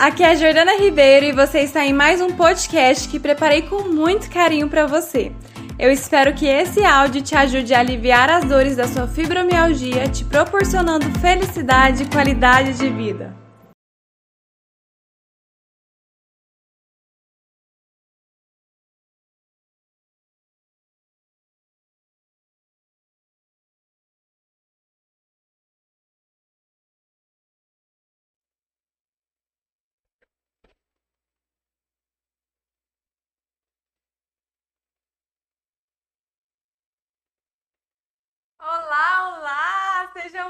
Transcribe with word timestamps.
aqui 0.00 0.22
é 0.22 0.30
a 0.30 0.34
Jordana 0.34 0.78
Ribeiro 0.78 1.26
e 1.26 1.32
você 1.32 1.60
está 1.60 1.84
em 1.84 1.92
mais 1.92 2.22
um 2.22 2.30
podcast 2.30 3.06
que 3.06 3.20
preparei 3.20 3.60
com 3.60 3.82
muito 3.82 4.30
carinho 4.30 4.66
para 4.66 4.86
você. 4.86 5.30
Eu 5.78 5.92
espero 5.92 6.32
que 6.32 6.46
esse 6.46 6.82
áudio 6.82 7.20
te 7.20 7.36
ajude 7.36 7.74
a 7.74 7.80
aliviar 7.80 8.30
as 8.30 8.44
dores 8.44 8.76
da 8.76 8.88
sua 8.88 9.06
fibromialgia, 9.06 10.08
te 10.08 10.24
proporcionando 10.24 11.06
felicidade 11.20 12.04
e 12.04 12.06
qualidade 12.06 12.78
de 12.78 12.88
vida. 12.88 13.39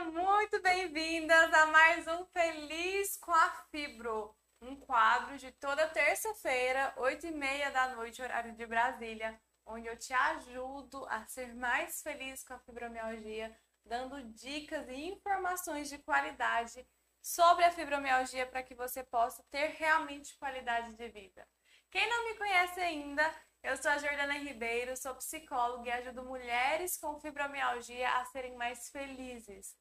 Sejam 0.00 0.12
muito 0.12 0.62
bem-vindas 0.62 1.52
a 1.52 1.66
mais 1.66 2.06
um 2.06 2.24
Feliz 2.24 3.18
com 3.18 3.32
a 3.32 3.50
Fibro, 3.70 4.34
um 4.62 4.74
quadro 4.74 5.36
de 5.36 5.52
toda 5.52 5.86
terça-feira, 5.88 6.94
8 6.96 7.26
e 7.26 7.30
meia 7.30 7.70
da 7.70 7.88
noite, 7.88 8.22
horário 8.22 8.54
de 8.54 8.64
Brasília, 8.64 9.38
onde 9.66 9.88
eu 9.88 9.98
te 9.98 10.14
ajudo 10.14 11.04
a 11.06 11.26
ser 11.26 11.54
mais 11.54 12.00
feliz 12.00 12.42
com 12.42 12.54
a 12.54 12.58
fibromialgia, 12.60 13.54
dando 13.84 14.22
dicas 14.32 14.88
e 14.88 14.94
informações 14.94 15.90
de 15.90 15.98
qualidade 15.98 16.86
sobre 17.20 17.66
a 17.66 17.70
fibromialgia 17.70 18.46
para 18.46 18.62
que 18.62 18.74
você 18.74 19.04
possa 19.04 19.44
ter 19.50 19.74
realmente 19.76 20.34
qualidade 20.38 20.94
de 20.94 21.08
vida. 21.10 21.46
Quem 21.90 22.08
não 22.08 22.24
me 22.24 22.38
conhece 22.38 22.80
ainda, 22.80 23.34
eu 23.62 23.76
sou 23.76 23.90
a 23.90 23.98
Jordana 23.98 24.38
Ribeiro, 24.38 24.96
sou 24.96 25.14
psicóloga 25.16 25.90
e 25.90 25.92
ajudo 25.92 26.24
mulheres 26.24 26.96
com 26.96 27.20
fibromialgia 27.20 28.08
a 28.16 28.24
serem 28.24 28.56
mais 28.56 28.88
felizes. 28.88 29.76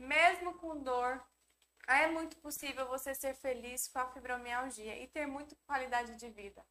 Mesmo 0.00 0.54
com 0.54 0.82
dor, 0.82 1.22
é 1.86 2.06
muito 2.06 2.34
possível 2.38 2.86
você 2.88 3.14
ser 3.14 3.34
feliz 3.34 3.86
com 3.86 3.98
a 3.98 4.10
fibromialgia 4.10 4.96
e 4.96 5.06
ter 5.06 5.26
muita 5.26 5.54
qualidade 5.66 6.16
de 6.16 6.30
vida. 6.30 6.64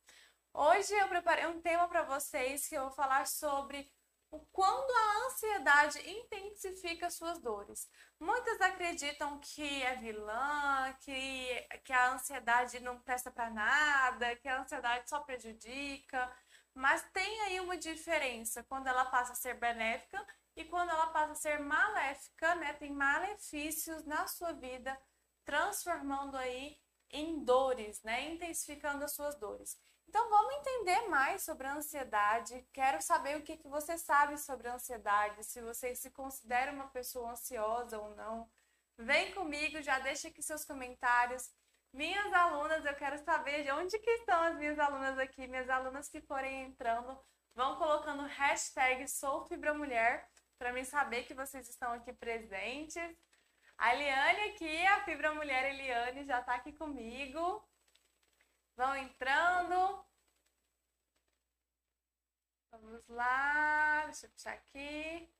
Hoje 0.52 0.91
eu 0.95 1.08
preparei 1.08 1.45
um 1.45 1.61
tema 1.61 1.88
para 1.88 2.02
vocês 2.02 2.67
que 2.67 2.73
eu 2.73 2.81
vou 2.85 2.91
falar 2.91 3.27
sobre 3.27 3.88
o 4.31 4.39
quando 4.52 4.89
a 4.89 5.27
ansiedade 5.27 6.09
intensifica 6.09 7.11
suas 7.11 7.38
dores. 7.38 7.88
Muitas 8.19 8.59
acreditam 8.61 9.39
que 9.39 9.83
é 9.83 9.95
vilã, 9.97 10.91
que, 11.02 11.67
que 11.83 11.94
a 11.94 12.13
ansiedade 12.13 12.80
não 12.80 13.00
presta 13.00 13.30
para 13.30 13.52
nada, 13.52 14.35
que 14.38 14.47
a 14.47 14.59
ansiedade 14.59 15.07
só 15.07 15.19
prejudica. 15.19 16.35
Mas 16.73 17.03
tem 17.13 17.41
aí 17.41 17.59
uma 17.59 17.77
diferença 17.77 18.63
quando 18.63 18.88
ela 18.88 19.05
passa 19.05 19.33
a 19.33 19.35
ser 19.35 19.53
benéfica 19.53 20.25
e 20.59 20.65
quando 20.65 20.89
ela 20.89 21.07
passa 21.07 21.31
a 21.31 21.35
ser 21.35 21.57
maléfica, 21.61 22.53
né? 22.55 22.73
Tem 22.73 22.91
malefícios 22.91 24.03
na 24.03 24.27
sua 24.27 24.52
vida, 24.52 24.99
transformando 25.45 26.35
aí 26.35 26.77
em 27.09 27.45
dores, 27.45 28.03
né? 28.03 28.29
Intensificando 28.29 29.05
as 29.05 29.13
suas 29.13 29.39
dores. 29.39 29.79
Então 30.05 30.29
vamos 30.29 30.55
entender 30.55 31.07
mais 31.07 31.43
sobre 31.43 31.66
a 31.66 31.75
ansiedade. 31.75 32.67
Quero 32.73 33.01
saber 33.01 33.38
o 33.38 33.41
que, 33.41 33.55
que 33.55 33.69
você 33.69 33.97
sabe 33.97 34.38
sobre 34.38 34.67
a 34.67 34.73
ansiedade, 34.73 35.45
se 35.45 35.61
você 35.61 35.95
se 35.95 36.11
considera 36.11 36.73
uma 36.73 36.89
pessoa 36.89 37.31
ansiosa 37.31 37.97
ou 37.97 38.13
não. 38.17 38.49
Vem 38.97 39.33
comigo, 39.33 39.81
já 39.81 39.97
deixa 39.99 40.27
aqui 40.27 40.44
seus 40.44 40.66
comentários. 40.66 41.49
Minhas 41.94 42.33
alunas, 42.33 42.83
eu 42.83 42.95
quero 42.95 43.17
saber 43.23 43.63
de 43.63 43.71
onde 43.71 43.97
que 43.97 44.11
estão 44.11 44.44
as 44.44 44.57
minhas 44.57 44.77
alunas 44.77 45.17
aqui. 45.17 45.47
Minhas 45.47 45.69
alunas 45.69 46.09
que 46.09 46.19
forem 46.19 46.66
entrando, 46.66 47.17
vão 47.55 47.78
colocando 47.78 48.23
hashtag 48.23 49.07
SouFibraMulher 49.07 50.28
para 50.59 50.74
mim 50.74 50.84
saber 50.84 51.24
que 51.24 51.34
vocês 51.34 51.68
estão 51.70 51.94
aqui 51.94 52.12
presentes. 52.12 53.18
A 53.78 53.96
Eliane 53.96 54.52
aqui, 54.52 54.86
a 54.88 55.03
Fibra 55.06 55.34
Mulher 55.34 55.74
Eliane 55.74 56.25
já 56.25 56.42
está 56.42 56.56
aqui 56.56 56.74
comigo. 56.74 57.66
Vão 58.75 58.94
entrando. 58.97 60.06
Vamos 62.72 63.08
lá, 63.08 64.03
deixa 64.06 64.25
eu 64.25 64.31
puxar 64.31 64.53
aqui. 64.53 65.34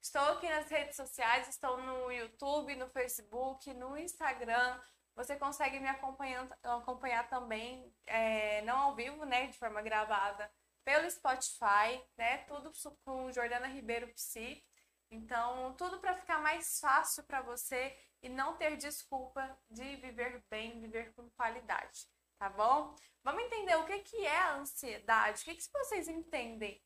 Estou 0.00 0.22
aqui 0.22 0.48
nas 0.48 0.68
redes 0.68 0.96
sociais, 0.96 1.48
estou 1.48 1.78
no 1.78 2.12
YouTube, 2.12 2.76
no 2.76 2.88
Facebook, 2.88 3.72
no 3.72 3.96
Instagram. 3.96 4.80
Você 5.16 5.36
consegue 5.36 5.80
me 5.80 5.88
acompanhar, 5.88 6.46
acompanhar 6.62 7.28
também, 7.28 7.92
é, 8.06 8.62
não 8.62 8.78
ao 8.78 8.94
vivo, 8.94 9.24
né, 9.24 9.46
de 9.48 9.58
forma 9.58 9.82
gravada, 9.82 10.48
pelo 10.88 11.10
Spotify, 11.10 12.02
né, 12.16 12.38
tudo 12.46 12.72
com 13.04 13.30
Jordana 13.30 13.66
Ribeiro 13.66 14.08
Psi. 14.14 14.64
Então, 15.10 15.74
tudo 15.74 16.00
para 16.00 16.14
ficar 16.14 16.38
mais 16.38 16.80
fácil 16.80 17.24
para 17.24 17.42
você 17.42 17.94
e 18.22 18.28
não 18.30 18.56
ter 18.56 18.74
desculpa 18.78 19.54
de 19.68 19.96
viver 19.96 20.42
bem, 20.48 20.80
viver 20.80 21.12
com 21.12 21.28
qualidade, 21.32 22.08
tá 22.38 22.48
bom? 22.48 22.96
Vamos 23.22 23.42
entender 23.42 23.76
o 23.76 23.84
que, 23.84 23.98
que 23.98 24.24
é 24.24 24.38
a 24.38 24.54
ansiedade, 24.54 25.42
o 25.42 25.44
que, 25.44 25.56
que 25.56 25.70
vocês 25.70 26.08
entendem 26.08 26.82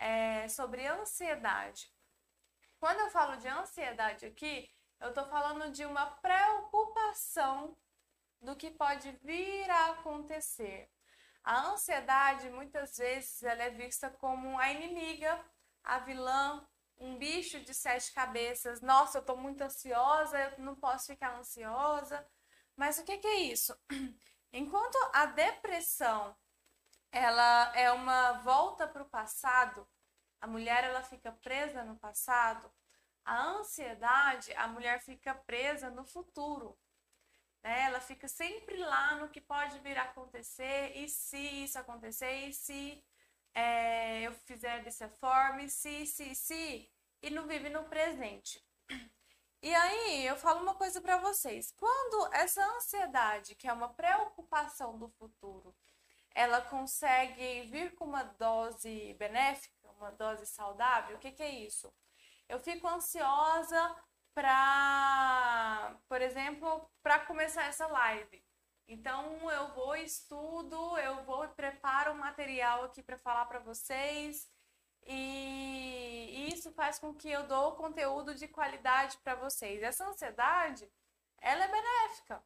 é, 0.00 0.48
sobre 0.48 0.84
ansiedade. 0.88 1.94
Quando 2.80 2.98
eu 3.02 3.10
falo 3.12 3.36
de 3.36 3.46
ansiedade 3.46 4.26
aqui, 4.26 4.68
eu 4.98 5.10
estou 5.10 5.26
falando 5.28 5.70
de 5.70 5.86
uma 5.86 6.06
preocupação 6.16 7.78
do 8.40 8.56
que 8.56 8.72
pode 8.72 9.12
vir 9.22 9.70
a 9.70 9.92
acontecer. 9.92 10.90
A 11.44 11.68
ansiedade, 11.68 12.48
muitas 12.50 12.96
vezes, 12.96 13.42
ela 13.42 13.62
é 13.64 13.70
vista 13.70 14.10
como 14.10 14.58
a 14.58 14.72
inimiga, 14.72 15.44
a 15.84 15.98
vilã, 15.98 16.66
um 16.98 17.18
bicho 17.18 17.60
de 17.60 17.74
sete 17.74 18.12
cabeças. 18.12 18.80
Nossa, 18.80 19.18
eu 19.18 19.20
estou 19.20 19.36
muito 19.36 19.62
ansiosa, 19.62 20.38
eu 20.38 20.64
não 20.64 20.74
posso 20.74 21.06
ficar 21.06 21.36
ansiosa. 21.38 22.26
Mas 22.76 22.98
o 22.98 23.04
que, 23.04 23.18
que 23.18 23.26
é 23.26 23.36
isso? 23.40 23.76
Enquanto 24.52 24.96
a 25.12 25.26
depressão 25.26 26.34
ela 27.12 27.72
é 27.76 27.92
uma 27.92 28.32
volta 28.40 28.88
para 28.88 29.02
o 29.02 29.08
passado, 29.08 29.86
a 30.40 30.46
mulher 30.46 30.82
ela 30.84 31.02
fica 31.02 31.30
presa 31.30 31.84
no 31.84 31.96
passado, 31.96 32.72
a 33.24 33.40
ansiedade, 33.50 34.52
a 34.54 34.66
mulher 34.66 35.00
fica 35.00 35.34
presa 35.34 35.90
no 35.90 36.04
futuro. 36.04 36.76
Né? 37.64 37.84
Ela 37.86 38.00
fica 38.00 38.28
sempre 38.28 38.76
lá 38.76 39.16
no 39.16 39.28
que 39.30 39.40
pode 39.40 39.78
vir 39.80 39.98
a 39.98 40.02
acontecer, 40.04 40.92
e 40.96 41.08
se 41.08 41.38
isso 41.64 41.78
acontecer, 41.78 42.48
e 42.48 42.52
se 42.52 43.02
é, 43.54 44.22
eu 44.22 44.32
fizer 44.32 44.84
dessa 44.84 45.08
forma, 45.08 45.62
e 45.62 45.68
se, 45.68 46.06
se, 46.06 46.34
se, 46.34 46.90
e 47.22 47.30
não 47.30 47.46
vive 47.46 47.70
no 47.70 47.84
presente. 47.84 48.62
E 49.62 49.74
aí, 49.74 50.26
eu 50.26 50.36
falo 50.36 50.60
uma 50.60 50.74
coisa 50.74 51.00
para 51.00 51.16
vocês. 51.16 51.72
Quando 51.72 52.32
essa 52.34 52.62
ansiedade, 52.76 53.54
que 53.54 53.66
é 53.66 53.72
uma 53.72 53.88
preocupação 53.88 54.98
do 54.98 55.08
futuro, 55.08 55.74
ela 56.34 56.60
consegue 56.60 57.62
vir 57.70 57.94
com 57.94 58.04
uma 58.04 58.24
dose 58.24 59.14
benéfica, 59.14 59.90
uma 59.98 60.10
dose 60.10 60.46
saudável, 60.46 61.16
o 61.16 61.18
que, 61.18 61.32
que 61.32 61.42
é 61.42 61.50
isso? 61.50 61.90
eu 62.48 62.58
fico 62.58 62.86
ansiosa 62.86 63.96
para, 64.34 65.96
por 66.08 66.20
exemplo, 66.20 66.90
para 67.02 67.20
começar 67.20 67.64
essa 67.66 67.86
live. 67.86 68.44
Então 68.86 69.50
eu 69.50 69.68
vou 69.68 69.96
estudo, 69.96 70.98
eu 70.98 71.22
vou 71.24 71.48
preparo 71.48 72.12
um 72.12 72.18
material 72.18 72.84
aqui 72.84 73.02
para 73.02 73.16
falar 73.16 73.46
para 73.46 73.60
vocês 73.60 74.50
e 75.06 76.48
isso 76.52 76.72
faz 76.72 76.98
com 76.98 77.14
que 77.14 77.30
eu 77.30 77.46
dou 77.46 77.76
conteúdo 77.76 78.34
de 78.34 78.48
qualidade 78.48 79.16
para 79.18 79.34
vocês. 79.34 79.82
Essa 79.82 80.06
ansiedade, 80.06 80.90
ela 81.40 81.64
é 81.64 81.68
benéfica. 81.68 82.42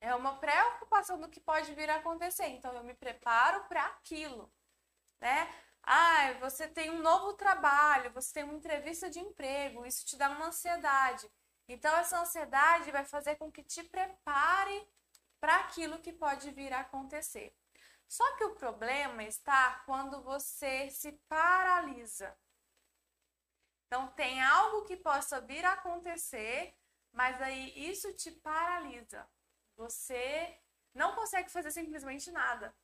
É 0.00 0.14
uma 0.14 0.36
preocupação 0.38 1.20
do 1.20 1.28
que 1.28 1.40
pode 1.40 1.72
vir 1.74 1.90
a 1.90 1.96
acontecer. 1.96 2.46
Então 2.48 2.72
eu 2.72 2.84
me 2.84 2.94
preparo 2.94 3.64
para 3.64 3.84
aquilo, 3.86 4.52
né? 5.20 5.52
Ah, 5.86 6.32
você 6.40 6.66
tem 6.66 6.90
um 6.90 7.00
novo 7.00 7.34
trabalho, 7.34 8.12
você 8.12 8.32
tem 8.34 8.44
uma 8.44 8.54
entrevista 8.54 9.08
de 9.08 9.20
emprego, 9.20 9.86
isso 9.86 10.04
te 10.04 10.16
dá 10.16 10.28
uma 10.30 10.46
ansiedade. 10.46 11.30
Então, 11.68 11.96
essa 11.96 12.20
ansiedade 12.20 12.90
vai 12.90 13.04
fazer 13.04 13.36
com 13.36 13.50
que 13.52 13.62
te 13.62 13.84
prepare 13.84 14.88
para 15.40 15.56
aquilo 15.60 16.00
que 16.00 16.12
pode 16.12 16.50
vir 16.50 16.72
a 16.72 16.80
acontecer. 16.80 17.54
Só 18.08 18.36
que 18.36 18.44
o 18.44 18.54
problema 18.54 19.22
está 19.22 19.82
quando 19.86 20.22
você 20.22 20.90
se 20.90 21.12
paralisa. 21.28 22.36
Então, 23.86 24.08
tem 24.08 24.42
algo 24.42 24.84
que 24.84 24.96
possa 24.96 25.40
vir 25.40 25.64
a 25.64 25.74
acontecer, 25.74 26.74
mas 27.12 27.40
aí 27.40 27.72
isso 27.88 28.12
te 28.14 28.32
paralisa. 28.32 29.28
Você 29.76 30.60
não 30.92 31.14
consegue 31.14 31.50
fazer 31.50 31.70
simplesmente 31.70 32.30
nada, 32.32 32.74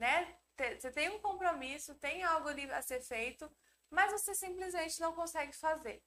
né? 0.00 0.34
você 0.78 0.90
tem 0.90 1.08
um 1.10 1.20
compromisso, 1.20 1.94
tem 1.94 2.22
algo 2.22 2.48
ali 2.48 2.70
a 2.70 2.82
ser 2.82 3.00
feito, 3.00 3.50
mas 3.90 4.10
você 4.12 4.34
simplesmente 4.34 5.00
não 5.00 5.14
consegue 5.14 5.52
fazer. 5.52 6.02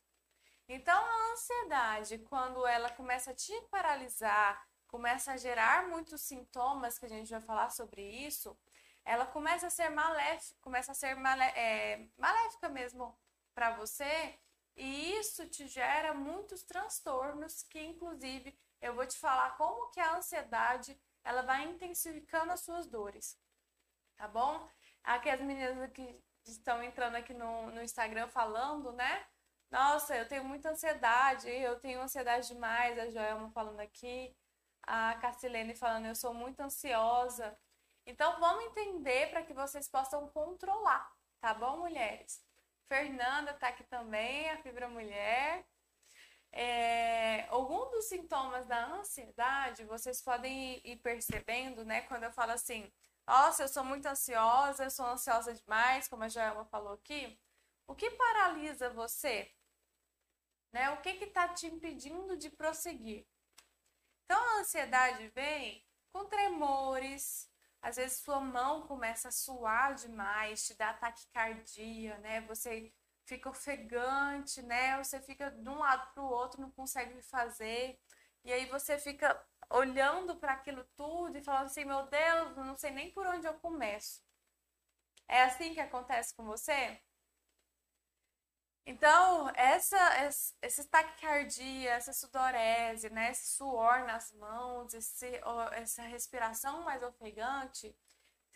Então, 0.68 0.96
a 0.96 1.32
ansiedade, 1.34 2.18
quando 2.20 2.66
ela 2.66 2.90
começa 2.90 3.32
a 3.32 3.34
te 3.34 3.54
paralisar, 3.70 4.64
começa 4.88 5.34
a 5.34 5.38
gerar 5.38 5.88
muitos 5.88 6.22
sintomas, 6.22 6.98
que 6.98 7.06
a 7.06 7.10
gente 7.10 7.32
vai 7.32 7.42
falar 7.42 7.70
sobre 7.72 8.02
isso, 8.02 8.58
ela 9.04 9.26
começa 9.26 9.68
a 9.68 9.70
ser 9.70 9.90
maléfica, 9.90 10.56
começa 10.62 10.92
a 10.92 10.96
ser 10.96 11.16
malé, 11.16 11.48
é, 11.56 12.08
maléfica 12.18 12.70
mesmo 12.70 13.18
para 13.54 13.76
você, 13.76 14.40
e 14.76 15.18
isso 15.18 15.48
te 15.48 15.68
gera 15.68 16.14
muitos 16.14 16.64
transtornos 16.64 17.64
que, 17.64 17.80
inclusive, 17.80 18.58
eu 18.82 18.96
vou 18.96 19.06
te 19.06 19.18
falar 19.18 19.58
como 19.58 19.90
que 19.92 20.00
a 20.00 20.16
ansiedade 20.16 21.00
ela 21.24 21.42
vai 21.42 21.64
intensificando 21.64 22.52
as 22.52 22.62
suas 22.62 22.88
dores, 22.88 23.38
tá 24.18 24.28
bom? 24.28 24.68
Aqui 25.04 25.30
as 25.30 25.42
meninas 25.42 25.92
que 25.92 26.22
estão 26.46 26.82
entrando 26.84 27.16
aqui 27.16 27.34
no, 27.34 27.72
no 27.72 27.82
Instagram 27.82 28.28
falando, 28.28 28.92
né? 28.94 29.26
Nossa, 29.72 30.16
eu 30.16 30.28
tenho 30.28 30.44
muita 30.46 30.70
ansiedade, 30.70 31.50
eu 31.50 31.80
tenho 31.80 32.02
ansiedade 32.02 32.48
demais, 32.48 33.00
a 33.00 33.10
Joelma 33.10 33.50
falando 33.52 33.80
aqui, 33.80 34.36
a 34.84 35.16
Cassilene 35.16 35.76
falando, 35.76 36.06
eu 36.06 36.16
sou 36.16 36.34
muito 36.34 36.60
ansiosa. 36.60 37.58
Então, 38.06 38.40
vamos 38.40 38.66
entender 38.66 39.30
para 39.32 39.44
que 39.44 39.54
vocês 39.54 39.90
possam 39.90 40.28
controlar, 40.30 41.12
tá 41.42 41.54
bom, 41.54 41.78
mulheres? 41.78 42.44
Fernanda 42.88 43.54
tá 43.54 43.70
aqui 43.70 43.84
também, 43.86 44.50
a 44.50 44.58
Fibra 44.62 44.88
Mulher. 44.88 45.66
É, 46.52 47.48
algum 47.50 47.90
dos 47.90 48.06
sintomas 48.06 48.68
da 48.68 48.86
ansiedade, 48.86 49.86
vocês 49.86 50.22
podem 50.22 50.80
ir 50.84 50.98
percebendo, 50.98 51.84
né? 51.84 52.02
Quando 52.02 52.24
eu 52.24 52.32
falo 52.32 52.52
assim, 52.52 52.92
nossa, 53.26 53.64
eu 53.64 53.68
sou 53.68 53.84
muito 53.84 54.06
ansiosa, 54.06 54.84
eu 54.84 54.92
sou 54.92 55.06
ansiosa 55.06 55.54
demais, 55.54 56.08
como 56.08 56.24
a 56.24 56.30
Joelma 56.30 56.66
falou 56.66 56.94
aqui. 56.94 57.40
O 57.88 57.96
que 57.96 58.10
paralisa 58.12 58.90
você? 58.90 59.52
Né? 60.72 60.90
O 60.92 61.02
que 61.02 61.10
está 61.10 61.48
te 61.48 61.68
impedindo 61.68 62.36
de 62.36 62.50
prosseguir? 62.50 63.26
Então, 64.26 64.40
a 64.40 64.60
ansiedade 64.62 65.28
vem 65.30 65.86
com 66.12 66.26
tremores, 66.26 67.50
às 67.82 67.98
vezes 67.98 68.20
sua 68.20 68.40
mão 68.40 68.88
começa 68.88 69.28
a 69.28 69.32
suar 69.32 69.96
demais, 69.96 70.66
te 70.66 70.74
dá 70.76 70.94
taquicardia, 70.94 72.18
né? 72.20 72.42
Você 72.42 72.94
fica 73.26 73.50
ofegante, 73.50 74.62
né? 74.62 74.98
Você 75.04 75.20
fica 75.22 75.52
de 75.52 75.70
um 75.70 75.80
lado 75.80 76.14
para 76.14 76.24
o 76.24 76.30
outro, 76.30 76.62
não 76.62 76.72
consegue 76.72 77.22
fazer. 77.24 78.00
E 78.44 78.52
aí 78.52 78.66
você 78.68 78.98
fica 78.98 79.40
olhando 79.74 80.36
para 80.36 80.54
aquilo 80.54 80.84
tudo 80.96 81.38
e 81.38 81.44
falando 81.44 81.66
assim: 81.66 81.86
meu 81.86 82.04
Deus, 82.08 82.56
não 82.58 82.78
sei 82.78 82.92
nem 82.92 83.12
por 83.12 83.26
onde 83.28 83.48
eu 83.48 83.54
começo. 83.56 84.24
É 85.28 85.44
assim 85.44 85.74
que 85.74 85.80
acontece 85.80 86.34
com 86.36 86.46
você? 86.46 87.02
Então, 88.86 89.50
essa, 89.56 89.98
essa 90.62 90.84
taquicardia, 90.90 91.92
essa 91.92 92.12
sudorese, 92.12 93.10
né, 93.10 93.32
esse 93.32 93.56
suor 93.56 94.04
nas 94.06 94.32
mãos, 94.34 94.94
esse, 94.94 95.42
essa 95.72 96.04
respiração 96.04 96.84
mais 96.84 97.02
ofegante, 97.02 97.96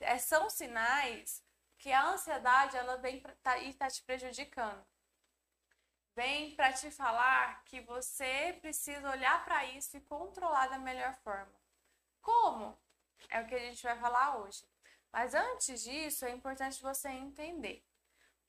é, 0.02 0.18
são 0.18 0.50
sinais 0.50 1.42
que 1.78 1.92
a 1.94 2.10
ansiedade 2.10 2.76
ela 2.76 2.98
vem 2.98 3.22
tá, 3.42 3.58
e 3.60 3.70
está 3.70 3.88
te 3.88 4.04
prejudicando. 4.04 4.86
Vem 6.18 6.56
para 6.56 6.74
te 6.74 6.90
falar 6.90 7.64
que 7.66 7.80
você 7.82 8.58
precisa 8.60 9.08
olhar 9.08 9.46
para 9.46 9.64
isso 9.66 9.96
e 9.96 10.02
controlar 10.02 10.66
da 10.66 10.80
melhor 10.80 11.14
forma. 11.18 11.54
Como? 12.20 12.76
É 13.30 13.40
o 13.40 13.46
que 13.46 13.54
a 13.54 13.60
gente 13.60 13.84
vai 13.84 13.96
falar 14.00 14.40
hoje. 14.40 14.68
Mas 15.14 15.36
antes 15.36 15.84
disso, 15.84 16.26
é 16.26 16.32
importante 16.32 16.82
você 16.82 17.10
entender. 17.10 17.86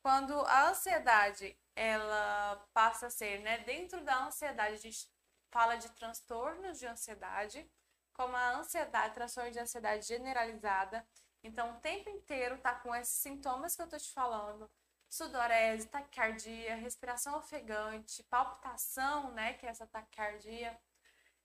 Quando 0.00 0.32
a 0.46 0.70
ansiedade 0.70 1.60
ela 1.76 2.66
passa 2.72 3.08
a 3.08 3.10
ser, 3.10 3.40
né, 3.40 3.58
dentro 3.58 4.00
da 4.00 4.24
ansiedade, 4.24 4.72
a 4.72 4.78
gente 4.78 5.06
fala 5.50 5.76
de 5.76 5.90
transtornos 5.90 6.78
de 6.78 6.86
ansiedade, 6.86 7.70
como 8.14 8.34
a 8.34 8.52
ansiedade, 8.52 9.12
transtorno 9.12 9.50
de 9.50 9.58
ansiedade 9.58 10.06
generalizada. 10.06 11.06
Então, 11.42 11.72
o 11.72 11.80
tempo 11.80 12.08
inteiro 12.08 12.56
tá 12.62 12.76
com 12.76 12.94
esses 12.94 13.20
sintomas 13.20 13.76
que 13.76 13.82
eu 13.82 13.88
tô 13.90 13.98
te 13.98 14.10
falando, 14.10 14.70
sudorese, 15.08 15.88
taquicardia, 15.88 16.76
respiração 16.76 17.36
ofegante, 17.38 18.22
palpitação, 18.24 19.32
né, 19.32 19.54
que 19.54 19.66
é 19.66 19.70
essa 19.70 19.86
taquicardia. 19.86 20.78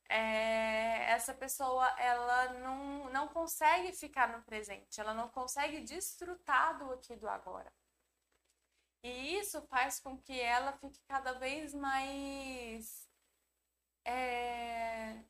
É, 0.10 1.12
essa 1.12 1.34
pessoa 1.34 1.88
ela 2.00 2.54
não, 2.54 3.10
não 3.10 3.28
consegue 3.30 3.94
ficar 3.94 4.28
no 4.28 4.44
presente, 4.44 5.00
ela 5.00 5.14
não 5.14 5.30
consegue 5.30 5.82
desfrutar 5.82 6.78
do 6.78 6.92
aqui 6.94 7.16
do 7.16 7.28
agora. 7.28 7.72
E 9.04 9.38
isso 9.38 9.62
faz 9.68 10.00
com 10.00 10.18
que 10.18 10.40
ela 10.40 10.72
fique 10.74 11.00
cada 11.08 11.34
vez 11.34 11.74
mais. 11.74 13.08
É... 14.06 15.24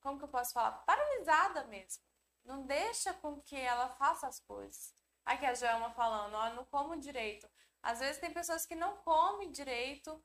Como 0.00 0.18
que 0.18 0.24
eu 0.24 0.28
posso 0.28 0.52
falar? 0.52 0.72
Paralisada 0.84 1.64
mesmo. 1.64 2.02
Não 2.44 2.64
deixa 2.66 3.12
com 3.14 3.40
que 3.42 3.56
ela 3.56 3.90
faça 3.90 4.26
as 4.26 4.40
coisas. 4.40 4.94
Aqui 5.26 5.44
a 5.44 5.54
Joelma 5.54 5.90
falando, 5.90 6.34
ó, 6.34 6.50
não 6.54 6.64
como 6.64 6.98
direito. 6.98 7.48
Às 7.88 8.00
vezes 8.00 8.18
tem 8.18 8.30
pessoas 8.30 8.66
que 8.66 8.74
não 8.74 8.98
comem 8.98 9.50
direito, 9.50 10.22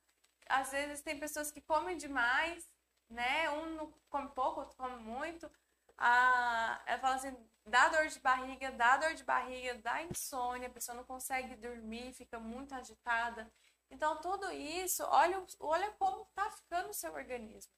às 0.50 0.71
vezes 0.71 1.01
tem 1.01 1.18
pessoas 1.18 1.50
que 1.50 1.62
comem 1.62 1.95
demais, 1.95 2.69
né? 3.10 3.50
Um 3.51 3.89
come 4.10 4.30
pouco, 4.31 4.60
outro 4.60 4.75
come 4.75 4.98
muito. 4.98 5.50
Ah, 5.98 6.83
ela 6.86 7.00
fala 7.00 7.15
assim, 7.15 7.33
dá 7.65 7.88
dor 7.88 8.07
de 8.07 8.19
barriga, 8.19 8.69
dá 8.71 8.98
dor 8.98 9.13
de 9.13 9.24
barriga, 9.24 9.75
dá 9.75 10.04
insônia, 10.04 10.68
a 10.68 10.71
pessoa 10.71 10.98
não 10.98 11.06
consegue 11.06 11.56
dormir, 11.56 12.12
fica 12.13 12.38
muito 12.38 12.75
agitada. 12.75 13.50
Então, 13.89 14.19
tudo 14.19 14.51
isso, 14.51 15.01
olha, 15.06 15.42
olha 15.62 15.89
como 15.94 16.24
está 16.24 16.50
ficando 16.51 16.89
o 16.89 16.94
seu 16.94 17.13
organismo. 17.13 17.71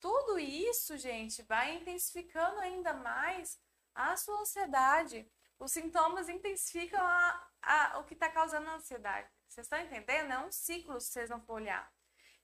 Tudo 0.00 0.38
isso, 0.38 0.96
gente, 0.96 1.42
vai 1.42 1.74
intensificando 1.76 2.60
ainda 2.60 2.94
mais 2.94 3.60
a 3.94 4.16
sua 4.16 4.40
ansiedade. 4.40 5.30
Os 5.58 5.72
sintomas 5.72 6.30
intensificam 6.30 7.04
a, 7.06 7.47
a, 7.62 7.98
o 7.98 8.04
que 8.04 8.14
está 8.14 8.30
causando 8.30 8.68
a 8.68 8.74
ansiedade. 8.74 9.28
Vocês 9.48 9.66
estão 9.66 9.80
entendendo? 9.80 10.32
É 10.32 10.38
um 10.38 10.50
ciclo, 10.52 11.00
se 11.00 11.08
vocês 11.12 11.30
não 11.30 11.40
for 11.40 11.54
olhar. 11.54 11.90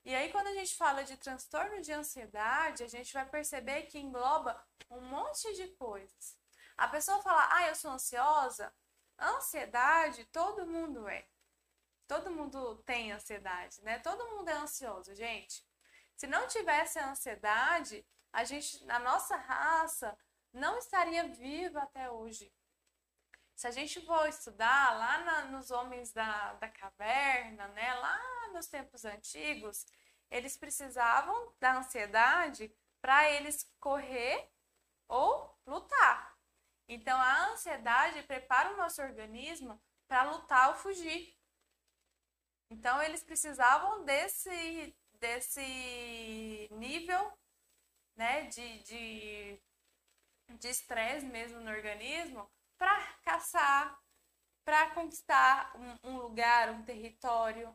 E 0.03 0.13
aí, 0.13 0.31
quando 0.31 0.47
a 0.47 0.53
gente 0.53 0.75
fala 0.75 1.03
de 1.03 1.17
transtorno 1.17 1.81
de 1.81 1.91
ansiedade, 1.91 2.83
a 2.83 2.87
gente 2.87 3.11
vai 3.11 3.25
perceber 3.27 3.83
que 3.83 3.97
engloba 3.97 4.63
um 4.89 5.01
monte 5.01 5.51
de 5.55 5.67
coisas. 5.69 6.37
A 6.77 6.87
pessoa 6.87 7.21
fala, 7.21 7.47
ah, 7.51 7.67
eu 7.67 7.75
sou 7.75 7.91
ansiosa. 7.91 8.71
Ansiedade, 9.17 10.25
todo 10.25 10.67
mundo 10.67 11.07
é. 11.07 11.27
Todo 12.07 12.29
mundo 12.29 12.83
tem 12.85 13.11
ansiedade, 13.11 13.81
né? 13.81 13.97
Todo 13.99 14.29
mundo 14.29 14.49
é 14.49 14.53
ansioso, 14.53 15.15
gente. 15.15 15.65
Se 16.15 16.27
não 16.27 16.47
tivesse 16.47 16.99
a 16.99 17.09
ansiedade, 17.09 18.05
a 18.31 18.43
gente, 18.43 18.85
a 18.89 18.99
nossa 18.99 19.35
raça, 19.35 20.15
não 20.53 20.77
estaria 20.77 21.27
viva 21.29 21.81
até 21.81 22.11
hoje. 22.11 22.53
Se 23.55 23.67
a 23.67 23.71
gente 23.71 24.01
for 24.05 24.27
estudar 24.27 24.97
lá 24.97 25.17
na, 25.19 25.45
nos 25.45 25.71
homens 25.71 26.11
da, 26.11 26.53
da 26.55 26.67
caverna, 26.67 27.69
né, 27.69 27.93
lá 27.95 28.49
nos 28.53 28.67
tempos 28.67 29.05
antigos, 29.05 29.85
eles 30.29 30.57
precisavam 30.57 31.53
da 31.59 31.77
ansiedade 31.77 32.69
para 33.01 33.31
eles 33.31 33.63
correr 33.79 34.51
ou 35.07 35.57
lutar. 35.65 36.37
Então 36.87 37.17
a 37.17 37.51
ansiedade 37.51 38.23
prepara 38.23 38.73
o 38.73 38.77
nosso 38.77 39.01
organismo 39.01 39.81
para 40.07 40.23
lutar 40.23 40.69
ou 40.69 40.75
fugir. 40.75 41.33
Então 42.69 43.01
eles 43.01 43.23
precisavam 43.23 44.03
desse 44.03 44.95
desse 45.13 46.67
nível, 46.71 47.31
né, 48.17 48.43
de 48.47 49.61
de 50.49 50.67
estresse 50.67 51.25
mesmo 51.25 51.59
no 51.61 51.71
organismo 51.71 52.49
para 52.77 53.13
caçar, 53.23 53.99
para 54.63 54.91
conquistar 54.91 55.75
um, 55.75 56.09
um, 56.09 56.17
lugar, 56.17 56.69
um 56.71 56.83
território, 56.83 57.73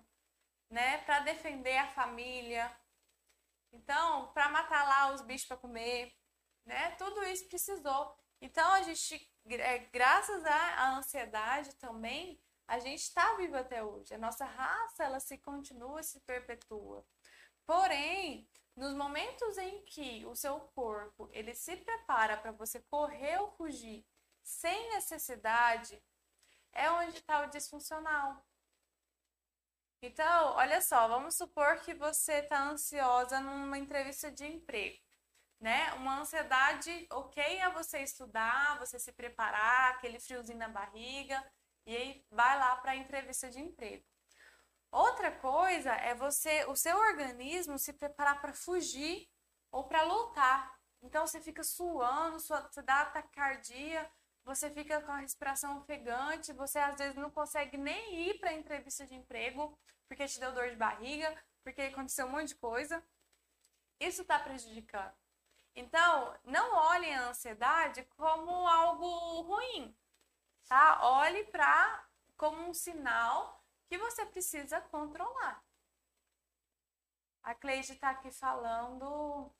né? 0.70 0.98
Para 0.98 1.20
defender 1.20 1.76
a 1.78 1.88
família. 1.88 2.74
Então, 3.72 4.32
para 4.32 4.48
matar 4.48 4.86
lá 4.86 5.14
os 5.14 5.22
bichos 5.22 5.46
para 5.46 5.56
comer, 5.56 6.12
né? 6.66 6.90
Tudo 6.92 7.22
isso 7.24 7.48
precisou. 7.48 8.16
Então, 8.40 8.72
a 8.72 8.82
gente, 8.82 9.32
é, 9.46 9.78
graças 9.78 10.44
à 10.44 10.96
ansiedade 10.96 11.74
também, 11.76 12.40
a 12.66 12.78
gente 12.78 13.00
está 13.00 13.34
vivo 13.34 13.56
até 13.56 13.82
hoje. 13.82 14.14
A 14.14 14.18
nossa 14.18 14.44
raça, 14.44 15.04
ela 15.04 15.20
se 15.20 15.36
continua, 15.38 16.02
se 16.02 16.20
perpetua. 16.20 17.04
Porém, 17.66 18.48
nos 18.76 18.94
momentos 18.94 19.58
em 19.58 19.84
que 19.84 20.24
o 20.26 20.34
seu 20.34 20.58
corpo 20.60 21.28
ele 21.32 21.54
se 21.54 21.76
prepara 21.76 22.36
para 22.36 22.52
você 22.52 22.80
correr 22.80 23.38
ou 23.40 23.50
fugir 23.50 24.06
sem 24.42 24.90
necessidade, 24.94 26.02
é 26.72 26.90
onde 26.90 27.18
está 27.18 27.40
o 27.40 27.50
disfuncional. 27.50 28.44
Então, 30.02 30.54
olha 30.54 30.80
só, 30.80 31.08
vamos 31.08 31.36
supor 31.36 31.80
que 31.80 31.94
você 31.94 32.34
está 32.34 32.62
ansiosa 32.62 33.38
numa 33.40 33.78
entrevista 33.78 34.30
de 34.30 34.46
emprego, 34.46 34.98
né? 35.60 35.92
Uma 35.94 36.20
ansiedade, 36.20 37.06
ok, 37.10 37.42
é 37.58 37.70
você 37.70 37.98
estudar, 38.02 38.78
você 38.78 38.98
se 38.98 39.12
preparar, 39.12 39.92
aquele 39.92 40.18
friozinho 40.18 40.58
na 40.58 40.68
barriga, 40.68 41.44
e 41.84 41.94
aí 41.94 42.26
vai 42.30 42.58
lá 42.58 42.76
para 42.76 42.92
a 42.92 42.96
entrevista 42.96 43.50
de 43.50 43.60
emprego. 43.60 44.04
Outra 44.90 45.30
coisa 45.30 45.92
é 45.92 46.14
você, 46.14 46.64
o 46.64 46.74
seu 46.74 46.96
organismo 46.96 47.78
se 47.78 47.92
preparar 47.92 48.40
para 48.40 48.54
fugir 48.54 49.28
ou 49.70 49.84
para 49.84 50.02
lutar. 50.02 50.80
Então 51.02 51.26
você 51.26 51.40
fica 51.40 51.62
suando, 51.62 52.40
sua, 52.40 52.62
você 52.62 52.82
dá 52.82 53.04
taquicardia, 53.04 54.10
você 54.44 54.70
fica 54.70 55.00
com 55.02 55.12
a 55.12 55.18
respiração 55.18 55.78
ofegante, 55.78 56.52
você 56.52 56.78
às 56.78 56.96
vezes 56.96 57.16
não 57.16 57.30
consegue 57.30 57.76
nem 57.76 58.28
ir 58.28 58.38
para 58.38 58.50
a 58.50 58.54
entrevista 58.54 59.06
de 59.06 59.14
emprego 59.14 59.78
porque 60.08 60.26
te 60.26 60.40
deu 60.40 60.52
dor 60.52 60.68
de 60.68 60.76
barriga, 60.76 61.32
porque 61.62 61.82
aconteceu 61.82 62.26
um 62.26 62.30
monte 62.30 62.48
de 62.48 62.56
coisa. 62.56 63.02
Isso 64.00 64.22
está 64.22 64.38
prejudicando. 64.38 65.14
Então, 65.74 66.36
não 66.44 66.74
olhem 66.74 67.14
a 67.14 67.28
ansiedade 67.28 68.02
como 68.16 68.50
algo 68.66 69.42
ruim, 69.42 69.96
tá? 70.66 71.00
Olhe 71.02 71.44
para 71.44 72.08
como 72.36 72.68
um 72.68 72.74
sinal 72.74 73.62
que 73.88 73.98
você 73.98 74.26
precisa 74.26 74.80
controlar. 74.80 75.62
A 77.42 77.54
Cleide 77.54 77.92
está 77.92 78.10
aqui 78.10 78.30
falando. 78.30 79.52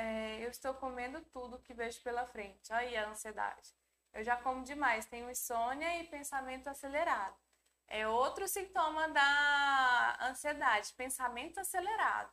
É, 0.00 0.44
eu 0.44 0.50
estou 0.50 0.72
comendo 0.74 1.20
tudo 1.26 1.60
que 1.60 1.74
vejo 1.74 2.02
pela 2.02 2.26
frente. 2.26 2.72
Aí 2.72 2.96
a 2.96 3.08
ansiedade. 3.10 3.74
Eu 4.12 4.24
já 4.24 4.36
como 4.36 4.64
demais, 4.64 5.06
tenho 5.06 5.30
insônia 5.30 6.00
e 6.00 6.08
pensamento 6.08 6.68
acelerado. 6.68 7.36
É 7.86 8.08
outro 8.08 8.48
sintoma 8.48 9.08
da 9.08 10.18
ansiedade, 10.22 10.92
pensamento 10.94 11.58
acelerado. 11.60 12.32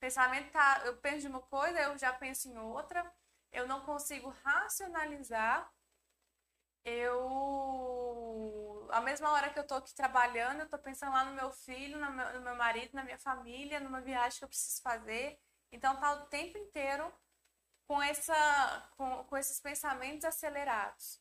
Pensamento 0.00 0.50
tá, 0.52 0.82
eu 0.84 0.96
penso 0.98 1.20
de 1.22 1.28
uma 1.28 1.40
coisa, 1.42 1.80
eu 1.80 1.96
já 1.98 2.12
penso 2.12 2.48
em 2.48 2.58
outra, 2.58 3.04
eu 3.52 3.66
não 3.68 3.80
consigo 3.82 4.30
racionalizar. 4.44 5.70
Eu, 6.84 8.88
a 8.92 9.00
mesma 9.00 9.30
hora 9.32 9.50
que 9.50 9.58
eu 9.58 9.66
tô 9.66 9.74
aqui 9.74 9.94
trabalhando, 9.94 10.60
eu 10.60 10.68
tô 10.68 10.78
pensando 10.78 11.12
lá 11.12 11.24
no 11.24 11.34
meu 11.34 11.50
filho, 11.52 11.98
no 11.98 12.12
meu, 12.12 12.32
no 12.34 12.40
meu 12.40 12.54
marido, 12.56 12.94
na 12.94 13.02
minha 13.04 13.18
família, 13.18 13.80
numa 13.80 14.00
viagem 14.00 14.38
que 14.38 14.44
eu 14.44 14.48
preciso 14.48 14.82
fazer. 14.82 15.38
Então 15.76 15.94
tá 15.96 16.12
o 16.14 16.26
tempo 16.26 16.56
inteiro 16.58 17.12
com 17.86 18.02
essa 18.02 18.88
com, 18.96 19.24
com 19.24 19.36
esses 19.36 19.60
pensamentos 19.60 20.24
acelerados, 20.24 21.20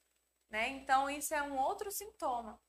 né? 0.50 0.70
Então 0.70 1.10
isso 1.10 1.34
é 1.34 1.44
um 1.44 1.58
outro 1.58 1.92
sintoma. 1.92 2.60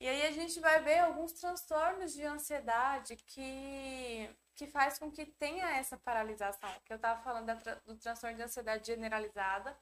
E 0.00 0.08
aí 0.08 0.26
a 0.26 0.32
gente 0.32 0.58
vai 0.60 0.80
ver 0.82 1.00
alguns 1.00 1.32
transtornos 1.32 2.12
de 2.12 2.22
ansiedade 2.24 3.16
que, 3.16 4.30
que 4.54 4.66
faz 4.66 4.98
com 4.98 5.10
que 5.10 5.24
tenha 5.26 5.76
essa 5.76 5.96
paralisação. 5.96 6.70
Que 6.84 6.92
eu 6.92 6.96
estava 6.96 7.22
falando 7.22 7.46
do 7.86 7.96
transtorno 7.96 8.36
de 8.36 8.42
ansiedade 8.42 8.86
generalizada, 8.86 9.78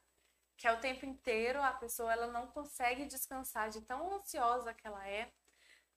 que 0.56 0.66
é 0.68 0.72
o 0.72 0.80
tempo 0.80 1.06
inteiro 1.06 1.60
a 1.62 1.72
pessoa 1.72 2.12
ela 2.12 2.28
não 2.28 2.46
consegue 2.48 3.06
descansar 3.06 3.70
de 3.70 3.80
tão 3.82 4.14
ansiosa 4.14 4.74
que 4.74 4.86
ela 4.86 5.06
é. 5.08 5.32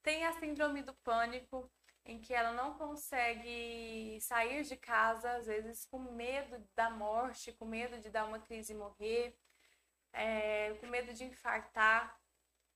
Tem 0.04 0.26
a 0.26 0.34
síndrome 0.40 0.82
do 0.82 0.94
pânico, 0.96 1.70
em 2.08 2.20
que 2.20 2.34
ela 2.34 2.54
não 2.54 2.74
consegue 2.78 4.20
sair 4.22 4.64
de 4.64 4.76
casa, 4.78 5.32
às 5.34 5.46
vezes 5.46 5.86
com 5.86 6.00
medo 6.00 6.66
da 6.76 6.90
morte, 6.90 7.54
com 7.54 7.66
medo 7.66 8.00
de 8.00 8.10
dar 8.10 8.26
uma 8.26 8.40
crise 8.40 8.74
e 8.74 8.76
morrer, 8.76 9.38
é, 10.14 10.74
com 10.80 10.88
medo 10.88 11.14
de 11.14 11.26
infartar 11.26 12.18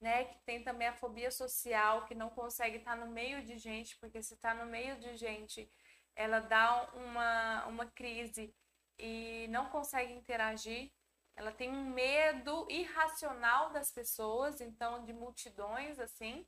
né? 0.02 0.26
Que 0.26 0.40
tem 0.40 0.64
também 0.64 0.88
a 0.88 0.94
fobia 0.94 1.30
social, 1.32 2.06
que 2.06 2.16
não 2.16 2.30
consegue 2.30 2.78
estar 2.78 2.98
no 2.98 3.08
meio 3.08 3.44
de 3.46 3.58
gente, 3.58 3.98
porque 4.00 4.22
se 4.24 4.34
está 4.34 4.54
no 4.54 4.66
meio 4.66 4.98
de 5.00 5.16
gente, 5.16 5.72
ela 6.16 6.40
dá 6.40 6.90
uma, 6.96 7.66
uma 7.68 7.86
crise 7.86 8.54
e 8.98 9.48
não 9.50 9.70
consegue 9.70 10.12
interagir. 10.14 10.92
Ela 11.36 11.52
tem 11.52 11.70
um 11.70 11.86
medo 11.86 12.68
irracional 12.70 13.70
das 13.72 13.92
pessoas, 13.92 14.60
então 14.60 15.06
de 15.06 15.14
multidões 15.14 16.00
assim. 16.00 16.46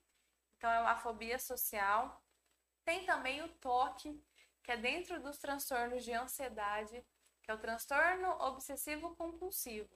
Então 0.57 0.71
é 0.71 0.81
uma 0.81 0.97
fobia 0.97 1.37
social. 1.37 2.22
Tem 2.85 3.05
também 3.05 3.41
o 3.41 3.49
toque, 3.55 4.21
que 4.63 4.71
é 4.71 4.77
dentro 4.77 5.21
dos 5.21 5.37
transtornos 5.37 6.03
de 6.03 6.13
ansiedade, 6.13 7.05
que 7.41 7.51
é 7.51 7.53
o 7.53 7.59
transtorno 7.59 8.29
obsessivo 8.41 9.15
compulsivo. 9.15 9.89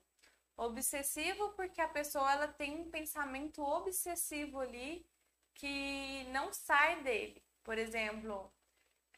Obsessivo 0.55 1.49
porque 1.53 1.81
a 1.81 1.87
pessoa 1.87 2.31
ela 2.31 2.47
tem 2.47 2.75
um 2.79 2.89
pensamento 2.89 3.61
obsessivo 3.63 4.59
ali 4.59 5.07
que 5.53 6.23
não 6.31 6.51
sai 6.51 7.01
dele. 7.03 7.43
Por 7.63 7.77
exemplo, 7.77 8.51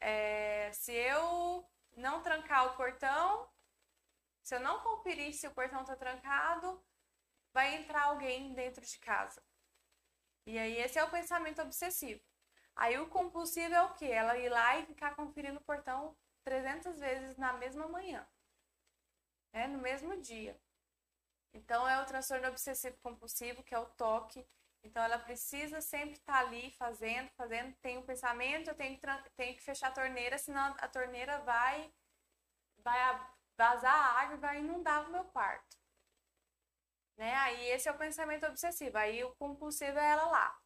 é, 0.00 0.70
se 0.72 0.92
eu 0.92 1.68
não 1.96 2.22
trancar 2.22 2.66
o 2.66 2.76
portão, 2.76 3.48
se 4.42 4.54
eu 4.54 4.60
não 4.60 4.80
conferir 4.80 5.34
se 5.34 5.46
o 5.46 5.52
portão 5.52 5.82
está 5.82 5.96
trancado, 5.96 6.82
vai 7.52 7.76
entrar 7.76 8.04
alguém 8.04 8.54
dentro 8.54 8.84
de 8.84 8.98
casa. 8.98 9.42
E 10.46 10.58
aí 10.58 10.78
esse 10.78 10.98
é 10.98 11.04
o 11.04 11.10
pensamento 11.10 11.60
obsessivo. 11.62 12.22
Aí 12.80 12.98
o 12.98 13.10
compulsivo 13.10 13.74
é 13.74 13.82
o 13.82 13.92
quê? 13.92 14.06
Ela 14.06 14.38
ir 14.38 14.48
lá 14.48 14.78
e 14.78 14.86
ficar 14.86 15.14
conferindo 15.14 15.58
o 15.58 15.64
portão 15.64 16.16
300 16.44 16.98
vezes 16.98 17.36
na 17.36 17.52
mesma 17.52 17.86
manhã, 17.86 18.26
né? 19.52 19.66
no 19.66 19.78
mesmo 19.78 20.18
dia. 20.18 20.58
Então, 21.52 21.86
é 21.86 22.00
o 22.00 22.06
transtorno 22.06 22.48
obsessivo 22.48 22.96
compulsivo, 23.02 23.62
que 23.62 23.74
é 23.74 23.78
o 23.78 23.84
toque. 23.84 24.46
Então, 24.82 25.02
ela 25.02 25.18
precisa 25.18 25.82
sempre 25.82 26.14
estar 26.14 26.32
tá 26.32 26.38
ali 26.38 26.70
fazendo, 26.78 27.28
fazendo. 27.36 27.76
Tem 27.82 27.98
um 27.98 28.06
pensamento, 28.06 28.68
eu 28.68 28.74
tenho 28.74 28.98
que, 28.98 29.06
tenho 29.36 29.56
que 29.56 29.62
fechar 29.62 29.88
a 29.88 29.92
torneira, 29.92 30.38
senão 30.38 30.74
a 30.78 30.88
torneira 30.88 31.38
vai, 31.40 31.92
vai 32.78 33.28
vazar 33.58 33.94
a 33.94 34.20
água 34.22 34.36
e 34.36 34.40
vai 34.40 34.60
inundar 34.60 35.06
o 35.06 35.12
meu 35.12 35.24
quarto. 35.26 35.76
Né? 37.18 37.34
Aí, 37.34 37.68
esse 37.72 37.90
é 37.90 37.92
o 37.92 37.98
pensamento 37.98 38.46
obsessivo. 38.46 38.96
Aí, 38.96 39.22
o 39.22 39.34
compulsivo 39.36 39.98
é 39.98 40.12
ela 40.12 40.24
lá. 40.24 40.60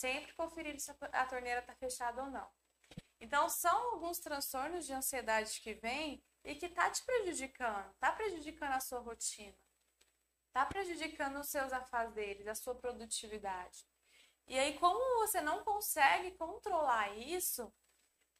Sempre 0.00 0.32
conferir 0.34 0.78
se 0.80 0.90
a 1.12 1.26
torneira 1.26 1.60
está 1.60 1.74
fechada 1.74 2.22
ou 2.24 2.30
não. 2.30 2.48
Então, 3.20 3.48
são 3.48 3.92
alguns 3.92 4.18
transtornos 4.18 4.86
de 4.86 4.92
ansiedade 4.92 5.60
que 5.60 5.74
vêm 5.74 6.22
e 6.42 6.54
que 6.54 6.68
tá 6.68 6.88
te 6.90 7.04
prejudicando, 7.04 7.94
tá 7.98 8.10
prejudicando 8.12 8.72
a 8.72 8.80
sua 8.80 9.00
rotina 9.00 9.56
está 10.50 10.66
prejudicando 10.66 11.38
os 11.38 11.48
seus 11.48 11.72
afazeres, 11.72 12.46
a 12.46 12.54
sua 12.54 12.74
produtividade. 12.74 13.86
E 14.46 14.58
aí, 14.58 14.76
como 14.78 15.20
você 15.20 15.40
não 15.40 15.62
consegue 15.62 16.32
controlar 16.32 17.16
isso, 17.16 17.72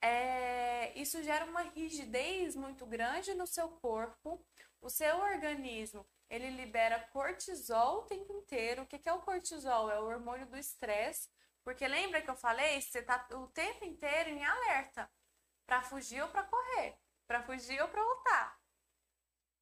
é, 0.02 0.92
isso 0.98 1.22
gera 1.22 1.44
uma 1.44 1.62
rigidez 1.62 2.56
muito 2.56 2.84
grande 2.84 3.32
no 3.34 3.46
seu 3.46 3.68
corpo. 3.68 4.44
O 4.80 4.90
seu 4.90 5.18
organismo 5.18 6.04
ele 6.28 6.50
libera 6.50 6.98
cortisol 7.12 7.98
o 7.98 8.06
tempo 8.06 8.32
inteiro. 8.32 8.82
O 8.82 8.86
que 8.86 9.08
é 9.08 9.12
o 9.12 9.22
cortisol? 9.22 9.90
É 9.90 10.00
o 10.00 10.06
hormônio 10.06 10.46
do 10.46 10.56
estresse. 10.56 11.28
Porque 11.64 11.86
lembra 11.86 12.22
que 12.22 12.30
eu 12.30 12.36
falei? 12.36 12.80
Você 12.80 13.00
está 13.00 13.26
o 13.32 13.46
tempo 13.48 13.84
inteiro 13.84 14.30
em 14.30 14.44
alerta 14.44 15.10
para 15.66 15.82
fugir 15.82 16.22
ou 16.22 16.28
para 16.28 16.44
correr, 16.44 16.98
para 17.26 17.42
fugir 17.42 17.80
ou 17.80 17.88
para 17.88 18.02
lutar, 18.02 18.60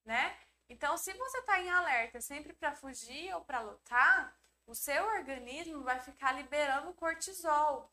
né? 0.05 0.38
Então, 0.69 0.97
se 0.99 1.12
você 1.14 1.38
está 1.38 1.61
em 1.61 1.71
alerta 1.71 2.21
sempre 2.21 2.52
para 2.52 2.75
fugir 2.75 3.35
ou 3.35 3.45
para 3.45 3.61
lutar, 3.61 4.37
o 4.67 4.75
seu 4.75 5.05
organismo 5.07 5.83
vai 5.83 5.99
ficar 6.00 6.33
liberando 6.33 6.93
cortisol 6.95 7.90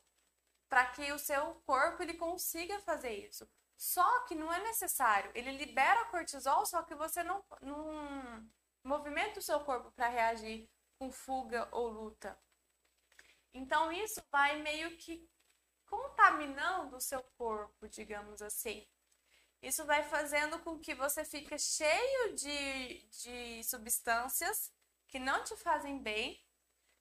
para 0.68 0.86
que 0.86 1.10
o 1.12 1.18
seu 1.18 1.54
corpo 1.66 2.02
ele 2.02 2.14
consiga 2.14 2.78
fazer 2.80 3.12
isso. 3.12 3.48
Só 3.76 4.24
que 4.24 4.34
não 4.34 4.52
é 4.52 4.60
necessário. 4.62 5.30
Ele 5.34 5.52
libera 5.52 6.06
cortisol, 6.06 6.66
só 6.66 6.82
que 6.82 6.94
você 6.94 7.22
não, 7.22 7.44
não 7.60 8.50
movimenta 8.82 9.38
o 9.38 9.42
seu 9.42 9.60
corpo 9.60 9.90
para 9.92 10.08
reagir 10.08 10.68
com 10.98 11.10
fuga 11.10 11.68
ou 11.72 11.88
luta. 11.88 12.38
Então, 13.56 13.90
isso 13.90 14.22
vai 14.30 14.60
meio 14.60 14.96
que 14.98 15.26
contaminando 15.86 16.96
o 16.96 17.00
seu 17.00 17.22
corpo, 17.38 17.88
digamos 17.88 18.42
assim. 18.42 18.86
Isso 19.62 19.84
vai 19.86 20.02
fazendo 20.04 20.58
com 20.58 20.78
que 20.78 20.94
você 20.94 21.24
fique 21.24 21.58
cheio 21.58 22.34
de, 22.34 23.02
de 23.08 23.64
substâncias 23.64 24.70
que 25.08 25.18
não 25.18 25.42
te 25.42 25.56
fazem 25.56 26.02
bem, 26.02 26.44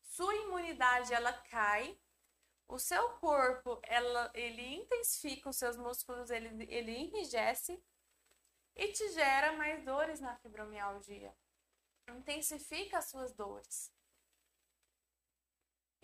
sua 0.02 0.34
imunidade 0.36 1.14
ela 1.14 1.34
cai, 1.34 2.00
o 2.68 2.80
seu 2.80 3.10
corpo 3.18 3.80
ela, 3.84 4.32
ele 4.34 4.76
intensifica 4.76 5.50
os 5.50 5.58
seus 5.58 5.76
músculos, 5.76 6.30
ele, 6.30 6.66
ele 6.70 6.92
enrijece 6.92 7.84
e 8.76 8.92
te 8.94 9.10
gera 9.10 9.52
mais 9.54 9.84
dores 9.84 10.22
na 10.22 10.38
fibromialgia. 10.38 11.36
Intensifica 12.08 13.00
as 13.00 13.10
suas 13.10 13.34
dores. 13.34 13.95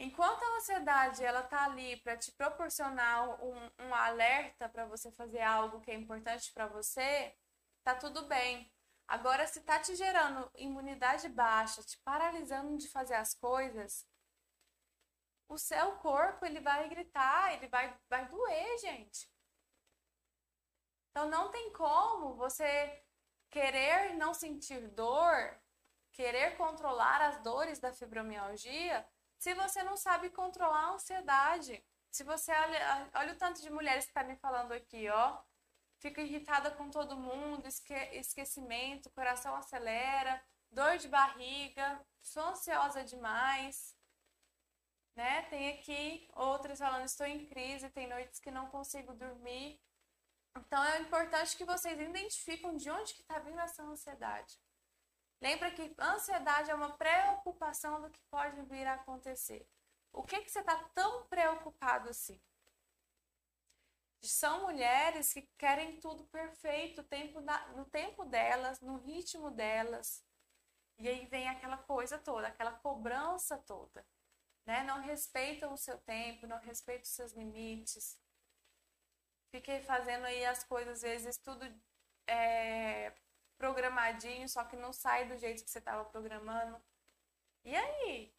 Enquanto 0.04 0.42
a 0.42 0.56
ansiedade 0.58 1.24
ela 1.24 1.44
tá 1.44 1.66
ali 1.66 1.96
para 1.98 2.18
te 2.18 2.32
proporcionar 2.32 3.40
um, 3.40 3.72
um 3.82 3.94
alerta 3.94 4.68
para 4.68 4.84
você 4.84 5.12
fazer 5.12 5.42
algo 5.42 5.80
que 5.80 5.92
é 5.92 5.94
importante 5.94 6.52
para 6.54 6.66
você, 6.66 7.38
tá 7.84 7.94
tudo 7.94 8.26
bem. 8.26 8.74
Agora, 9.08 9.46
se 9.46 9.62
tá 9.62 9.78
te 9.80 9.96
gerando 9.96 10.50
imunidade 10.58 11.30
baixa, 11.30 11.84
te 11.84 12.00
paralisando 12.00 12.76
de 12.80 12.88
fazer 12.90 13.14
as 13.14 13.36
coisas, 13.36 14.08
o 15.48 15.60
seu 15.60 15.92
corpo 15.98 16.48
ele 16.48 16.62
vai 16.62 16.90
gritar, 16.90 17.54
ele 17.54 17.68
vai, 17.68 17.96
vai 18.10 18.28
doer, 18.28 18.80
gente. 18.80 19.30
Então 21.12 21.30
não 21.30 21.52
tem 21.52 21.72
como 21.74 22.34
você 22.34 23.06
querer 23.52 24.16
não 24.16 24.34
sentir 24.34 24.88
dor, 24.88 25.62
querer 26.12 26.58
controlar 26.58 27.22
as 27.22 27.44
dores 27.44 27.78
da 27.78 27.94
fibromialgia 27.94 29.08
se 29.42 29.56
você 29.56 29.82
não 29.82 29.98
sabe 29.98 30.30
controlar 30.30 30.84
a 30.84 30.94
ansiedade. 30.94 31.84
Se 32.12 32.24
você 32.24 32.52
olha, 32.52 33.10
olha 33.16 33.34
o 33.34 33.38
tanto 33.38 33.60
de 33.60 33.72
mulheres 33.72 34.06
que 34.06 34.14
tá 34.14 34.24
me 34.24 34.36
falando 34.36 34.72
aqui, 34.72 35.10
ó, 35.10 35.42
fico 35.98 36.20
irritada 36.20 36.70
com 36.70 36.92
todo 36.92 37.18
mundo, 37.18 37.66
esque 37.66 37.96
esquecimento, 38.24 39.10
coração 39.10 39.56
acelera, 39.56 40.40
dor 40.70 40.96
de 41.00 41.08
barriga, 41.08 42.00
sou 42.22 42.44
ansiosa 42.50 43.04
demais. 43.04 43.98
Né? 45.16 45.42
Tem 45.50 45.70
aqui 45.74 46.30
outras 46.36 46.78
falando, 46.78 47.06
estou 47.06 47.26
em 47.26 47.48
crise, 47.48 47.90
tem 47.90 48.08
noites 48.08 48.40
que 48.40 48.52
não 48.52 48.68
consigo 48.68 49.12
dormir. 49.16 49.82
Então 50.56 50.84
é 50.84 51.00
importante 51.00 51.58
que 51.58 51.66
vocês 51.66 52.00
identifiquem 52.00 52.78
de 52.78 52.92
onde 52.92 53.16
que 53.16 53.22
está 53.22 53.40
vindo 53.40 53.60
essa 53.60 53.82
ansiedade. 53.82 54.60
Lembra 55.42 55.72
que 55.72 55.94
ansiedade 56.00 56.70
é 56.70 56.76
uma 56.76 56.96
preocupação 56.96 58.00
do 58.00 58.12
que 58.12 58.22
pode 58.30 58.62
vir 58.64 58.86
a 58.86 58.94
acontecer. 58.94 59.68
O 60.14 60.24
que, 60.24 60.42
que 60.42 60.52
você 60.52 60.60
está 60.60 60.78
tão 60.94 61.26
preocupado 61.28 62.10
assim? 62.10 62.40
São 64.22 64.62
mulheres 64.62 65.34
que 65.34 65.42
querem 65.58 66.00
tudo 66.00 66.26
perfeito 66.26 67.04
tempo 67.04 67.42
da, 67.42 67.68
no 67.70 67.86
tempo 67.86 68.24
delas, 68.24 68.80
no 68.82 68.98
ritmo 68.98 69.50
delas. 69.50 70.24
E 71.00 71.08
aí 71.08 71.26
vem 71.26 71.50
aquela 71.50 71.78
coisa 71.78 72.20
toda, 72.20 72.48
aquela 72.48 72.74
cobrança 72.74 73.58
toda. 73.58 74.06
Né? 74.64 74.84
Não 74.84 75.02
respeitam 75.02 75.74
o 75.74 75.78
seu 75.78 75.98
tempo, 75.98 76.46
não 76.46 76.60
respeitam 76.60 77.02
os 77.02 77.16
seus 77.16 77.32
limites. 77.32 78.20
Fiquei 79.50 79.82
fazendo 79.82 80.26
aí 80.26 80.46
as 80.46 80.64
coisas, 80.64 80.98
às 80.98 81.02
vezes, 81.02 81.38
tudo 81.38 81.66
é, 82.28 83.12
programadinho, 83.62 84.50
só 84.50 84.64
que 84.64 84.76
não 84.76 84.92
sai 84.92 85.28
do 85.28 85.38
jeito 85.38 85.64
que 85.64 85.70
você 85.70 85.78
estava 85.78 86.04
programando. 86.04 86.82
E 87.64 87.76
aí? 87.76 88.36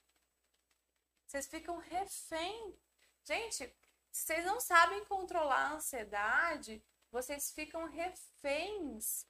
Vocês 1.24 1.46
ficam 1.46 1.76
refém. 1.78 2.76
Gente, 3.22 3.72
se 4.10 4.26
vocês 4.26 4.44
não 4.44 4.60
sabem 4.60 5.04
controlar 5.04 5.68
a 5.68 5.72
ansiedade, 5.74 6.84
vocês 7.08 7.52
ficam 7.52 7.84
reféns 7.84 9.24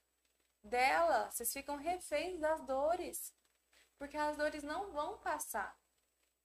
dela, 0.63 1.29
vocês 1.29 1.53
ficam 1.53 1.75
reféns 1.75 2.39
das 2.39 2.59
dores. 2.65 3.31
Porque 3.99 4.17
as 4.17 4.35
dores 4.35 4.63
não 4.63 4.91
vão 4.91 5.19
passar 5.19 5.79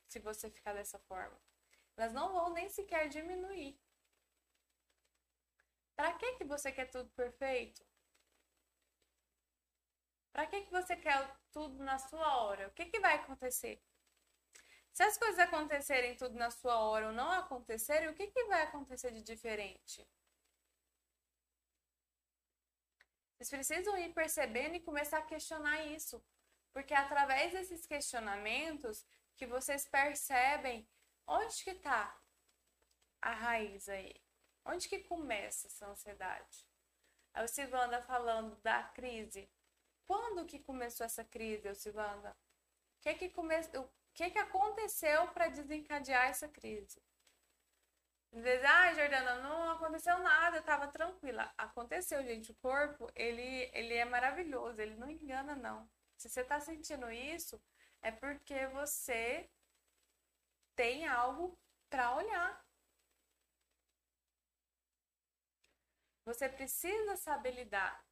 se 0.08 0.18
você 0.18 0.50
ficar 0.50 0.74
dessa 0.74 0.98
forma. 0.98 1.40
Elas 1.96 2.12
não 2.12 2.34
vão 2.34 2.50
nem 2.50 2.68
sequer 2.68 3.08
diminuir. 3.08 3.80
Para 5.96 6.12
que 6.18 6.34
que 6.34 6.44
você 6.44 6.70
quer 6.70 6.90
tudo 6.90 7.08
perfeito? 7.12 7.87
Para 10.38 10.46
que 10.46 10.60
que 10.60 10.70
você 10.70 10.94
quer 10.94 11.36
tudo 11.50 11.82
na 11.82 11.98
sua 11.98 12.36
hora? 12.36 12.68
O 12.68 12.70
que 12.70 12.84
que 12.86 13.00
vai 13.00 13.16
acontecer? 13.16 13.82
Se 14.92 15.02
as 15.02 15.18
coisas 15.18 15.40
acontecerem 15.40 16.16
tudo 16.16 16.36
na 16.36 16.48
sua 16.48 16.78
hora 16.78 17.08
ou 17.08 17.12
não 17.12 17.28
acontecerem, 17.32 18.08
o 18.08 18.14
que, 18.14 18.28
que 18.28 18.44
vai 18.44 18.62
acontecer 18.62 19.10
de 19.10 19.20
diferente? 19.20 20.08
Vocês 23.34 23.50
precisam 23.50 23.98
ir 23.98 24.14
percebendo 24.14 24.76
e 24.76 24.80
começar 24.80 25.18
a 25.18 25.22
questionar 25.22 25.84
isso. 25.86 26.24
Porque 26.72 26.94
é 26.94 26.98
através 26.98 27.50
desses 27.50 27.84
questionamentos 27.84 29.04
que 29.36 29.44
vocês 29.44 29.88
percebem 29.88 30.88
onde 31.26 31.64
que 31.64 31.70
está 31.70 32.16
a 33.20 33.32
raiz 33.32 33.88
aí. 33.88 34.14
Onde 34.64 34.88
que 34.88 35.00
começa 35.00 35.66
essa 35.66 35.88
ansiedade? 35.88 36.64
A 37.34 37.44
Silvanda 37.48 38.00
falando 38.02 38.54
da 38.62 38.84
crise. 38.84 39.50
Quando 40.08 40.44
que 40.44 40.58
começou 40.58 41.06
essa 41.06 41.24
crise, 41.24 41.72
Silvanda? 41.76 42.30
O 42.30 43.00
que 43.02 43.14
que 43.14 43.28
começou? 43.28 43.88
que, 44.18 44.30
que 44.30 44.38
aconteceu 44.38 45.28
para 45.28 45.46
desencadear 45.48 46.28
essa 46.28 46.48
crise? 46.48 47.00
Às 48.32 48.42
vezes, 48.42 48.64
ah, 48.64 48.92
Jordana, 48.94 49.36
não 49.42 49.70
aconteceu 49.70 50.18
nada, 50.18 50.56
eu 50.56 50.60
estava 50.60 50.88
tranquila. 50.88 51.52
Aconteceu, 51.56 52.20
gente. 52.24 52.50
O 52.50 52.56
corpo, 52.56 53.08
ele, 53.14 53.70
ele 53.72 53.94
é 53.94 54.04
maravilhoso, 54.04 54.80
ele 54.80 54.96
não 54.96 55.08
engana, 55.08 55.54
não. 55.54 55.88
Se 56.16 56.28
você 56.28 56.40
está 56.40 56.58
sentindo 56.58 57.08
isso, 57.12 57.62
é 58.02 58.10
porque 58.10 58.66
você 58.66 59.48
tem 60.74 61.06
algo 61.06 61.56
para 61.88 62.16
olhar. 62.16 62.66
Você 66.24 66.48
precisa 66.48 67.16
saber 67.16 67.52
lidar. 67.52 68.04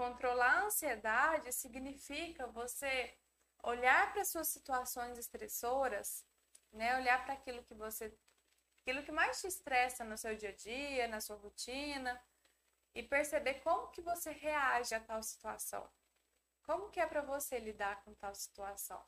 Controlar 0.00 0.62
a 0.62 0.64
ansiedade 0.64 1.52
significa 1.52 2.46
você 2.46 3.14
olhar 3.62 4.10
para 4.14 4.24
suas 4.24 4.48
situações 4.48 5.18
estressoras, 5.18 6.24
né? 6.72 6.96
Olhar 6.96 7.22
para 7.22 7.34
aquilo 7.34 7.62
que 7.62 7.74
você 7.74 8.10
aquilo 8.80 9.02
que 9.02 9.12
mais 9.12 9.42
te 9.42 9.46
estressa 9.46 10.02
no 10.02 10.16
seu 10.16 10.34
dia 10.34 10.48
a 10.48 10.54
dia, 10.54 11.06
na 11.06 11.20
sua 11.20 11.36
rotina 11.36 12.18
e 12.94 13.02
perceber 13.02 13.60
como 13.60 13.90
que 13.90 14.00
você 14.00 14.30
reage 14.30 14.94
a 14.94 15.00
tal 15.00 15.22
situação. 15.22 15.86
Como 16.62 16.88
que 16.88 16.98
é 16.98 17.06
para 17.06 17.20
você 17.20 17.58
lidar 17.58 18.02
com 18.02 18.14
tal 18.14 18.34
situação? 18.34 19.04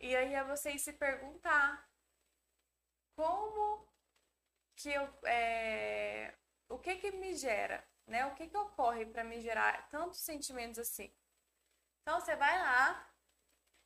E 0.00 0.16
aí 0.16 0.34
é 0.34 0.42
você 0.42 0.76
se 0.76 0.92
perguntar 0.92 1.88
como 3.14 3.86
que 4.74 4.90
eu 4.90 5.04
é, 5.24 6.34
o 6.68 6.80
que 6.80 6.96
que 6.96 7.12
me 7.12 7.32
gera, 7.36 7.85
né? 8.06 8.26
O 8.26 8.34
que 8.34 8.48
que 8.48 8.56
ocorre 8.56 9.06
para 9.06 9.24
me 9.24 9.40
gerar 9.40 9.88
tantos 9.88 10.20
sentimentos 10.20 10.78
assim? 10.78 11.12
Então 12.02 12.20
você 12.20 12.36
vai 12.36 12.58
lá, 12.58 13.12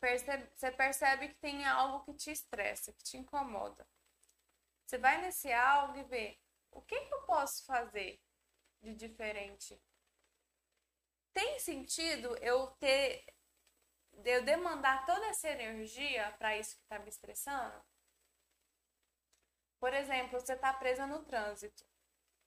percebe, 0.00 0.48
você 0.54 0.70
percebe 0.70 1.28
que 1.28 1.34
tem 1.36 1.64
algo 1.66 2.04
que 2.04 2.14
te 2.14 2.30
estressa, 2.30 2.92
que 2.92 3.02
te 3.02 3.16
incomoda. 3.16 3.86
Você 4.86 4.98
vai 4.98 5.20
nesse 5.20 5.52
algo 5.52 5.96
e 5.98 6.04
vê 6.04 6.38
o 6.70 6.82
que, 6.82 7.00
que 7.00 7.14
eu 7.14 7.22
posso 7.22 7.64
fazer 7.64 8.20
de 8.82 8.94
diferente. 8.94 9.80
Tem 11.32 11.58
sentido 11.60 12.36
eu 12.38 12.66
ter 12.72 13.24
eu 14.24 14.44
demandar 14.44 15.06
toda 15.06 15.26
essa 15.26 15.48
energia 15.48 16.30
para 16.38 16.56
isso 16.56 16.76
que 16.76 16.82
está 16.82 16.98
me 16.98 17.08
estressando? 17.08 17.82
Por 19.78 19.94
exemplo, 19.94 20.38
você 20.38 20.52
está 20.52 20.72
presa 20.74 21.06
no 21.06 21.24
trânsito. 21.24 21.89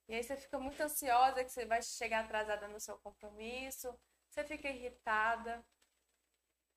E 0.08 0.14
aí 0.16 0.24
você 0.24 0.36
fica 0.38 0.60
muito 0.60 0.82
ansiosa 0.82 1.44
que 1.44 1.52
você 1.52 1.66
vai 1.66 1.82
chegar 1.82 2.24
atrasada 2.24 2.68
no 2.68 2.80
seu 2.80 2.98
compromisso, 3.00 3.98
você 4.30 4.44
fica 4.44 4.70
irritada, 4.70 5.64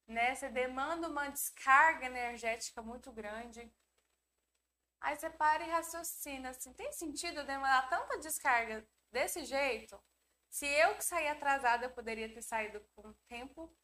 né? 0.06 0.34
Você 0.34 0.48
demanda 0.48 1.08
uma 1.08 1.28
descarga 1.28 2.06
energética 2.06 2.82
muito 2.82 3.12
grande. 3.12 3.70
Aí 5.00 5.16
você 5.16 5.30
para 5.30 5.64
e 5.64 5.70
raciocina 5.70 6.50
assim, 6.50 6.72
tem 6.74 6.92
sentido 6.92 7.44
demandar 7.44 7.88
tanta 7.88 8.18
descarga 8.18 8.86
desse 9.12 9.44
jeito? 9.44 9.98
Se 10.50 10.66
eu 10.66 10.94
que 10.96 11.04
saí 11.04 11.28
atrasada, 11.28 11.86
eu 11.86 11.90
poderia 11.92 12.32
ter 12.32 12.42
saído 12.42 12.80
com 12.94 13.12
tempo, 13.28 13.74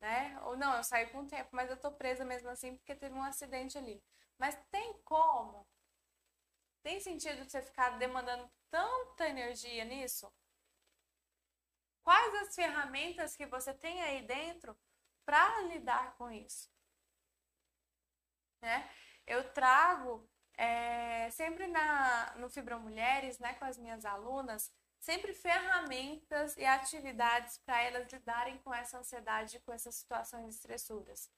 né? 0.00 0.38
Ou 0.44 0.56
não, 0.56 0.76
eu 0.76 0.84
saí 0.84 1.06
com 1.08 1.26
tempo, 1.26 1.48
mas 1.52 1.68
eu 1.70 1.76
tô 1.76 1.90
presa 1.92 2.24
mesmo 2.24 2.48
assim 2.48 2.76
porque 2.76 2.94
teve 2.94 3.14
um 3.14 3.22
acidente 3.22 3.76
ali. 3.78 4.02
Mas 4.38 4.56
tem 4.70 4.94
como? 5.04 5.66
Tem 6.84 7.00
sentido 7.00 7.48
você 7.48 7.62
ficar 7.62 7.98
demandando 7.98 8.48
tanta 8.70 9.26
energia 9.26 9.86
nisso? 9.86 10.30
Quais 12.02 12.34
as 12.34 12.54
ferramentas 12.54 13.34
que 13.34 13.46
você 13.46 13.72
tem 13.72 14.02
aí 14.02 14.20
dentro 14.26 14.76
para 15.24 15.62
lidar 15.62 16.14
com 16.18 16.30
isso? 16.30 16.70
Né? 18.60 18.86
Eu 19.26 19.50
trago 19.54 20.28
é, 20.58 21.30
sempre 21.30 21.66
na, 21.66 22.34
no 22.36 22.50
Fibra 22.50 22.78
Mulheres, 22.78 23.38
né, 23.38 23.54
com 23.54 23.64
as 23.64 23.78
minhas 23.78 24.04
alunas, 24.04 24.70
sempre 25.00 25.32
ferramentas 25.32 26.54
e 26.58 26.66
atividades 26.66 27.56
para 27.64 27.80
elas 27.80 28.12
lidarem 28.12 28.58
com 28.58 28.74
essa 28.74 28.98
ansiedade, 28.98 29.58
com 29.60 29.72
essas 29.72 29.94
situações 29.94 30.56
estressuras. 30.56 31.30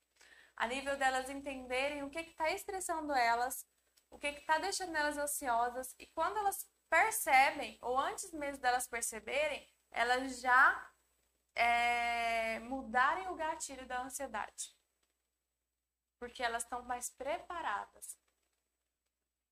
A 0.57 0.67
nível 0.67 0.97
delas 0.97 1.31
entenderem 1.31 2.03
o 2.03 2.11
que 2.11 2.19
está 2.19 2.51
estressando 2.51 3.13
elas, 3.13 3.65
o 4.11 4.19
que 4.19 4.29
está 4.29 4.59
deixando 4.59 4.97
elas 4.97 5.19
ansiosas 5.19 5.95
e 5.99 6.07
quando 6.09 6.39
elas 6.39 6.69
percebem, 6.89 7.79
ou 7.83 7.99
antes 7.99 8.33
mesmo 8.33 8.61
delas 8.63 8.87
perceberem, 8.87 9.69
elas 9.91 10.41
já 10.41 10.93
é, 11.55 12.59
mudarem 12.61 13.29
o 13.29 13.35
gatilho 13.35 13.87
da 13.87 14.03
ansiedade. 14.03 14.77
Porque 16.19 16.43
elas 16.43 16.63
estão 16.63 16.83
mais 16.83 17.11
preparadas. 17.11 18.17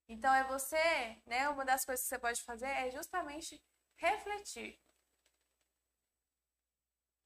Então 0.09 0.33
é 0.35 0.45
você, 0.45 1.23
né? 1.27 1.49
Uma 1.49 1.65
das 1.65 1.85
coisas 1.85 2.05
que 2.05 2.09
você 2.09 2.19
pode 2.19 2.43
fazer 2.43 2.69
é 2.69 2.91
justamente 2.91 3.63
refletir. 3.97 4.81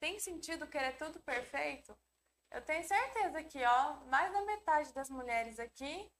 Tem 0.00 0.18
sentido 0.20 0.68
querer 0.68 0.96
tudo 0.96 1.20
perfeito? 1.22 1.96
Eu 2.50 2.64
tenho 2.64 2.84
certeza 2.84 3.42
que, 3.44 3.62
ó, 3.64 3.96
mais 4.06 4.32
da 4.32 4.42
metade 4.42 4.92
das 4.94 5.10
mulheres 5.10 5.58
aqui 5.58 6.10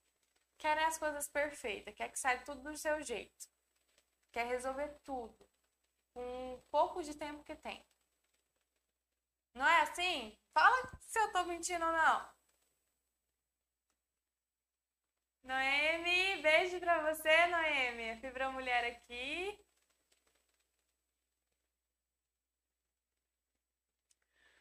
querem 0.59 0.85
as 0.85 0.99
coisas 0.99 1.29
perfeitas, 1.29 1.94
quer 1.94 2.11
que 2.11 2.18
saia 2.18 2.44
tudo 2.44 2.62
do 2.62 2.77
seu 2.77 3.01
jeito. 3.03 3.49
Quer 4.33 4.47
resolver 4.47 4.88
tudo 5.05 5.49
com 6.12 6.62
pouco 6.71 7.03
de 7.03 7.14
tempo 7.14 7.44
que 7.44 7.57
tem. 7.57 7.85
Não 9.55 9.66
é 9.66 9.83
assim? 9.83 10.37
Fala 10.53 10.77
se 11.01 11.18
eu 11.18 11.33
tô 11.33 11.44
mentindo 11.44 11.85
ou 11.85 11.92
não. 11.92 12.38
Noemi, 15.42 16.42
beijo 16.42 16.79
pra 16.81 17.01
você, 17.11 17.47
Noemi. 17.47 17.97
minha 17.97 18.16
fibra 18.21 18.51
mulher 18.51 18.85
aqui. 18.85 19.59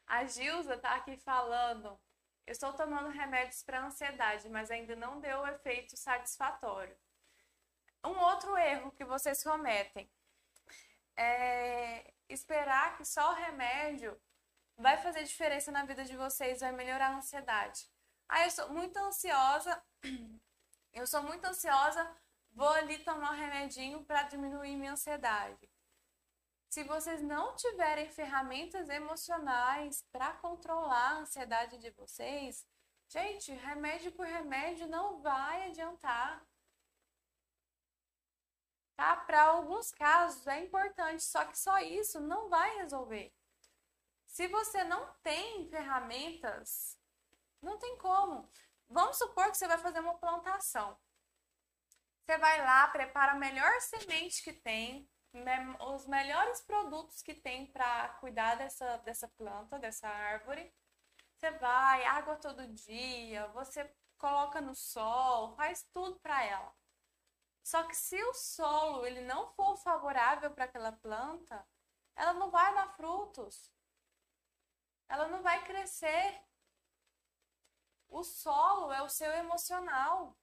A 0.06 0.24
Gilza 0.24 0.78
tá 0.78 0.94
aqui 0.96 1.16
falando. 1.18 2.00
Eu 2.48 2.52
estou 2.52 2.72
tomando 2.72 3.10
remédios 3.10 3.62
para 3.62 3.84
ansiedade, 3.84 4.48
mas 4.48 4.70
ainda 4.70 4.96
não 4.96 5.20
deu 5.20 5.40
o 5.40 5.46
efeito 5.46 5.94
satisfatório. 5.98 6.96
Um 8.02 8.18
outro 8.18 8.56
erro 8.56 8.90
que 8.92 9.04
vocês 9.04 9.44
cometem 9.44 10.10
é 11.14 12.10
esperar 12.26 12.96
que 12.96 13.04
só 13.04 13.32
o 13.32 13.34
remédio 13.34 14.18
vai 14.78 14.96
fazer 14.96 15.24
diferença 15.24 15.70
na 15.70 15.84
vida 15.84 16.06
de 16.06 16.16
vocês, 16.16 16.60
vai 16.60 16.72
melhorar 16.72 17.08
a 17.08 17.16
ansiedade. 17.18 17.86
Ah, 18.26 18.42
eu 18.46 18.50
sou 18.50 18.70
muito 18.70 18.96
ansiosa, 18.96 19.82
eu 20.94 21.06
sou 21.06 21.22
muito 21.22 21.44
ansiosa, 21.44 22.10
vou 22.52 22.70
ali 22.70 22.96
tomar 23.00 23.32
um 23.32 23.36
remedinho 23.36 24.02
para 24.06 24.22
diminuir 24.22 24.74
minha 24.74 24.92
ansiedade. 24.92 25.68
Se 26.68 26.84
vocês 26.84 27.22
não 27.22 27.56
tiverem 27.56 28.10
ferramentas 28.10 28.88
emocionais 28.90 30.02
para 30.12 30.34
controlar 30.34 31.12
a 31.12 31.18
ansiedade 31.20 31.78
de 31.78 31.90
vocês, 31.92 32.66
gente, 33.08 33.52
remédio 33.52 34.12
por 34.12 34.26
remédio 34.26 34.86
não 34.86 35.22
vai 35.22 35.68
adiantar. 35.68 36.46
Tá? 38.96 39.16
Para 39.16 39.44
alguns 39.44 39.92
casos 39.92 40.46
é 40.46 40.62
importante, 40.62 41.22
só 41.22 41.44
que 41.46 41.58
só 41.58 41.78
isso 41.78 42.20
não 42.20 42.50
vai 42.50 42.76
resolver. 42.76 43.32
Se 44.26 44.46
você 44.48 44.84
não 44.84 45.14
tem 45.22 45.68
ferramentas, 45.70 46.98
não 47.62 47.78
tem 47.78 47.96
como. 47.96 48.46
Vamos 48.90 49.16
supor 49.16 49.50
que 49.50 49.56
você 49.56 49.66
vai 49.66 49.78
fazer 49.78 50.00
uma 50.00 50.18
plantação. 50.18 50.98
Você 52.24 52.36
vai 52.36 52.58
lá, 52.62 52.88
prepara 52.88 53.32
a 53.32 53.38
melhor 53.38 53.80
semente 53.80 54.42
que 54.42 54.52
tem, 54.52 55.08
os 55.80 56.06
melhores 56.06 56.60
produtos 56.62 57.22
que 57.22 57.34
tem 57.34 57.66
para 57.66 58.08
cuidar 58.20 58.56
dessa, 58.56 58.96
dessa 58.98 59.28
planta, 59.28 59.78
dessa 59.78 60.08
árvore. 60.08 60.72
Você 61.34 61.50
vai, 61.52 62.04
água 62.04 62.36
todo 62.36 62.66
dia, 62.68 63.46
você 63.48 63.94
coloca 64.16 64.60
no 64.60 64.74
sol, 64.74 65.54
faz 65.54 65.82
tudo 65.92 66.18
para 66.20 66.42
ela. 66.44 66.74
Só 67.62 67.84
que 67.84 67.94
se 67.94 68.20
o 68.24 68.34
solo 68.34 69.06
ele 69.06 69.20
não 69.20 69.48
for 69.52 69.76
favorável 69.76 70.50
para 70.50 70.64
aquela 70.64 70.92
planta, 70.92 71.66
ela 72.16 72.32
não 72.32 72.50
vai 72.50 72.74
dar 72.74 72.88
frutos. 72.96 73.72
Ela 75.08 75.28
não 75.28 75.42
vai 75.42 75.64
crescer. 75.64 76.42
O 78.08 78.24
solo 78.24 78.92
é 78.92 79.02
o 79.02 79.08
seu 79.08 79.30
emocional. 79.32 80.36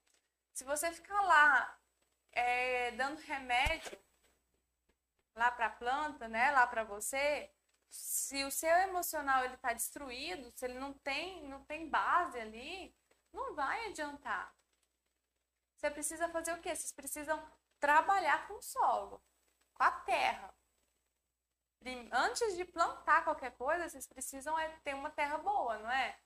Se 0.53 0.63
você 0.63 0.91
ficar 0.91 1.21
lá 1.21 1.79
é, 2.31 2.91
dando 2.91 3.19
remédio 3.21 4.04
lá 5.35 5.51
para 5.51 5.67
a 5.67 5.69
planta, 5.69 6.27
né, 6.27 6.51
lá 6.51 6.65
para 6.65 6.83
você, 6.83 7.51
se 7.89 8.43
o 8.43 8.51
seu 8.51 8.75
emocional 8.77 9.43
ele 9.43 9.55
está 9.55 9.73
destruído, 9.73 10.51
se 10.55 10.65
ele 10.65 10.79
não 10.79 10.93
tem, 10.93 11.47
não 11.47 11.63
tem 11.65 11.89
base 11.89 12.39
ali, 12.39 12.95
não 13.33 13.53
vai 13.53 13.87
adiantar. 13.87 14.55
Você 15.75 15.91
precisa 15.91 16.29
fazer 16.29 16.53
o 16.53 16.61
quê? 16.61 16.75
Vocês 16.75 16.91
precisam 16.91 17.41
trabalhar 17.79 18.47
com 18.47 18.55
o 18.55 18.61
solo, 18.61 19.21
com 19.73 19.83
a 19.83 19.91
terra. 19.91 20.53
Antes 22.11 22.55
de 22.55 22.65
plantar 22.65 23.23
qualquer 23.23 23.51
coisa, 23.55 23.87
vocês 23.87 24.07
precisam 24.07 24.57
é 24.57 24.69
ter 24.79 24.95
uma 24.95 25.11
terra 25.11 25.37
boa, 25.37 25.77
não 25.77 25.91
é? 25.91 26.19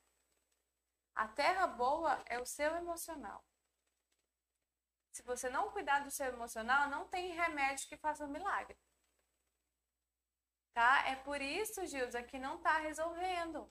A 1.13 1.27
terra 1.27 1.67
boa 1.67 2.23
é 2.27 2.39
o 2.39 2.45
seu 2.45 2.75
emocional. 2.77 3.43
Se 5.11 5.21
você 5.23 5.49
não 5.49 5.71
cuidar 5.71 5.99
do 5.99 6.11
seu 6.11 6.27
emocional, 6.27 6.87
não 6.87 7.09
tem 7.09 7.33
remédio 7.33 7.89
que 7.89 7.97
faça 7.97 8.23
um 8.23 8.29
milagre 8.29 8.77
tá? 10.79 11.03
É 11.09 11.15
por 11.17 11.41
isso, 11.41 11.85
Gilda, 11.85 12.23
que 12.23 12.39
não 12.39 12.57
tá 12.59 12.77
resolvendo. 12.77 13.69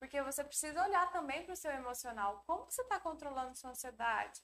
Porque 0.00 0.20
você 0.20 0.42
precisa 0.42 0.82
olhar 0.82 1.12
também 1.12 1.44
para 1.44 1.52
o 1.52 1.56
seu 1.56 1.70
emocional. 1.70 2.42
Como 2.46 2.64
você 2.64 2.82
está 2.82 2.98
controlando 2.98 3.54
sua 3.54 3.70
ansiedade? 3.70 4.42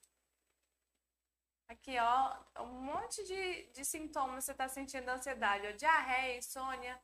Aqui, 1.68 1.98
ó, 1.98 2.62
um 2.62 2.82
monte 2.82 3.24
de, 3.24 3.42
de 3.72 3.84
sintomas 3.84 4.44
você 4.44 4.52
está 4.52 4.68
sentindo 4.68 5.08
ansiedade. 5.08 5.66
Ó, 5.66 5.72
diarreia, 5.72 6.38
insônia, 6.38 7.02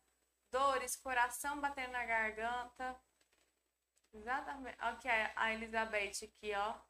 dores, 0.48 0.94
coração 0.94 1.60
batendo 1.60 1.90
na 1.90 2.04
garganta. 2.04 2.96
Exatamente. 4.12 4.78
Ok, 4.92 5.10
a 5.34 5.52
Elizabeth 5.54 6.18
aqui, 6.22 6.54
ó. 6.54 6.80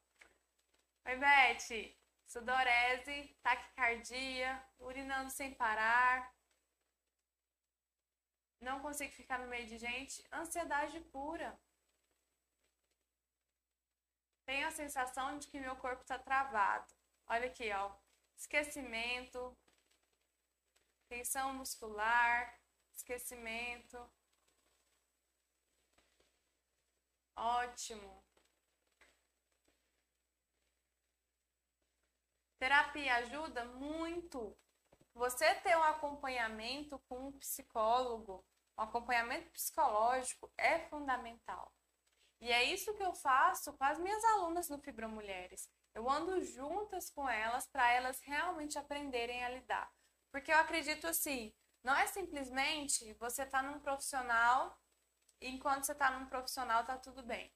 Oi, 1.07 1.17
Beth. 1.17 1.97
Sudorese, 2.27 3.35
taquicardia, 3.43 4.63
urinando 4.79 5.31
sem 5.31 5.55
parar, 5.55 6.31
não 8.61 8.81
consigo 8.81 9.13
ficar 9.13 9.39
no 9.39 9.47
meio 9.47 9.67
de 9.67 9.79
gente, 9.79 10.25
ansiedade 10.33 11.01
pura. 11.01 11.59
Tenho 14.45 14.67
a 14.67 14.71
sensação 14.71 15.39
de 15.39 15.47
que 15.49 15.61
meu 15.61 15.77
corpo 15.77 16.03
está 16.03 16.19
travado. 16.19 16.93
Olha 17.27 17.47
aqui, 17.47 17.71
ó. 17.73 17.93
Esquecimento, 18.37 19.57
tensão 21.09 21.53
muscular, 21.55 22.59
esquecimento. 22.95 23.99
Ótimo. 27.37 28.25
Terapia 32.59 33.17
ajuda 33.17 33.65
muito 33.67 34.57
você 35.19 35.53
ter 35.57 35.77
um 35.77 35.83
acompanhamento 35.83 36.97
com 37.09 37.29
um 37.29 37.33
psicólogo, 37.33 38.47
um 38.79 38.83
acompanhamento 38.83 39.51
psicológico 39.51 40.49
é 40.57 40.79
fundamental. 40.89 41.75
E 42.41 42.53
é 42.53 42.63
isso 42.63 42.95
que 42.95 43.03
eu 43.03 43.13
faço 43.13 43.73
com 43.73 43.83
as 43.83 43.99
minhas 43.99 44.23
alunas 44.25 44.69
no 44.69 44.79
Fibra 44.79 45.09
Mulheres. 45.09 45.69
Eu 45.93 46.09
ando 46.09 46.41
juntas 46.45 47.11
com 47.11 47.29
elas 47.29 47.67
para 47.67 47.93
elas 47.93 48.21
realmente 48.21 48.79
aprenderem 48.79 49.45
a 49.45 49.49
lidar. 49.49 49.93
Porque 50.31 50.53
eu 50.53 50.59
acredito 50.59 51.09
assim, 51.09 51.53
não 51.83 51.97
é 51.97 52.07
simplesmente 52.07 53.13
você 53.15 53.45
tá 53.45 53.61
num 53.61 53.81
profissional 53.81 54.81
e 55.41 55.49
enquanto 55.49 55.85
você 55.85 55.93
está 55.93 56.13
num 56.13 56.27
profissional 56.27 56.85
tá 56.85 56.97
tudo 56.97 57.25
bem. 57.25 57.53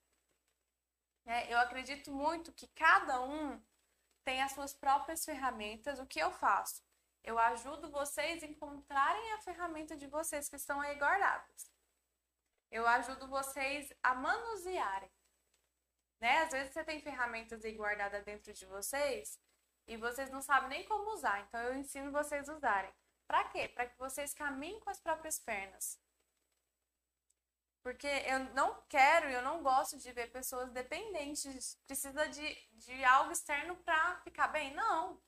É, 1.25 1.53
eu 1.53 1.59
acredito 1.61 2.11
muito 2.11 2.53
que 2.53 2.67
cada 2.75 3.23
um 3.23 3.63
tem 4.25 4.43
as 4.43 4.51
suas 4.51 4.75
próprias 4.75 5.25
ferramentas. 5.25 6.01
O 6.01 6.07
que 6.07 6.19
eu 6.19 6.33
faço? 6.33 6.83
Eu 7.25 7.39
ajudo 7.39 7.91
vocês 7.91 8.43
a 8.43 8.47
encontrarem 8.47 9.33
a 9.33 9.39
ferramenta 9.39 9.97
de 9.97 10.07
vocês 10.07 10.49
que 10.49 10.57
estão 10.57 10.81
aí 10.81 10.97
guardadas. 10.97 11.71
Eu 12.71 12.87
ajudo 12.87 13.29
vocês 13.29 13.93
a 14.03 14.15
manusearem. 14.15 15.11
Né? 16.21 16.43
Às 16.43 16.51
vezes 16.51 16.73
você 16.73 16.85
tem 16.85 17.01
ferramentas 17.01 17.65
aí 17.65 17.75
guardadas 17.75 18.25
dentro 18.25 18.53
de 18.53 18.67
vocês 18.67 19.41
e 19.87 19.97
vocês 19.97 20.31
não 20.31 20.41
sabem 20.41 20.69
nem 20.69 20.85
como 20.85 21.13
usar. 21.13 21.41
Então 21.41 21.61
eu 21.61 21.75
ensino 21.75 22.11
vocês 22.11 22.49
a 22.49 22.55
usarem. 22.55 22.93
Para 23.27 23.45
quê? 23.45 23.69
Para 23.69 23.87
que 23.87 23.99
vocês 23.99 24.35
caminhem 24.35 24.81
com 24.81 24.91
as 24.91 25.01
próprias 25.01 25.39
pernas. 25.39 26.01
Porque 27.83 28.07
eu 28.07 28.39
não 28.55 28.81
quero, 28.89 29.29
eu 29.29 29.43
não 29.43 29.63
gosto 29.63 29.99
de 29.99 30.13
ver 30.13 30.31
pessoas 30.31 30.71
dependentes, 30.71 31.77
precisa 31.87 32.29
de, 32.29 32.55
de 32.73 33.05
algo 33.05 33.33
externo 33.33 33.77
para 33.79 34.21
ficar 34.21 34.49
bem. 34.49 34.73
Não. 34.75 35.21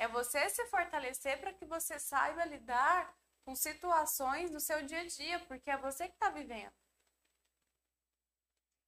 É 0.00 0.08
você 0.08 0.48
se 0.48 0.64
fortalecer 0.68 1.38
para 1.40 1.52
que 1.52 1.66
você 1.66 1.98
saiba 1.98 2.46
lidar 2.46 3.14
com 3.44 3.54
situações 3.54 4.50
do 4.50 4.58
seu 4.58 4.82
dia 4.86 5.02
a 5.02 5.06
dia, 5.06 5.38
porque 5.40 5.70
é 5.70 5.76
você 5.76 6.08
que 6.08 6.14
está 6.14 6.30
vivendo. 6.30 6.72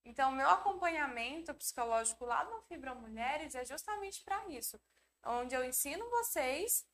Então, 0.07 0.33
meu 0.33 0.48
acompanhamento 0.48 1.53
psicológico 1.53 2.25
lá 2.25 2.44
no 2.44 2.62
Fibra 2.62 2.94
Mulheres 2.94 3.55
é 3.55 3.62
justamente 3.62 4.25
para 4.25 4.48
isso, 4.48 4.81
onde 5.22 5.55
eu 5.55 5.62
ensino 5.62 6.09
vocês 6.09 6.88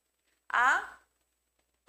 a 0.51 1.01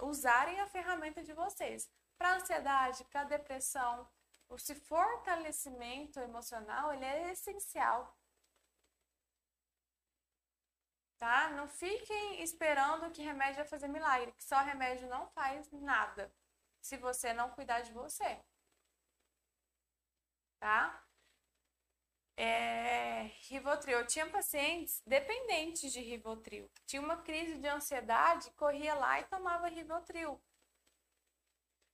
usarem 0.01 0.57
a 0.61 0.67
ferramenta 0.67 1.21
de 1.21 1.33
vocês 1.33 1.91
para 2.17 2.35
ansiedade, 2.35 3.03
para 3.11 3.25
depressão. 3.25 4.09
Esse 4.51 4.73
fortalecimento 4.73 6.17
emocional 6.21 6.93
ele 6.93 7.03
é 7.03 7.31
essencial 7.33 8.17
tá? 11.21 11.51
Não 11.51 11.67
fiquem 11.67 12.41
esperando 12.41 13.11
que 13.11 13.21
remédio 13.21 13.57
vai 13.57 13.67
fazer 13.67 13.87
milagre, 13.87 14.31
que 14.31 14.43
só 14.43 14.57
remédio 14.63 15.07
não 15.07 15.27
faz 15.29 15.71
nada 15.71 16.33
se 16.81 16.97
você 16.97 17.31
não 17.31 17.51
cuidar 17.51 17.81
de 17.81 17.93
você. 17.93 18.43
Tá? 20.59 21.05
É, 22.35 23.29
Rivotril. 23.47 23.99
Eu 23.99 24.07
tinha 24.07 24.27
pacientes 24.31 24.99
dependentes 25.05 25.93
de 25.93 25.99
Rivotril. 25.99 26.71
Tinha 26.87 27.01
uma 27.03 27.17
crise 27.21 27.59
de 27.59 27.67
ansiedade, 27.67 28.49
corria 28.53 28.95
lá 28.95 29.19
e 29.19 29.25
tomava 29.25 29.67
Rivotril. 29.67 30.41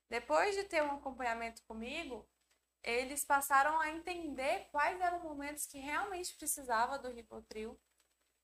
Depois 0.10 0.56
de 0.56 0.64
ter 0.64 0.82
um 0.82 0.96
acompanhamento 0.96 1.62
comigo, 1.64 2.26
eles 2.82 3.26
passaram 3.26 3.78
a 3.82 3.90
entender 3.90 4.70
quais 4.72 5.02
eram 5.02 5.18
os 5.18 5.24
momentos 5.24 5.66
que 5.66 5.80
realmente 5.80 6.34
precisava 6.38 6.98
do 6.98 7.12
Rivotril 7.12 7.78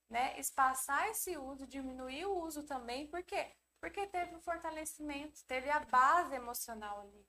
né, 0.10 0.40
espaçar 0.40 1.08
esse 1.10 1.38
uso, 1.38 1.68
diminuir 1.68 2.26
o 2.26 2.38
uso 2.38 2.64
também, 2.64 3.08
por 3.08 3.24
quê? 3.24 3.56
Porque 3.80 4.08
teve 4.08 4.36
um 4.36 4.42
fortalecimento, 4.42 5.44
teve 5.46 5.70
a 5.70 5.80
base 5.80 6.36
emocional 6.36 7.02
ali. 7.02 7.28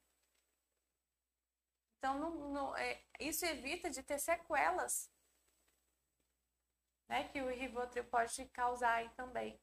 Então, 1.99 2.19
não, 2.19 2.31
não, 2.51 2.77
é, 2.77 3.03
isso 3.19 3.45
evita 3.47 3.89
de 3.89 4.03
ter 4.03 4.19
sequelas, 4.19 5.11
né, 7.09 7.29
que 7.29 7.41
o 7.41 7.49
Rivotril 7.49 8.05
pode 8.05 8.45
causar 8.47 8.95
aí 8.95 9.09
também. 9.11 9.61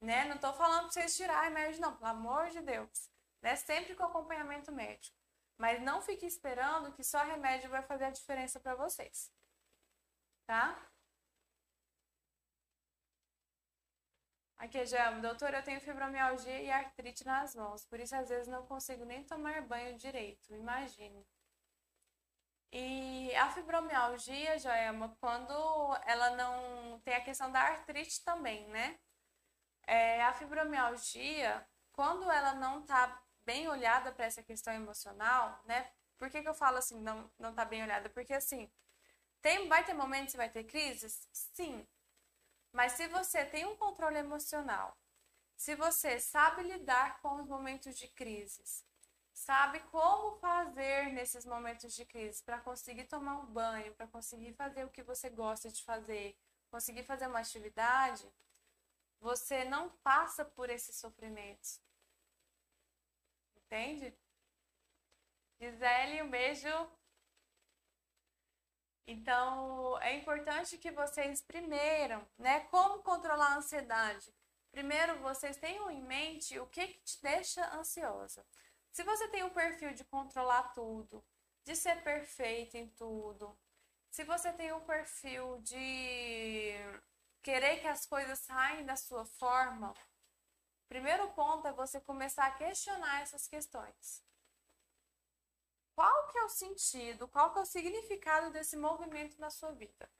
Né? 0.00 0.26
Não 0.26 0.36
estou 0.36 0.52
falando 0.52 0.82
para 0.82 0.92
vocês 0.92 1.16
tirar 1.16 1.42
remédio, 1.42 1.80
não, 1.80 1.96
pelo 1.96 2.10
amor 2.10 2.50
de 2.50 2.60
Deus. 2.60 3.10
Né? 3.40 3.56
Sempre 3.56 3.94
com 3.94 4.04
acompanhamento 4.04 4.70
médico. 4.70 5.16
Mas 5.56 5.80
não 5.80 6.02
fique 6.02 6.26
esperando 6.26 6.92
que 6.92 7.02
só 7.02 7.22
remédio 7.22 7.70
vai 7.70 7.82
fazer 7.82 8.04
a 8.04 8.10
diferença 8.10 8.60
para 8.60 8.74
vocês. 8.74 9.32
Tá? 10.46 10.76
Aqui, 14.64 14.86
já, 14.86 15.10
doutor, 15.20 15.52
eu 15.52 15.62
tenho 15.62 15.78
fibromialgia 15.78 16.58
e 16.62 16.70
artrite 16.70 17.22
nas 17.24 17.54
mãos, 17.54 17.84
por 17.84 18.00
isso 18.00 18.16
às 18.16 18.30
vezes 18.30 18.48
não 18.48 18.64
consigo 18.66 19.04
nem 19.04 19.22
tomar 19.22 19.60
banho 19.60 19.94
direito, 19.98 20.54
imagine. 20.54 21.22
E 22.72 23.34
a 23.36 23.50
fibromialgia, 23.50 24.58
Joelma, 24.58 25.16
quando 25.20 25.52
ela 26.06 26.30
não 26.30 26.98
tem 27.04 27.14
a 27.14 27.20
questão 27.20 27.52
da 27.52 27.60
artrite 27.60 28.24
também, 28.24 28.66
né? 28.68 28.98
É, 29.86 30.22
a 30.24 30.32
fibromialgia, 30.32 31.66
quando 31.92 32.30
ela 32.30 32.54
não 32.54 32.80
está 32.82 33.22
bem 33.44 33.68
olhada 33.68 34.12
para 34.12 34.24
essa 34.26 34.42
questão 34.42 34.72
emocional, 34.74 35.60
né? 35.66 35.90
Por 36.18 36.30
que, 36.30 36.42
que 36.42 36.48
eu 36.48 36.54
falo 36.54 36.78
assim, 36.78 37.00
não, 37.02 37.30
não 37.38 37.54
tá 37.54 37.64
bem 37.66 37.82
olhada? 37.82 38.08
Porque 38.10 38.32
assim, 38.34 38.70
tem, 39.42 39.68
vai 39.68 39.84
ter 39.84 39.94
momentos 39.94 40.32
que 40.32 40.38
vai 40.38 40.50
ter 40.50 40.64
crises? 40.64 41.28
Sim. 41.32 41.86
Mas 42.74 42.94
se 42.94 43.06
você 43.06 43.44
tem 43.44 43.64
um 43.64 43.76
controle 43.76 44.18
emocional, 44.18 44.98
se 45.56 45.76
você 45.76 46.18
sabe 46.18 46.64
lidar 46.64 47.20
com 47.22 47.36
os 47.36 47.46
momentos 47.46 47.96
de 47.96 48.08
crises, 48.08 48.84
sabe 49.32 49.78
como 49.92 50.36
fazer 50.40 51.12
nesses 51.12 51.46
momentos 51.46 51.94
de 51.94 52.04
crise 52.04 52.42
para 52.42 52.60
conseguir 52.60 53.04
tomar 53.04 53.36
um 53.38 53.46
banho, 53.46 53.94
para 53.94 54.08
conseguir 54.08 54.54
fazer 54.54 54.84
o 54.84 54.90
que 54.90 55.04
você 55.04 55.30
gosta 55.30 55.70
de 55.70 55.84
fazer, 55.84 56.36
conseguir 56.68 57.04
fazer 57.04 57.28
uma 57.28 57.38
atividade, 57.38 58.28
você 59.20 59.64
não 59.64 59.90
passa 60.02 60.44
por 60.44 60.68
esses 60.68 60.96
sofrimentos. 60.96 61.80
Entende? 63.56 64.12
Gisele, 65.60 66.22
um 66.22 66.28
beijo. 66.28 66.68
Então, 69.06 69.98
é 70.00 70.14
importante 70.14 70.78
que 70.78 70.90
vocês 70.90 71.42
primeiro, 71.42 72.26
né, 72.38 72.60
como 72.70 73.02
controlar 73.02 73.54
a 73.54 73.56
ansiedade? 73.58 74.34
Primeiro, 74.70 75.18
vocês 75.20 75.56
tenham 75.56 75.90
em 75.90 76.02
mente 76.02 76.58
o 76.58 76.66
que, 76.66 76.88
que 76.88 77.04
te 77.04 77.22
deixa 77.22 77.64
ansiosa. 77.74 78.44
Se 78.90 79.04
você 79.04 79.28
tem 79.28 79.42
o 79.42 79.50
perfil 79.50 79.92
de 79.92 80.04
controlar 80.04 80.72
tudo, 80.72 81.24
de 81.64 81.76
ser 81.76 82.02
perfeito 82.02 82.76
em 82.76 82.88
tudo, 82.88 83.56
se 84.10 84.24
você 84.24 84.52
tem 84.52 84.72
o 84.72 84.80
perfil 84.80 85.58
de 85.60 86.74
querer 87.42 87.80
que 87.80 87.88
as 87.88 88.06
coisas 88.06 88.38
saiam 88.38 88.86
da 88.86 88.96
sua 88.96 89.26
forma, 89.26 89.92
primeiro 90.88 91.30
ponto 91.32 91.68
é 91.68 91.72
você 91.72 92.00
começar 92.00 92.46
a 92.46 92.52
questionar 92.52 93.22
essas 93.22 93.46
questões. 93.46 94.24
Qual 95.94 96.28
que 96.28 96.38
é 96.38 96.44
o 96.44 96.48
sentido, 96.48 97.28
qual 97.28 97.52
que 97.52 97.58
é 97.60 97.62
o 97.62 97.66
significado 97.66 98.50
desse 98.50 98.76
movimento 98.76 99.38
na 99.40 99.50
sua 99.50 99.72
vida? 99.72 100.10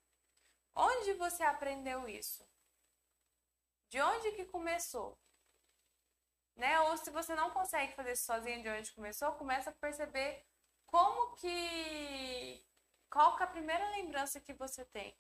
Onde 0.75 1.15
você 1.15 1.43
aprendeu 1.43 2.09
isso? 2.09 2.49
De 3.89 4.01
onde 4.01 4.33
que 4.33 4.45
começou? 4.45 5.19
Né? 6.57 6.81
Ou 6.83 6.97
se 6.97 7.11
você 7.11 7.35
não 7.35 7.51
consegue 7.51 7.95
fazer 7.95 8.13
isso 8.13 8.25
sozinho 8.25 8.63
de 8.63 8.69
onde 8.69 8.93
começou, 8.93 9.33
começa 9.33 9.71
a 9.71 9.73
perceber 9.73 10.45
como 10.87 11.35
que 11.37 12.65
qual 13.11 13.37
que 13.37 13.43
é 13.43 13.47
a 13.47 13.51
primeira 13.51 13.89
lembrança 13.91 14.41
que 14.41 14.53
você 14.53 14.85
tem? 14.85 15.17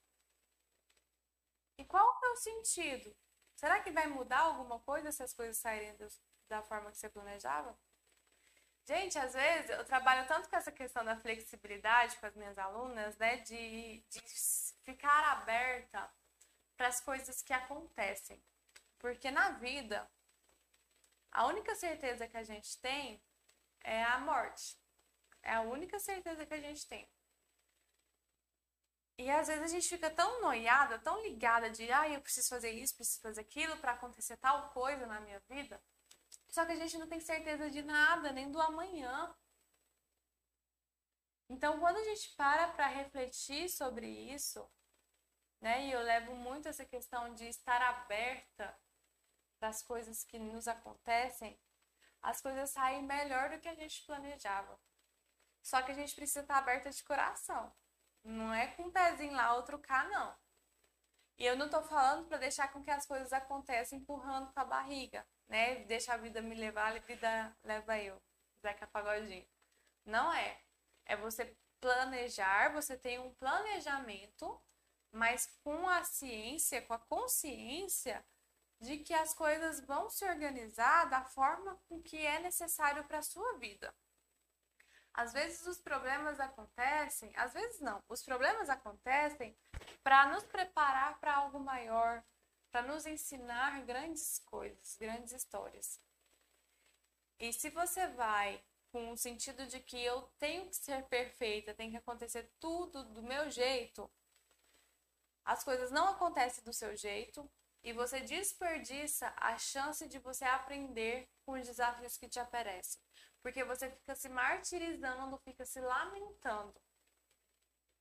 E 1.78 1.84
qual 1.84 2.20
é 2.24 2.28
o 2.28 2.36
sentido? 2.36 3.16
Será 3.54 3.80
que 3.80 3.90
vai 3.90 4.06
mudar 4.08 4.40
alguma 4.40 4.80
coisa 4.80 5.12
se 5.12 5.22
as 5.22 5.32
coisas 5.32 5.58
saírem 5.58 5.96
do, 5.96 6.06
da 6.48 6.62
forma 6.62 6.90
que 6.90 6.98
você 6.98 7.08
planejava? 7.08 7.78
Gente, 8.86 9.18
às 9.18 9.32
vezes 9.32 9.70
eu 9.70 9.84
trabalho 9.84 10.26
tanto 10.28 10.48
com 10.48 10.56
essa 10.56 10.70
questão 10.70 11.04
da 11.04 11.16
flexibilidade 11.16 12.16
com 12.18 12.26
as 12.26 12.34
minhas 12.34 12.58
alunas, 12.58 13.16
né? 13.16 13.38
De, 13.38 14.04
de 14.10 14.20
ficar 14.84 15.32
aberta 15.32 16.12
para 16.76 16.88
as 16.88 17.00
coisas 17.00 17.42
que 17.42 17.52
acontecem. 17.52 18.42
Porque 18.98 19.30
na 19.30 19.50
vida, 19.52 20.10
a 21.32 21.46
única 21.46 21.74
certeza 21.74 22.28
que 22.28 22.36
a 22.36 22.42
gente 22.42 22.78
tem 22.80 23.22
é 23.82 24.02
a 24.04 24.18
morte. 24.18 24.76
É 25.42 25.54
a 25.54 25.62
única 25.62 25.98
certeza 25.98 26.44
que 26.44 26.54
a 26.54 26.60
gente 26.60 26.86
tem. 26.86 27.08
E 29.16 29.30
às 29.30 29.46
vezes 29.46 29.62
a 29.62 29.68
gente 29.68 29.88
fica 29.88 30.10
tão 30.10 30.40
noiada, 30.42 30.98
tão 30.98 31.22
ligada 31.22 31.70
de, 31.70 31.90
ah, 31.92 32.08
eu 32.08 32.20
preciso 32.20 32.48
fazer 32.48 32.70
isso, 32.70 32.96
preciso 32.96 33.20
fazer 33.20 33.40
aquilo 33.42 33.76
para 33.78 33.92
acontecer 33.92 34.36
tal 34.38 34.70
coisa 34.70 35.06
na 35.06 35.20
minha 35.20 35.40
vida. 35.48 35.80
Só 36.54 36.64
que 36.64 36.70
a 36.70 36.76
gente 36.76 36.96
não 36.96 37.08
tem 37.08 37.18
certeza 37.18 37.68
de 37.68 37.82
nada, 37.82 38.30
nem 38.30 38.48
do 38.48 38.60
amanhã. 38.60 39.34
Então, 41.48 41.80
quando 41.80 41.96
a 41.96 42.04
gente 42.04 42.30
para 42.36 42.68
para 42.68 42.86
refletir 42.86 43.68
sobre 43.68 44.06
isso, 44.06 44.64
né, 45.60 45.84
e 45.86 45.90
eu 45.90 46.00
levo 46.00 46.36
muito 46.36 46.68
essa 46.68 46.84
questão 46.84 47.34
de 47.34 47.48
estar 47.48 47.82
aberta 47.82 48.72
para 49.58 49.68
as 49.68 49.82
coisas 49.82 50.22
que 50.22 50.38
nos 50.38 50.68
acontecem, 50.68 51.58
as 52.22 52.40
coisas 52.40 52.70
saem 52.70 53.02
melhor 53.02 53.50
do 53.50 53.58
que 53.58 53.68
a 53.68 53.74
gente 53.74 54.06
planejava. 54.06 54.80
Só 55.60 55.82
que 55.82 55.90
a 55.90 55.94
gente 55.94 56.14
precisa 56.14 56.42
estar 56.42 56.58
aberta 56.58 56.88
de 56.88 57.02
coração. 57.02 57.74
Não 58.22 58.54
é 58.54 58.68
com 58.68 58.84
um 58.84 58.92
pezinho 58.92 59.34
lá, 59.34 59.56
outro 59.56 59.76
cá, 59.80 60.04
não. 60.04 60.38
E 61.36 61.44
eu 61.44 61.56
não 61.56 61.68
tô 61.68 61.82
falando 61.82 62.28
para 62.28 62.38
deixar 62.38 62.72
com 62.72 62.80
que 62.80 62.92
as 62.92 63.04
coisas 63.04 63.32
aconteçam 63.32 63.98
empurrando 63.98 64.52
com 64.52 64.60
a 64.60 64.64
barriga, 64.64 65.26
né? 65.48 65.84
Deixa 65.84 66.14
a 66.14 66.16
vida 66.16 66.40
me 66.42 66.54
levar, 66.54 66.94
a 66.94 66.98
vida 66.98 67.56
leva 67.62 67.98
eu. 67.98 68.20
Zeca 68.62 68.86
Pagodinho. 68.86 69.46
Não 70.04 70.32
é. 70.32 70.60
É 71.06 71.16
você 71.16 71.56
planejar, 71.80 72.72
você 72.72 72.96
tem 72.96 73.18
um 73.18 73.34
planejamento, 73.34 74.60
mas 75.12 75.46
com 75.62 75.88
a 75.88 76.02
ciência, 76.02 76.82
com 76.82 76.94
a 76.94 76.98
consciência 76.98 78.24
de 78.80 78.98
que 78.98 79.14
as 79.14 79.34
coisas 79.34 79.80
vão 79.80 80.10
se 80.10 80.24
organizar 80.24 81.04
da 81.06 81.24
forma 81.24 81.76
com 81.88 82.02
que 82.02 82.18
é 82.18 82.38
necessário 82.38 83.04
para 83.04 83.18
a 83.18 83.22
sua 83.22 83.58
vida. 83.58 83.94
Às 85.12 85.32
vezes 85.32 85.66
os 85.66 85.78
problemas 85.78 86.40
acontecem, 86.40 87.32
às 87.36 87.52
vezes 87.52 87.80
não, 87.80 88.02
os 88.08 88.22
problemas 88.22 88.68
acontecem 88.68 89.56
para 90.02 90.26
nos 90.26 90.42
preparar 90.44 91.18
para 91.20 91.36
algo 91.36 91.60
maior, 91.60 92.22
para 92.74 92.88
nos 92.88 93.06
ensinar 93.06 93.84
grandes 93.86 94.40
coisas, 94.40 94.96
grandes 94.96 95.32
histórias. 95.32 96.00
E 97.38 97.52
se 97.52 97.70
você 97.70 98.08
vai 98.08 98.60
com 98.90 99.12
o 99.12 99.16
sentido 99.16 99.64
de 99.68 99.78
que 99.78 100.02
eu 100.02 100.22
tenho 100.40 100.66
que 100.66 100.74
ser 100.74 101.04
perfeita, 101.04 101.72
tem 101.72 101.92
que 101.92 101.96
acontecer 101.96 102.50
tudo 102.58 103.04
do 103.04 103.22
meu 103.22 103.48
jeito, 103.48 104.10
as 105.44 105.62
coisas 105.62 105.92
não 105.92 106.08
acontecem 106.08 106.64
do 106.64 106.72
seu 106.72 106.96
jeito 106.96 107.48
e 107.84 107.92
você 107.92 108.18
desperdiça 108.18 109.32
a 109.36 109.56
chance 109.56 110.08
de 110.08 110.18
você 110.18 110.44
aprender 110.44 111.30
com 111.46 111.52
os 111.52 111.64
desafios 111.64 112.16
que 112.16 112.28
te 112.28 112.40
aparecem. 112.40 113.00
Porque 113.40 113.62
você 113.62 113.88
fica 113.88 114.16
se 114.16 114.28
martirizando, 114.28 115.38
fica 115.44 115.64
se 115.64 115.80
lamentando 115.80 116.74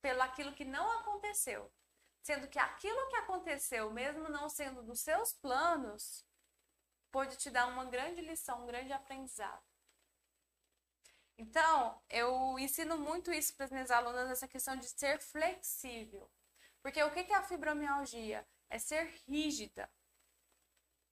pelo 0.02 0.20
aquilo 0.22 0.52
que 0.52 0.64
não 0.64 0.90
aconteceu. 0.98 1.70
Sendo 2.24 2.48
que 2.48 2.58
aquilo 2.58 3.06
que 3.08 3.16
aconteceu, 3.16 3.90
mesmo 3.90 4.30
não 4.30 4.48
sendo 4.48 4.82
dos 4.82 5.00
seus 5.00 5.34
planos, 5.34 6.24
pode 7.12 7.36
te 7.36 7.50
dar 7.50 7.66
uma 7.66 7.84
grande 7.84 8.22
lição, 8.22 8.62
um 8.62 8.66
grande 8.66 8.94
aprendizado. 8.94 9.62
Então, 11.36 12.02
eu 12.08 12.58
ensino 12.58 12.96
muito 12.96 13.30
isso 13.30 13.54
para 13.54 13.66
as 13.66 13.70
minhas 13.70 13.90
alunas, 13.90 14.30
essa 14.30 14.48
questão 14.48 14.74
de 14.74 14.88
ser 14.88 15.20
flexível. 15.20 16.26
Porque 16.80 17.02
o 17.02 17.12
que 17.12 17.30
é 17.30 17.34
a 17.34 17.42
fibromialgia? 17.42 18.48
É 18.70 18.78
ser 18.78 19.04
rígida. 19.28 19.90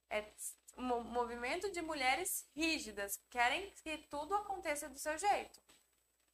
É 0.09 0.33
um 0.79 1.05
movimento 1.05 1.71
de 1.71 1.83
mulheres 1.83 2.49
rígidas, 2.57 3.23
querem 3.29 3.71
que 3.83 3.99
tudo 3.99 4.35
aconteça 4.35 4.89
do 4.89 4.99
seu 4.99 5.19
jeito. 5.19 5.61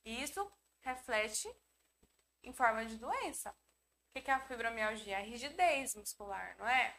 E 0.04 0.22
isso 0.22 0.48
reflete 0.82 1.52
em 2.44 2.52
forma 2.52 2.86
de 2.86 2.96
doença. 2.96 3.52
Que 4.22 4.30
é 4.30 4.34
a 4.34 4.40
fibromialgia? 4.40 5.18
A 5.18 5.20
rigidez 5.20 5.94
muscular, 5.94 6.56
não 6.58 6.68
é? 6.68 6.94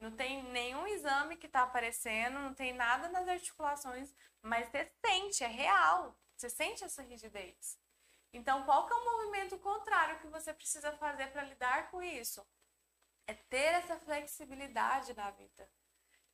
Não 0.00 0.10
tem 0.10 0.42
nenhum 0.44 0.86
exame 0.86 1.36
que 1.36 1.46
está 1.46 1.62
aparecendo, 1.62 2.38
não 2.38 2.54
tem 2.54 2.72
nada 2.72 3.08
nas 3.08 3.28
articulações, 3.28 4.14
mas 4.40 4.68
você 4.68 4.90
sente, 5.04 5.44
é 5.44 5.46
real. 5.46 6.16
Você 6.36 6.48
sente 6.48 6.82
essa 6.82 7.02
rigidez. 7.02 7.78
Então, 8.32 8.64
qual 8.64 8.86
que 8.86 8.92
é 8.92 8.96
o 8.96 9.04
movimento 9.04 9.58
contrário 9.58 10.18
que 10.20 10.28
você 10.28 10.54
precisa 10.54 10.92
fazer 10.92 11.26
para 11.32 11.44
lidar 11.44 11.90
com 11.90 12.02
isso? 12.02 12.46
É 13.26 13.34
ter 13.34 13.74
essa 13.74 13.98
flexibilidade 13.98 15.12
na 15.14 15.30
vida. 15.32 15.70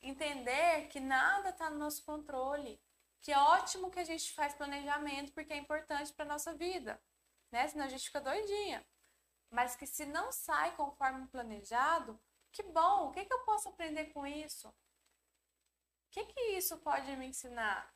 Entender 0.00 0.86
que 0.88 1.00
nada 1.00 1.48
está 1.48 1.68
no 1.68 1.78
nosso 1.78 2.04
controle. 2.04 2.80
Que 3.20 3.32
é 3.32 3.38
ótimo 3.38 3.90
que 3.90 3.98
a 3.98 4.04
gente 4.04 4.32
faz 4.32 4.54
planejamento 4.54 5.32
porque 5.32 5.52
é 5.52 5.56
importante 5.56 6.12
para 6.12 6.24
nossa 6.24 6.54
vida, 6.54 7.02
né? 7.50 7.66
Senão 7.66 7.86
a 7.86 7.88
gente 7.88 8.04
fica 8.04 8.20
doidinha. 8.20 8.86
Mas 9.50 9.76
que 9.76 9.86
se 9.86 10.04
não 10.04 10.32
sai 10.32 10.74
conforme 10.76 11.26
planejado, 11.28 12.20
que 12.52 12.62
bom, 12.62 13.08
o 13.08 13.12
que, 13.12 13.24
que 13.24 13.32
eu 13.32 13.44
posso 13.44 13.68
aprender 13.68 14.06
com 14.06 14.26
isso? 14.26 14.68
O 14.68 14.74
que, 16.10 16.24
que 16.24 16.40
isso 16.52 16.78
pode 16.78 17.14
me 17.16 17.26
ensinar? 17.26 17.94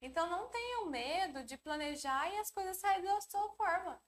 Então 0.00 0.28
não 0.28 0.48
tenham 0.50 0.86
medo 0.86 1.42
de 1.44 1.56
planejar 1.56 2.30
e 2.30 2.38
as 2.38 2.50
coisas 2.50 2.76
saírem 2.76 3.04
da 3.04 3.20
sua 3.22 3.48
forma. 3.54 4.02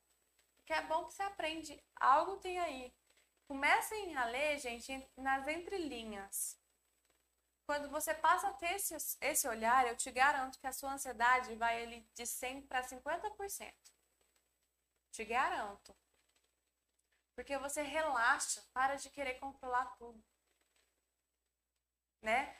Porque 0.58 0.74
é 0.74 0.82
bom 0.82 1.06
que 1.06 1.14
você 1.14 1.22
aprende. 1.22 1.82
Algo 1.96 2.36
tem 2.36 2.58
aí. 2.58 2.92
Comecem 3.48 4.16
a 4.16 4.26
ler, 4.26 4.58
gente, 4.58 5.08
nas 5.16 5.46
entrelinhas. 5.46 6.58
Quando 7.64 7.88
você 7.88 8.14
passa 8.14 8.48
a 8.48 8.52
ter 8.52 8.74
esse, 8.74 8.94
esse 9.20 9.48
olhar, 9.48 9.86
eu 9.86 9.96
te 9.96 10.10
garanto 10.10 10.58
que 10.58 10.66
a 10.66 10.72
sua 10.72 10.92
ansiedade 10.92 11.54
vai 11.54 11.82
ali 11.82 12.08
de 12.14 12.26
100 12.26 12.62
para 12.66 12.82
50%. 12.82 13.95
Te 15.16 15.24
garanto. 15.24 15.96
Porque 17.34 17.56
você 17.56 17.80
relaxa, 17.80 18.62
para 18.74 18.96
de 18.96 19.08
querer 19.08 19.40
controlar 19.40 19.86
tudo. 19.96 20.22
Né? 22.20 22.54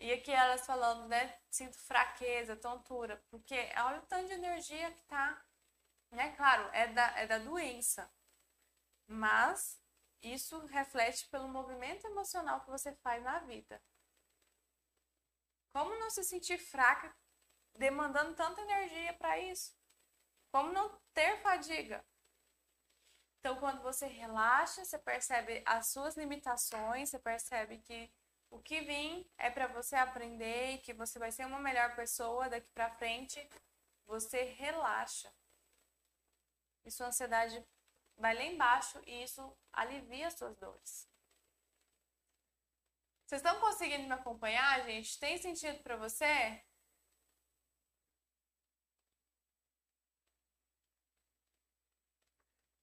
E 0.00 0.10
aqui 0.14 0.32
elas 0.32 0.64
falando, 0.64 1.06
né? 1.06 1.38
Sinto 1.50 1.76
fraqueza, 1.76 2.56
tontura, 2.56 3.22
porque 3.28 3.54
olha 3.76 3.98
o 3.98 4.06
tanto 4.06 4.28
de 4.28 4.32
energia 4.32 4.90
que 4.90 5.02
tá. 5.02 5.44
Né? 6.10 6.34
Claro, 6.34 6.70
é 6.72 6.86
da, 6.88 7.08
é 7.18 7.26
da 7.26 7.38
doença. 7.40 8.10
Mas 9.06 9.78
isso 10.22 10.64
reflete 10.64 11.28
pelo 11.28 11.46
movimento 11.46 12.06
emocional 12.06 12.62
que 12.62 12.70
você 12.70 12.94
faz 12.96 13.22
na 13.22 13.40
vida. 13.40 13.82
Como 15.74 15.94
não 15.98 16.08
se 16.08 16.24
sentir 16.24 16.56
fraca 16.56 17.14
demandando 17.76 18.34
tanta 18.34 18.62
energia 18.62 19.12
para 19.12 19.38
isso? 19.38 19.77
Como 20.50 20.72
não 20.72 20.98
ter 21.14 21.36
fadiga? 21.42 22.04
Então, 23.40 23.56
quando 23.56 23.82
você 23.82 24.06
relaxa, 24.06 24.84
você 24.84 24.98
percebe 24.98 25.62
as 25.64 25.88
suas 25.88 26.16
limitações, 26.16 27.08
você 27.08 27.18
percebe 27.18 27.78
que 27.78 28.10
o 28.50 28.58
que 28.58 28.80
vem 28.80 29.30
é 29.36 29.50
para 29.50 29.66
você 29.66 29.94
aprender 29.96 30.74
e 30.74 30.78
que 30.78 30.92
você 30.92 31.18
vai 31.18 31.30
ser 31.30 31.46
uma 31.46 31.60
melhor 31.60 31.94
pessoa 31.94 32.48
daqui 32.48 32.70
para 32.72 32.90
frente. 32.90 33.38
Você 34.06 34.42
relaxa. 34.42 35.32
E 36.84 36.90
sua 36.90 37.08
ansiedade 37.08 37.62
vai 38.16 38.34
lá 38.34 38.42
embaixo 38.42 39.00
e 39.06 39.22
isso 39.22 39.56
alivia 39.72 40.28
as 40.28 40.34
suas 40.34 40.56
dores. 40.56 41.08
Vocês 43.26 43.42
estão 43.42 43.60
conseguindo 43.60 44.04
me 44.04 44.14
acompanhar, 44.14 44.82
gente? 44.86 45.18
Tem 45.18 45.36
sentido 45.36 45.82
para 45.82 45.96
você? 45.96 46.64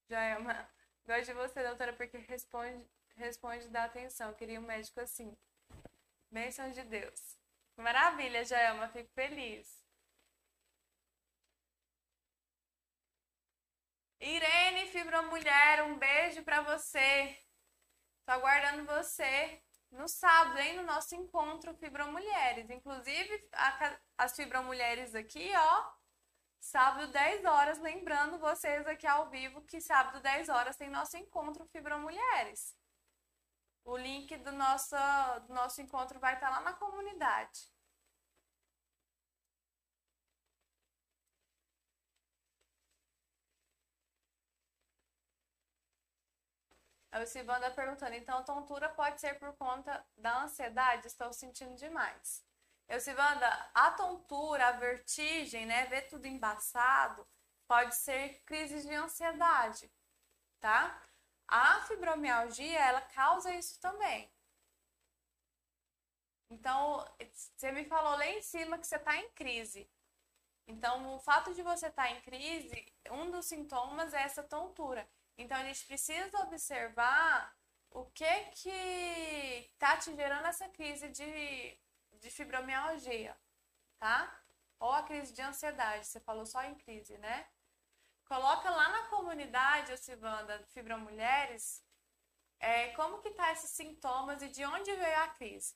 Já 0.10 0.22
é 0.22 0.38
uma. 0.38 0.68
Gosto 1.06 1.26
de 1.26 1.34
você, 1.34 1.64
doutora, 1.64 1.94
porque 1.94 2.18
responde, 2.18 2.86
responde 3.16 3.68
dá 3.70 3.86
atenção. 3.86 4.30
Eu 4.30 4.36
queria 4.36 4.60
um 4.60 4.64
médico 4.64 5.00
assim. 5.00 5.36
Bênção 6.32 6.72
de 6.72 6.84
Deus. 6.84 7.38
Maravilha, 7.78 8.44
Jaelma, 8.46 8.88
fico 8.90 9.12
feliz. 9.14 9.84
Irene 14.20 14.88
Fibromulher, 14.88 15.86
um 15.86 15.98
beijo 15.98 16.44
para 16.44 16.62
você. 16.62 17.38
Tô 18.26 18.32
aguardando 18.32 18.86
você 18.86 19.62
no 19.92 20.08
sábado, 20.08 20.58
hein, 20.60 20.78
no 20.78 20.84
nosso 20.84 21.16
encontro 21.16 21.76
Fibromulheres. 21.76 22.70
Inclusive, 22.70 23.48
a, 23.54 24.00
as 24.18 24.36
Fibromulheres 24.36 25.14
aqui, 25.16 25.52
ó, 25.56 25.92
sábado 26.66 27.12
10 27.12 27.46
horas, 27.46 27.80
lembrando 27.80 28.40
vocês 28.40 28.86
aqui 28.88 29.06
ao 29.06 29.30
vivo 29.30 29.62
que 29.62 29.80
sábado 29.80 30.20
10 30.20 30.50
horas 30.50 30.76
tem 30.76 30.90
nosso 30.90 31.16
encontro 31.16 31.66
Fibromulheres. 31.68 32.76
O 33.84 33.96
link 33.96 34.36
do 34.38 34.52
nosso, 34.52 34.96
do 35.48 35.54
nosso 35.54 35.80
encontro 35.82 36.20
vai 36.20 36.34
estar 36.34 36.50
lá 36.50 36.62
na 36.62 36.74
comunidade. 36.74 37.70
O 47.14 47.26
Silvano 47.28 47.66
está 47.66 47.72
perguntando, 47.72 48.16
então 48.16 48.40
a 48.40 48.44
tontura 48.44 48.90
pode 48.90 49.22
ser 49.22 49.36
por 49.40 49.54
conta 49.56 50.06
da 50.18 50.44
ansiedade? 50.44 51.08
Estou 51.08 51.32
sentindo 51.32 51.76
demais. 51.76 52.44
Eu, 52.88 53.00
Silvanda, 53.00 53.48
a 53.74 53.92
tontura, 53.92 54.68
a 54.68 54.72
vertigem, 54.74 55.66
né? 55.66 55.86
Ver 55.88 56.04
tudo 56.04 56.28
embaçado, 56.28 57.28
pode 57.68 57.96
ser 57.96 58.42
crise 58.46 58.82
de 58.88 58.94
ansiedade, 58.94 59.92
tá? 60.60 61.02
A 61.48 61.82
fibromialgia, 61.82 62.80
ela 62.80 63.02
causa 63.02 63.54
isso 63.54 63.80
também. 63.80 64.32
Então, 66.50 67.04
você 67.34 67.72
me 67.72 67.86
falou 67.86 68.16
lá 68.18 68.28
em 68.28 68.42
cima 68.42 68.78
que 68.78 68.88
você 68.88 68.98
está 68.98 69.18
em 69.18 69.30
crise. 69.32 69.90
Então, 70.68 71.16
o 71.16 71.20
fato 71.20 71.54
de 71.54 71.62
você 71.62 71.88
estar 71.88 72.04
tá 72.04 72.12
em 72.12 72.22
crise, 72.22 72.86
um 73.12 73.30
dos 73.32 73.46
sintomas 73.46 74.14
é 74.14 74.22
essa 74.22 74.44
tontura. 74.44 75.08
Então, 75.38 75.58
a 75.58 75.64
gente 75.64 75.86
precisa 75.86 76.38
observar 76.40 77.56
o 77.92 78.06
que 78.06 78.34
que 78.52 79.70
está 79.74 79.98
te 79.98 80.16
gerando 80.16 80.48
essa 80.48 80.68
crise 80.70 81.10
de, 81.10 81.78
de 82.20 82.30
fibromialgia, 82.30 83.38
tá? 84.00 84.42
Ou 84.80 84.92
a 84.92 85.04
crise 85.04 85.34
de 85.34 85.42
ansiedade, 85.42 86.08
você 86.08 86.20
falou 86.20 86.46
só 86.46 86.64
em 86.64 86.76
crise, 86.76 87.18
né? 87.18 87.48
Coloca 88.26 88.70
lá 88.70 88.90
na 88.90 89.08
comunidade, 89.10 89.98
Silvanda, 89.98 90.64
Fibromulheres, 90.74 91.84
é, 92.60 92.90
como 92.94 93.22
que 93.22 93.32
tá 93.32 93.52
esses 93.52 93.70
sintomas 93.72 94.42
e 94.42 94.50
de 94.50 94.66
onde 94.66 94.96
veio 94.96 95.20
a 95.20 95.28
crise. 95.30 95.76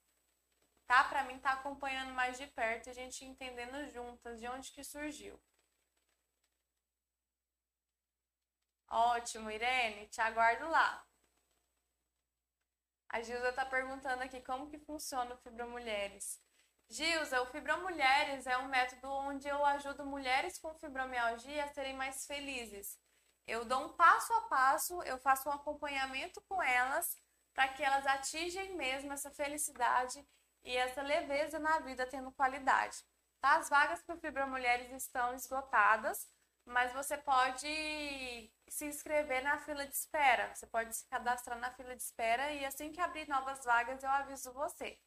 Tá? 0.87 1.03
Para 1.03 1.23
mim 1.23 1.39
tá 1.39 1.53
acompanhando 1.53 2.13
mais 2.13 2.37
de 2.37 2.47
perto 2.47 2.87
e 2.87 2.89
a 2.89 2.93
gente 2.93 3.23
entendendo 3.23 3.87
juntas 3.91 4.39
de 4.39 4.47
onde 4.47 4.71
que 4.71 4.83
surgiu. 4.83 5.39
Ótimo, 8.89 9.51
Irene, 9.51 10.07
te 10.07 10.19
aguardo 10.19 10.67
lá. 10.67 11.08
A 13.09 13.21
Gilda 13.21 13.51
tá 13.51 13.65
perguntando 13.65 14.21
aqui 14.21 14.39
como 14.41 14.69
que 14.69 14.77
funciona 14.77 15.33
o 15.33 15.37
Fibromulheres. 15.37 16.39
Gilza, 16.87 17.41
o 17.41 17.45
Fibromulheres 17.47 18.47
é 18.47 18.57
um 18.57 18.67
método 18.67 19.11
onde 19.11 19.47
eu 19.47 19.65
ajudo 19.65 20.05
mulheres 20.05 20.57
com 20.57 20.73
fibromialgia 20.75 21.63
a 21.63 21.67
serem 21.67 21.95
mais 21.95 22.25
felizes. 22.25 22.99
Eu 23.47 23.65
dou 23.65 23.85
um 23.85 23.93
passo 23.93 24.31
a 24.33 24.41
passo, 24.41 25.01
eu 25.03 25.17
faço 25.17 25.49
um 25.49 25.51
acompanhamento 25.51 26.39
com 26.41 26.61
elas 26.61 27.17
para 27.53 27.67
que 27.67 27.83
elas 27.83 28.05
atingem 28.07 28.75
mesmo 28.75 29.11
essa 29.11 29.31
felicidade 29.31 30.23
e 30.63 30.75
essa 30.77 31.01
leveza 31.01 31.59
na 31.59 31.79
vida, 31.79 32.05
tendo 32.05 32.31
qualidade. 32.31 32.97
Tá? 33.39 33.55
As 33.57 33.69
vagas 33.69 34.01
para 34.03 34.15
o 34.15 34.19
Fibromulheres 34.19 34.91
estão 34.91 35.33
esgotadas, 35.33 36.27
mas 36.69 36.93
você 36.93 37.17
pode 37.17 37.67
se 38.67 38.85
inscrever 38.85 39.43
na 39.43 39.57
fila 39.57 39.85
de 39.87 39.93
espera. 39.93 40.53
Você 40.55 40.67
pode 40.67 40.95
se 40.95 41.05
cadastrar 41.07 41.57
na 41.57 41.71
fila 41.71 41.95
de 41.95 42.01
espera 42.03 42.53
e 42.53 42.63
assim 42.63 42.91
que 42.91 43.01
abrir 43.01 43.27
novas 43.27 43.63
vagas 43.65 44.03
eu 44.03 44.09
aviso 44.09 44.53
você. 44.53 44.99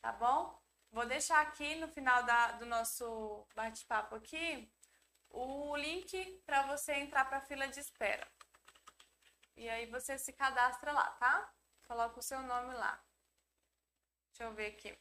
Tá 0.00 0.12
bom? 0.12 0.58
Vou 0.92 1.06
deixar 1.06 1.40
aqui 1.40 1.74
no 1.76 1.88
final 1.88 2.22
da, 2.22 2.52
do 2.52 2.66
nosso 2.66 3.46
bate-papo 3.54 4.14
aqui 4.14 4.72
o 5.30 5.76
link 5.76 6.42
para 6.46 6.62
você 6.62 6.94
entrar 6.94 7.24
para 7.24 7.38
a 7.38 7.46
fila 7.48 7.66
de 7.68 7.80
espera. 7.80 8.26
E 9.56 9.68
aí 9.68 9.86
você 9.86 10.16
se 10.16 10.32
cadastra 10.32 10.92
lá, 10.92 11.10
tá? 11.12 11.52
Coloca 11.86 12.18
o 12.20 12.22
seu 12.22 12.40
nome 12.42 12.72
lá. 12.74 13.02
Deixa 14.30 14.44
eu 14.44 14.54
ver 14.54 14.68
aqui. 14.68 14.96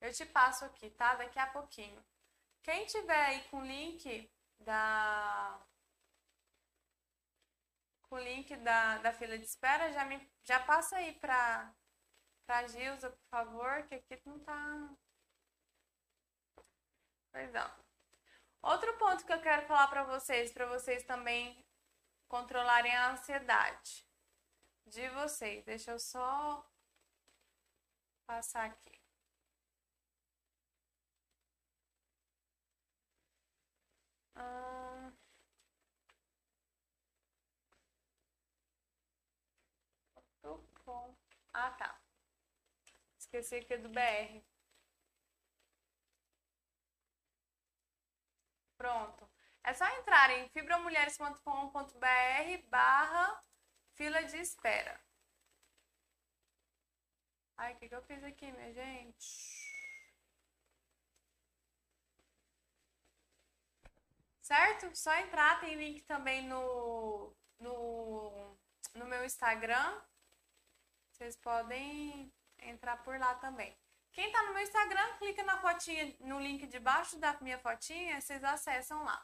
Eu 0.00 0.12
te 0.12 0.26
passo 0.26 0.64
aqui, 0.64 0.90
tá? 0.90 1.14
Daqui 1.14 1.38
a 1.38 1.46
pouquinho. 1.46 2.04
Quem 2.62 2.86
tiver 2.86 3.26
aí 3.26 3.42
com 3.48 3.58
o 3.58 3.64
link 3.64 4.30
da 4.60 5.60
com 8.02 8.16
o 8.16 8.20
link 8.20 8.56
da, 8.56 8.98
da 8.98 9.12
fila 9.12 9.38
de 9.38 9.44
espera, 9.44 9.92
já 9.92 10.04
me 10.04 10.30
já 10.42 10.60
passa 10.60 10.96
aí 10.96 11.12
para 11.14 11.74
Pra 12.48 12.66
Gilza, 12.66 13.10
por 13.10 13.28
favor, 13.28 13.86
que 13.86 13.94
aqui 13.94 14.18
não 14.24 14.38
tá. 14.40 14.96
Pois 17.30 17.52
não. 17.52 17.70
Outro 18.62 18.96
ponto 18.96 19.26
que 19.26 19.32
eu 19.34 19.42
quero 19.42 19.66
falar 19.66 19.86
para 19.88 20.04
vocês, 20.04 20.50
para 20.50 20.64
vocês 20.64 21.04
também 21.04 21.62
controlarem 22.26 22.96
a 22.96 23.10
ansiedade 23.10 24.02
de 24.86 25.10
vocês. 25.10 25.62
Deixa 25.66 25.90
eu 25.90 25.98
só 25.98 26.66
passar 28.26 28.64
aqui. 28.64 28.97
Ah, 34.38 35.10
ah... 41.52 41.70
Tá. 41.78 41.98
Esqueci 43.18 43.60
que 43.64 43.74
é 43.74 43.78
do 43.78 43.90
BR. 43.90 44.42
Pronto. 48.76 49.28
É 49.64 49.72
só 49.74 49.86
entrar 49.98 50.30
em 50.30 50.48
fibromulheres.com.br 50.48 52.68
barra 52.70 53.40
fila 53.94 54.22
de 54.24 54.38
espera. 54.38 54.98
Ai, 57.58 57.74
o 57.74 57.76
que, 57.78 57.88
que 57.88 57.94
eu 57.94 58.02
fiz 58.02 58.22
aqui, 58.24 58.50
minha 58.52 58.72
gente? 58.72 59.57
Certo? 64.48 64.96
Só 64.96 65.14
entrar, 65.16 65.60
tem 65.60 65.74
link 65.74 66.00
também 66.04 66.48
no, 66.48 67.36
no, 67.60 68.56
no 68.94 69.04
meu 69.04 69.22
Instagram. 69.22 70.00
Vocês 71.12 71.36
podem 71.36 72.32
entrar 72.60 72.96
por 73.04 73.18
lá 73.18 73.34
também. 73.34 73.76
Quem 74.10 74.32
tá 74.32 74.42
no 74.44 74.54
meu 74.54 74.62
Instagram, 74.62 75.18
clica 75.18 75.44
na 75.44 75.60
fotinha, 75.60 76.16
no 76.20 76.40
link 76.40 76.66
debaixo 76.66 77.18
da 77.18 77.38
minha 77.42 77.58
fotinha, 77.58 78.18
vocês 78.22 78.42
acessam 78.42 79.04
lá. 79.04 79.22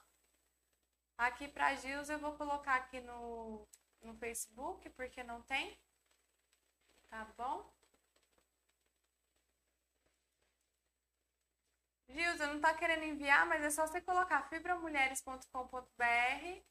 Aqui 1.16 1.48
pra 1.48 1.74
Gils 1.74 2.10
eu 2.10 2.18
vou 2.18 2.36
colocar 2.36 2.74
aqui 2.74 3.00
no, 3.00 3.66
no 4.02 4.14
Facebook, 4.18 4.90
porque 4.90 5.22
não 5.22 5.40
tem. 5.40 5.80
Tá 7.08 7.24
bom? 7.34 7.72
Gilza, 12.14 12.46
não 12.46 12.60
tá 12.60 12.72
querendo 12.72 13.02
enviar, 13.02 13.44
mas 13.44 13.64
é 13.64 13.70
só 13.70 13.86
você 13.86 14.00
colocar 14.00 14.48
fibramulheres.com.br 14.48 16.62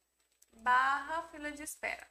barra 0.53 1.23
fila 1.23 1.51
de 1.51 1.63
espera. 1.63 2.07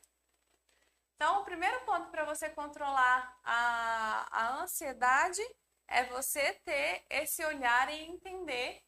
Então, 1.14 1.40
o 1.40 1.44
primeiro 1.44 1.80
ponto 1.86 2.10
para 2.10 2.24
você 2.24 2.50
controlar 2.50 3.40
a, 3.42 4.28
a 4.30 4.62
ansiedade 4.62 5.40
é 5.88 6.04
você 6.04 6.52
ter 6.64 7.06
esse 7.08 7.42
olhar 7.42 7.90
e 7.90 8.02
entender 8.02 8.82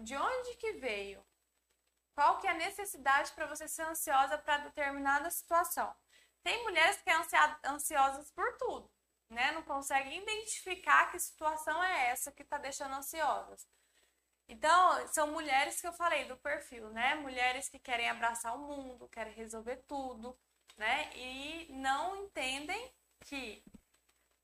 de 0.00 0.16
onde 0.16 0.56
que 0.56 0.72
veio. 0.72 1.24
Qual 2.12 2.40
que 2.40 2.48
é 2.48 2.50
a 2.50 2.54
necessidade 2.54 3.30
para 3.32 3.46
você 3.46 3.68
ser 3.68 3.82
ansiosa 3.82 4.36
para 4.36 4.58
determinada 4.58 5.30
situação. 5.30 5.94
Tem 6.42 6.64
mulheres 6.64 7.00
que 7.02 7.12
são 7.12 7.72
ansiosas 7.72 8.32
por 8.32 8.56
tudo, 8.56 8.90
né? 9.30 9.52
Não 9.52 9.62
conseguem 9.62 10.22
identificar 10.22 11.10
que 11.10 11.18
situação 11.18 11.82
é 11.82 12.08
essa 12.08 12.32
que 12.32 12.42
está 12.42 12.58
deixando 12.58 12.94
ansiosas. 12.94 13.66
Então, 14.48 15.08
são 15.08 15.32
mulheres 15.32 15.80
que 15.80 15.86
eu 15.86 15.92
falei 15.92 16.26
do 16.26 16.36
perfil, 16.36 16.90
né? 16.90 17.14
Mulheres 17.14 17.68
que 17.68 17.78
querem 17.78 18.08
abraçar 18.08 18.54
o 18.54 18.58
mundo, 18.58 19.08
querem 19.08 19.32
resolver 19.32 19.76
tudo, 19.88 20.38
né? 20.76 21.10
E 21.16 21.72
não 21.72 22.16
entendem 22.16 22.92
que 23.20 23.64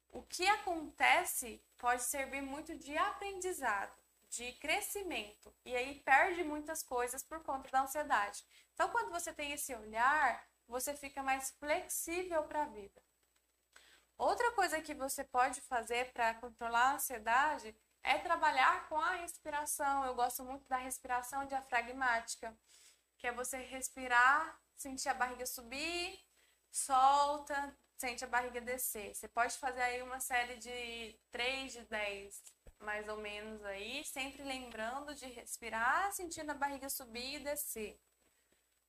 o 0.09 0.22
que 0.22 0.47
acontece 0.49 1.62
pode 1.78 2.03
servir 2.03 2.41
muito 2.41 2.76
de 2.76 2.97
aprendizado, 2.97 3.95
de 4.28 4.53
crescimento, 4.55 5.55
e 5.64 5.74
aí 5.76 6.01
perde 6.01 6.43
muitas 6.45 6.83
coisas 6.83 7.22
por 7.22 7.43
conta 7.43 7.70
da 7.70 7.83
ansiedade. 7.83 8.45
Então, 8.74 8.89
quando 8.91 9.11
você 9.11 9.33
tem 9.33 9.53
esse 9.53 9.74
olhar, 9.74 10.49
você 10.66 10.95
fica 10.95 11.22
mais 11.22 11.51
flexível 11.59 12.45
para 12.45 12.62
a 12.62 12.66
vida. 12.66 13.03
Outra 14.21 14.53
coisa 14.53 14.83
que 14.83 14.93
você 14.93 15.25
pode 15.25 15.62
fazer 15.62 16.12
para 16.12 16.35
controlar 16.35 16.91
a 16.91 16.95
ansiedade 16.97 17.75
é 18.03 18.18
trabalhar 18.18 18.87
com 18.87 18.99
a 18.99 19.14
respiração. 19.14 20.05
Eu 20.05 20.14
gosto 20.14 20.45
muito 20.45 20.68
da 20.68 20.77
respiração 20.77 21.47
diafragmática, 21.47 22.55
que 23.16 23.27
é 23.27 23.33
você 23.33 23.57
respirar 23.57 24.61
sentir 24.77 25.09
a 25.09 25.14
barriga 25.14 25.47
subir, 25.47 26.21
solta, 26.71 27.75
sente 27.97 28.23
a 28.23 28.27
barriga 28.29 28.61
descer. 28.61 29.14
Você 29.14 29.27
pode 29.27 29.57
fazer 29.57 29.81
aí 29.81 30.03
uma 30.03 30.21
série 30.21 30.57
de 30.57 31.18
3 31.31 31.73
de 31.73 31.85
10, 31.87 32.43
mais 32.81 33.09
ou 33.09 33.16
menos 33.16 33.64
aí, 33.64 34.05
sempre 34.05 34.43
lembrando 34.43 35.14
de 35.14 35.25
respirar, 35.29 36.12
sentindo 36.12 36.51
a 36.51 36.55
barriga 36.55 36.91
subir 36.91 37.37
e 37.37 37.45
descer. 37.45 37.99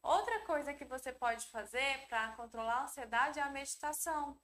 Outra 0.04 0.42
coisa 0.42 0.74
que 0.74 0.84
você 0.84 1.14
pode 1.14 1.48
fazer 1.48 2.06
para 2.10 2.34
controlar 2.34 2.80
a 2.80 2.84
ansiedade 2.84 3.40
é 3.40 3.42
a 3.42 3.50
meditação. 3.50 4.38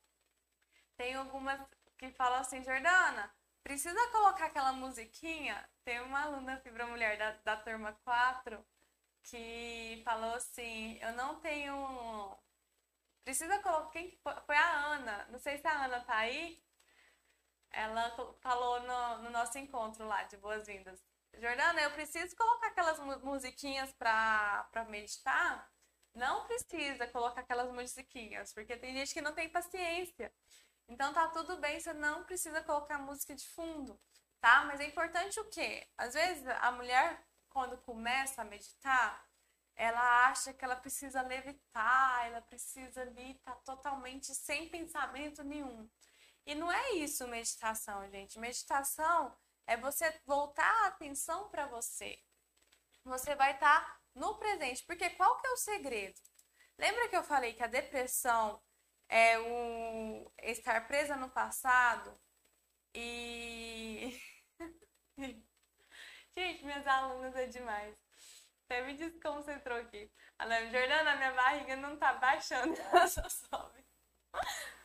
Tem 0.98 1.16
algumas 1.16 1.60
que 1.98 2.10
falam 2.12 2.40
assim, 2.40 2.64
Jordana, 2.64 3.32
precisa 3.64 4.12
colocar 4.12 4.46
aquela 4.48 4.74
musiquinha? 4.74 5.68
Tem 5.84 6.02
uma 6.02 6.24
aluna 6.24 6.58
fibra 6.58 6.88
mulher 6.88 7.18
da, 7.18 7.32
da 7.44 7.58
turma 7.58 7.94
4 8.04 8.66
que 9.24 10.02
falou 10.04 10.34
assim: 10.36 10.98
Eu 11.02 11.14
não 11.14 11.40
tenho. 11.40 12.38
Precisa 13.24 13.60
colocar. 13.60 13.92
Quem 13.92 14.18
foi 14.46 14.56
a 14.56 14.86
Ana? 14.94 15.28
Não 15.30 15.40
sei 15.40 15.58
se 15.58 15.68
a 15.68 15.86
Ana 15.86 16.00
tá 16.02 16.18
aí. 16.18 16.62
Ela 17.72 18.10
falou 18.42 18.82
no, 18.82 19.24
no 19.24 19.30
nosso 19.30 19.58
encontro 19.58 20.08
lá 20.08 20.24
de 20.24 20.38
boas-vindas. 20.38 21.04
Jordana, 21.34 21.82
eu 21.82 21.92
preciso 21.92 22.36
colocar 22.36 22.68
aquelas 22.68 23.00
musiquinhas 23.24 23.92
para 23.94 24.86
meditar? 24.90 25.70
Não 26.16 26.46
precisa 26.48 27.06
colocar 27.08 27.42
aquelas 27.42 27.72
musiquinhas, 27.72 28.52
porque 28.54 28.76
tem 28.78 28.96
gente 28.96 29.14
que 29.14 29.22
não 29.22 29.34
tem 29.34 29.50
paciência. 29.50 30.34
Então 30.88 31.14
tá 31.14 31.28
tudo 31.30 31.58
bem, 31.58 31.80
você 31.80 31.94
não 31.94 32.24
precisa 32.24 32.62
colocar 32.64 32.98
música 33.00 33.36
de 33.36 33.48
fundo, 33.50 34.00
tá? 34.40 34.64
Mas 34.66 34.80
é 34.80 34.86
importante 34.86 35.40
o 35.40 35.50
quê? 35.50 35.88
Às 35.98 36.14
vezes 36.14 36.46
a 36.48 36.72
mulher 36.72 37.26
quando 37.50 37.78
começa 37.80 38.42
a 38.42 38.46
meditar, 38.46 39.28
ela 39.76 40.28
acha 40.28 40.54
que 40.54 40.64
ela 40.64 40.76
precisa 40.76 41.22
levitar, 41.22 42.26
ela 42.28 42.42
precisa 42.42 43.02
ali 43.02 43.32
estar 43.32 43.56
tá 43.56 43.62
totalmente 43.62 44.34
sem 44.34 44.70
pensamento 44.70 45.44
nenhum. 45.44 45.90
E 46.46 46.56
não 46.56 46.72
é 46.72 46.92
isso 46.94 47.28
meditação, 47.28 48.10
gente. 48.10 48.40
Meditação 48.40 49.36
é 49.66 49.76
você 49.76 50.10
voltar 50.26 50.72
a 50.84 50.88
atenção 50.88 51.50
para 51.50 51.68
você. 51.68 52.18
Você 53.04 53.36
vai 53.36 53.54
estar 53.54 53.86
tá 53.86 54.00
no 54.16 54.36
presente. 54.36 54.84
Porque 54.86 55.10
qual 55.12 55.40
que 55.40 55.48
é 55.48 55.52
o 55.52 55.58
segredo? 55.58 56.20
Lembra 56.78 57.08
que 57.10 57.18
eu 57.18 57.24
falei 57.24 57.54
que 57.54 57.64
a 57.64 57.68
depressão 57.68 58.62
é 59.10 59.40
o 59.40 60.32
estar 60.44 60.88
presa 60.88 61.16
no 61.16 61.30
passado 61.30 62.14
e 62.94 64.20
Gente, 66.38 66.64
minhas 66.64 66.86
alunas 66.86 67.36
é 67.36 67.48
demais. 67.48 67.96
Até 68.66 68.84
me 68.84 68.94
desconcentrou 68.94 69.78
aqui. 69.80 70.12
A 70.38 70.46
Noemi, 70.46 70.70
Jordana, 70.72 71.16
minha 71.16 71.32
barriga 71.34 71.76
não 71.78 71.98
tá 71.98 72.14
baixando, 72.14 72.76
ela 72.94 73.08
só 73.08 73.28
sobe. 73.28 73.84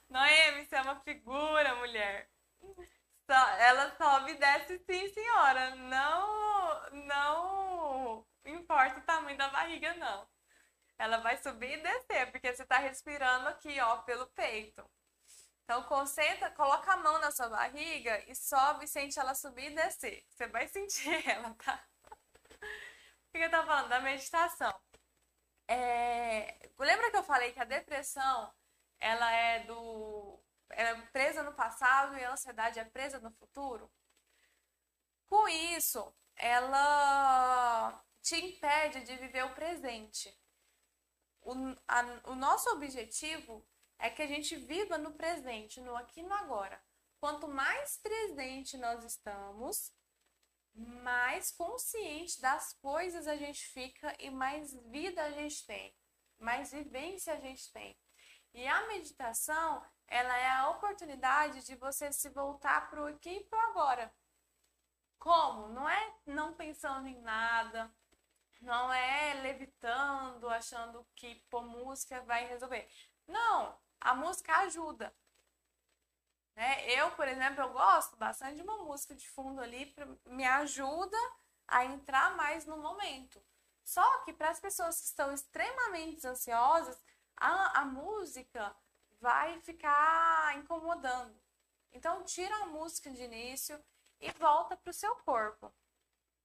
Noemi, 0.09 0.65
você 0.65 0.77
é 0.77 0.83
uma 0.83 1.01
figura, 1.01 1.75
mulher. 1.77 2.31
Só, 3.31 3.49
ela 3.59 3.95
sobe 3.97 4.33
e 4.33 4.39
desce 4.39 4.79
sim, 4.79 5.09
senhora. 5.13 5.75
Não, 5.77 6.91
não 7.07 8.27
importa 8.47 9.01
o 9.01 9.05
tamanho 9.05 9.37
da 9.37 9.49
barriga, 9.49 9.95
não. 9.95 10.27
Ela 11.03 11.17
vai 11.19 11.37
subir 11.37 11.79
e 11.79 11.83
descer, 11.83 12.31
porque 12.31 12.55
você 12.55 12.65
tá 12.65 12.79
respirando 12.79 13.49
aqui, 13.49 13.81
ó, 13.81 13.97
pelo 14.03 14.25
peito. 14.29 14.89
Então, 15.65 15.83
concentra, 15.83 16.49
coloca 16.53 16.93
a 16.93 16.97
mão 16.97 17.19
na 17.19 17.33
sua 17.33 17.49
barriga 17.49 18.23
e 18.31 18.37
sobe, 18.37 18.87
sente 18.87 19.19
ela 19.19 19.35
subir 19.35 19.73
e 19.73 19.75
descer. 19.75 20.25
Você 20.31 20.47
vai 20.47 20.69
sentir 20.69 21.09
ela, 21.29 21.53
tá? 21.57 21.85
O 22.53 23.33
que 23.33 23.39
eu 23.39 23.51
tava 23.51 23.67
falando? 23.67 23.89
Da 23.89 23.99
meditação. 23.99 24.73
É... 25.67 26.71
Lembra 26.79 27.11
que 27.11 27.17
eu 27.17 27.25
falei 27.25 27.53
que 27.53 27.59
a 27.59 27.65
depressão, 27.65 28.55
ela 29.01 29.29
é 29.33 29.65
do... 29.65 30.41
Ela 30.71 30.91
é 31.01 31.07
presa 31.07 31.43
no 31.43 31.53
passado 31.53 32.17
e 32.17 32.25
a 32.25 32.31
ansiedade 32.33 32.79
é 32.79 32.85
presa 32.85 33.19
no 33.19 33.33
futuro? 33.33 33.91
Com 35.29 35.49
isso, 35.49 36.15
ela 36.37 38.05
te 38.23 38.37
impede 38.37 39.03
de 39.03 39.17
viver 39.17 39.45
o 39.47 39.55
presente. 39.55 40.41
O, 41.43 41.53
a, 41.89 42.31
o 42.31 42.35
nosso 42.35 42.71
objetivo 42.71 43.67
é 43.99 44.11
que 44.11 44.23
a 44.23 44.27
gente 44.27 44.57
viva 44.57 44.99
no 44.99 45.13
presente, 45.13 45.81
no 45.81 45.97
aqui 45.97 46.21
e 46.21 46.23
no 46.25 46.35
agora. 46.35 46.81
Quanto 47.21 47.47
mais 47.47 47.99
presente 47.99 48.77
nós 48.77 49.05
estamos, 49.05 49.93
mais 50.75 51.53
consciente 51.53 52.41
das 52.41 52.73
coisas 52.75 53.27
a 53.27 53.37
gente 53.37 53.65
fica 53.69 54.15
e 54.19 54.31
mais 54.31 54.75
vida 54.91 55.23
a 55.23 55.31
gente 55.31 55.65
tem, 55.67 55.95
mais 56.39 56.73
vivência 56.73 57.35
a 57.35 57.37
gente 57.37 57.71
tem. 57.73 57.97
E 58.55 58.67
a 58.67 58.87
meditação, 58.89 59.85
ela 60.07 60.37
é 60.37 60.51
a 60.51 60.71
oportunidade 60.71 61.65
de 61.65 61.75
você 61.77 62.13
se 62.13 62.29
voltar 62.31 62.91
para 62.91 63.03
o 63.03 63.07
aqui 63.07 63.31
e 63.31 63.45
para 63.45 63.59
o 63.59 63.71
agora. 63.71 64.15
Como? 65.19 65.69
Não 65.69 65.89
é 65.89 66.15
não 66.27 66.55
pensando 66.55 67.07
em 67.07 67.21
nada, 67.21 67.95
não 68.63 68.93
é 68.93 69.35
levitando, 69.43 70.49
achando 70.49 71.07
que 71.15 71.35
pôr 71.51 71.63
música 71.63 72.21
vai 72.23 72.47
resolver. 72.47 72.89
Não, 73.27 73.79
a 74.01 74.15
música 74.15 74.57
ajuda. 74.59 75.15
Né? 76.55 76.91
Eu, 76.91 77.11
por 77.13 77.27
exemplo, 77.29 77.63
eu 77.63 77.73
gosto 77.73 78.17
bastante 78.17 78.57
de 78.57 78.63
uma 78.63 78.79
música 78.79 79.15
de 79.15 79.29
fundo 79.29 79.61
ali, 79.61 79.87
pra, 79.87 80.07
me 80.27 80.45
ajuda 80.45 81.17
a 81.67 81.85
entrar 81.85 82.37
mais 82.37 82.65
no 82.65 82.77
momento. 82.77 83.43
Só 83.83 84.21
que 84.21 84.33
para 84.33 84.51
as 84.51 84.61
pessoas 84.61 85.01
que 85.01 85.07
estão 85.07 85.33
extremamente 85.33 86.27
ansiosas, 86.27 87.01
a, 87.37 87.81
a 87.81 87.85
música 87.85 88.75
vai 89.21 89.61
ficar 89.61 90.57
incomodando. 90.57 91.41
Então, 91.93 92.25
tira 92.25 92.55
a 92.63 92.67
música 92.67 93.11
de 93.11 93.23
início 93.23 93.83
e 94.21 94.31
volta 94.33 94.77
para 94.77 94.91
o 94.91 94.95
seu 94.95 95.15
corpo. 95.17 95.73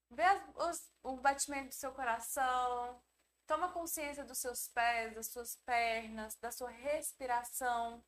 Vê 0.10 0.24
os, 0.56 0.90
o 1.04 1.18
batimento 1.18 1.70
do 1.70 1.74
seu 1.74 1.92
coração, 1.94 3.02
toma 3.46 3.72
consciência 3.72 4.24
dos 4.24 4.40
seus 4.40 4.68
pés, 4.70 5.14
das 5.16 5.28
suas 5.28 5.56
pernas, 5.66 6.36
da 6.36 6.52
sua 6.52 6.70
respiração, 6.70 8.04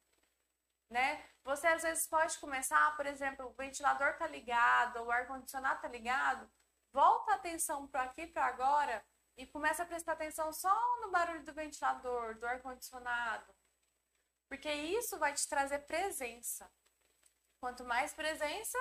né? 0.89 1.23
Você 1.43 1.67
às 1.67 1.83
vezes 1.83 2.07
pode 2.07 2.37
começar, 2.39 2.95
por 2.95 3.05
exemplo, 3.05 3.47
o 3.47 3.53
ventilador 3.53 4.17
tá 4.17 4.27
ligado, 4.27 5.03
o 5.03 5.11
ar 5.11 5.27
condicionado 5.27 5.81
tá 5.81 5.87
ligado, 5.87 6.49
volta 6.91 7.31
a 7.31 7.35
atenção 7.35 7.87
para 7.87 8.03
aqui 8.03 8.27
para 8.27 8.45
agora 8.45 9.05
e 9.37 9.45
começa 9.45 9.83
a 9.83 9.85
prestar 9.85 10.13
atenção 10.13 10.51
só 10.51 10.75
no 11.01 11.11
barulho 11.11 11.43
do 11.45 11.53
ventilador, 11.53 12.37
do 12.37 12.45
ar 12.45 12.61
condicionado. 12.61 13.55
Porque 14.49 14.71
isso 14.71 15.17
vai 15.17 15.33
te 15.33 15.47
trazer 15.47 15.79
presença. 15.79 16.69
Quanto 17.59 17.85
mais 17.85 18.13
presença, 18.13 18.77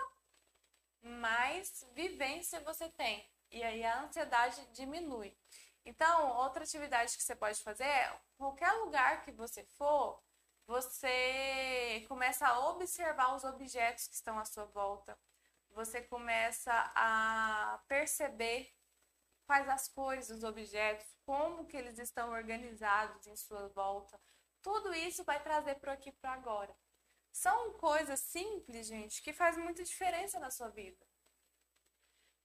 mais 1.02 1.84
vivência 1.94 2.60
você 2.60 2.88
tem. 2.90 3.28
E 3.50 3.62
aí 3.62 3.84
a 3.84 4.02
ansiedade 4.02 4.66
diminui. 4.72 5.36
Então, 5.84 6.36
outra 6.36 6.64
atividade 6.64 7.16
que 7.16 7.22
você 7.22 7.34
pode 7.34 7.62
fazer 7.62 7.84
é 7.84 8.20
qualquer 8.36 8.72
lugar 8.72 9.22
que 9.22 9.32
você 9.32 9.64
for, 9.64 10.22
você 10.66 12.04
começa 12.08 12.46
a 12.46 12.68
observar 12.68 13.34
os 13.34 13.42
objetos 13.44 14.06
que 14.06 14.14
estão 14.14 14.38
à 14.38 14.44
sua 14.44 14.66
volta. 14.66 15.18
Você 15.70 16.02
começa 16.02 16.72
a 16.94 17.80
perceber 17.88 18.70
quais 19.46 19.66
as 19.66 19.88
cores 19.88 20.28
dos 20.28 20.44
objetos, 20.44 21.06
como 21.24 21.64
que 21.64 21.76
eles 21.76 21.98
estão 21.98 22.30
organizados 22.32 23.26
em 23.26 23.34
sua 23.34 23.68
volta. 23.68 24.20
Tudo 24.60 24.92
isso 24.92 25.24
vai 25.24 25.42
trazer 25.42 25.76
para 25.76 25.94
aqui 25.94 26.12
para 26.12 26.32
agora. 26.32 26.76
São 27.32 27.72
coisas 27.74 28.20
simples, 28.20 28.86
gente, 28.86 29.22
que 29.22 29.32
faz 29.32 29.56
muita 29.56 29.84
diferença 29.84 30.38
na 30.40 30.50
sua 30.50 30.68
vida. 30.68 31.06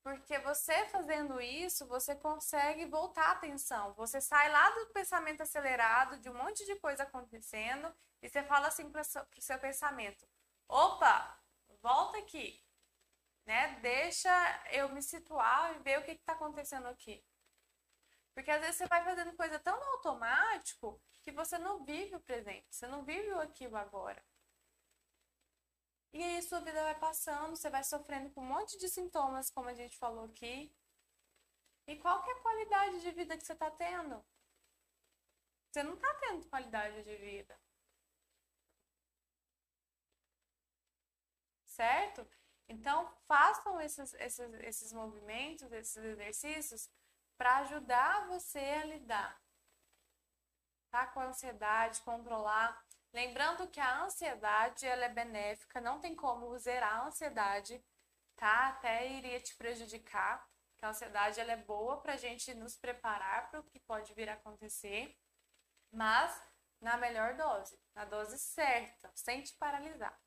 Porque 0.04 0.38
você 0.40 0.86
fazendo 0.90 1.40
isso, 1.40 1.88
você 1.88 2.14
consegue 2.14 2.86
voltar 2.86 3.28
a 3.28 3.32
atenção. 3.32 3.94
Você 3.94 4.20
sai 4.20 4.52
lá 4.52 4.70
do 4.72 4.88
pensamento 4.88 5.42
acelerado, 5.42 6.20
de 6.20 6.30
um 6.30 6.34
monte 6.34 6.66
de 6.66 6.76
coisa 6.76 7.04
acontecendo, 7.04 7.94
e 8.22 8.28
você 8.28 8.44
fala 8.44 8.68
assim 8.68 8.90
para 8.92 9.02
o 9.02 9.42
seu 9.42 9.58
pensamento: 9.60 10.28
opa, 10.68 11.40
volta 11.82 12.18
aqui. 12.18 12.62
Né? 13.46 13.80
Deixa 13.82 14.30
eu 14.72 14.90
me 14.90 15.02
situar 15.02 15.76
e 15.76 15.80
ver 15.80 16.00
o 16.00 16.04
que 16.04 16.12
está 16.12 16.34
acontecendo 16.34 16.88
aqui. 16.88 17.24
Porque 18.34 18.52
às 18.52 18.60
vezes 18.60 18.78
você 18.78 18.88
vai 18.88 19.04
fazendo 19.06 19.36
coisa 19.36 19.60
tão 19.60 19.76
automático 19.94 21.02
que 21.22 21.32
você 21.32 21.58
não 21.58 21.86
vive 21.86 22.16
o 22.16 22.20
presente, 22.20 22.68
você 22.70 22.88
não 22.88 23.04
vive 23.06 23.30
o 23.32 23.40
aqui 23.40 23.68
o 23.68 23.76
agora. 23.78 24.22
E 26.14 26.22
aí 26.24 26.42
sua 26.44 26.60
vida 26.60 26.82
vai 26.84 26.98
passando, 27.00 27.56
você 27.56 27.70
vai 27.70 27.84
sofrendo 27.84 28.30
com 28.32 28.42
um 28.42 28.46
monte 28.46 28.78
de 28.78 28.88
sintomas, 28.88 29.50
como 29.50 29.70
a 29.70 29.74
gente 29.74 29.98
falou 29.98 30.26
aqui. 30.26 30.72
E 31.88 31.96
qual 31.98 32.22
que 32.22 32.30
é 32.30 32.34
a 32.34 32.42
qualidade 32.42 33.02
de 33.02 33.12
vida 33.12 33.36
que 33.36 33.44
você 33.44 33.54
está 33.54 33.72
tendo? 33.72 34.24
Você 35.72 35.82
não 35.82 35.96
está 35.96 36.14
tendo 36.20 36.48
qualidade 36.50 37.04
de 37.04 37.16
vida. 37.16 37.60
Certo? 41.66 42.28
Então, 42.70 43.12
façam 43.28 43.82
esses, 43.82 44.14
esses, 44.14 44.54
esses 44.62 44.94
movimentos, 44.94 45.72
esses 45.72 45.98
exercícios, 45.98 46.88
para 47.36 47.58
ajudar 47.58 48.28
você 48.28 48.60
a 48.60 48.86
lidar 48.86 49.44
tá? 50.92 51.08
com 51.08 51.20
a 51.20 51.26
ansiedade, 51.26 52.02
controlar 52.02 52.86
Lembrando 53.14 53.68
que 53.68 53.80
a 53.80 54.04
ansiedade 54.04 54.88
ela 54.88 55.06
é 55.06 55.10
benéfica, 55.10 55.80
não 55.80 56.00
tem 56.00 56.16
como 56.16 56.58
zerar 56.58 57.02
a 57.02 57.06
ansiedade, 57.06 57.84
tá? 58.36 58.70
Até 58.70 59.08
iria 59.08 59.40
te 59.40 59.56
prejudicar. 59.56 60.50
Que 60.78 60.86
a 60.86 60.90
ansiedade 60.90 61.40
ela 61.40 61.52
é 61.52 61.58
boa 61.58 62.02
para 62.02 62.14
a 62.14 62.18
gente 62.18 62.54
nos 62.56 62.76
preparar 62.76 63.50
para 63.52 63.60
o 63.60 63.64
que 63.64 63.80
pode 63.80 64.14
vir 64.16 64.30
a 64.30 64.34
acontecer, 64.34 65.16
mas 65.92 66.42
na 66.82 66.98
melhor 66.98 67.36
dose, 67.36 67.80
na 67.94 68.04
dose 68.04 68.38
certa, 68.40 69.12
sem 69.16 69.42
te 69.44 69.54
paralisar. 69.54 70.20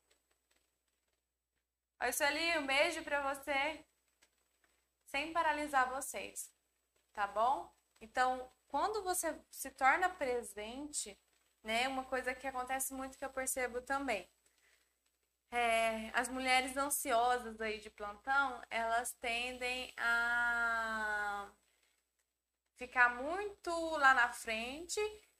Oi, 2.01 2.11
Sueli, 2.13 2.57
um 2.57 2.65
beijo 2.65 3.03
para 3.03 3.33
você, 3.33 3.85
sem 5.05 5.33
paralisar 5.33 5.89
vocês, 5.89 6.51
tá 7.13 7.27
bom? 7.27 7.71
Então, 7.99 8.51
quando 8.67 9.03
você 9.03 9.39
se 9.51 9.71
torna 9.71 10.09
presente, 10.09 11.19
né? 11.67 11.87
Uma 11.87 12.05
coisa 12.05 12.33
que 12.33 12.47
acontece 12.47 12.93
muito 12.93 13.17
que 13.17 13.25
eu 13.25 13.29
percebo 13.29 13.81
também. 13.81 14.27
É, 15.51 16.09
as 16.13 16.27
mulheres 16.29 16.75
ansiosas 16.77 17.59
aí 17.61 17.79
de 17.79 17.89
plantão, 17.89 18.61
elas 18.69 19.13
tendem 19.13 19.93
a 19.97 21.49
ficar 22.75 23.15
muito 23.15 23.69
lá 23.97 24.13
na 24.13 24.29
frente 24.29 24.99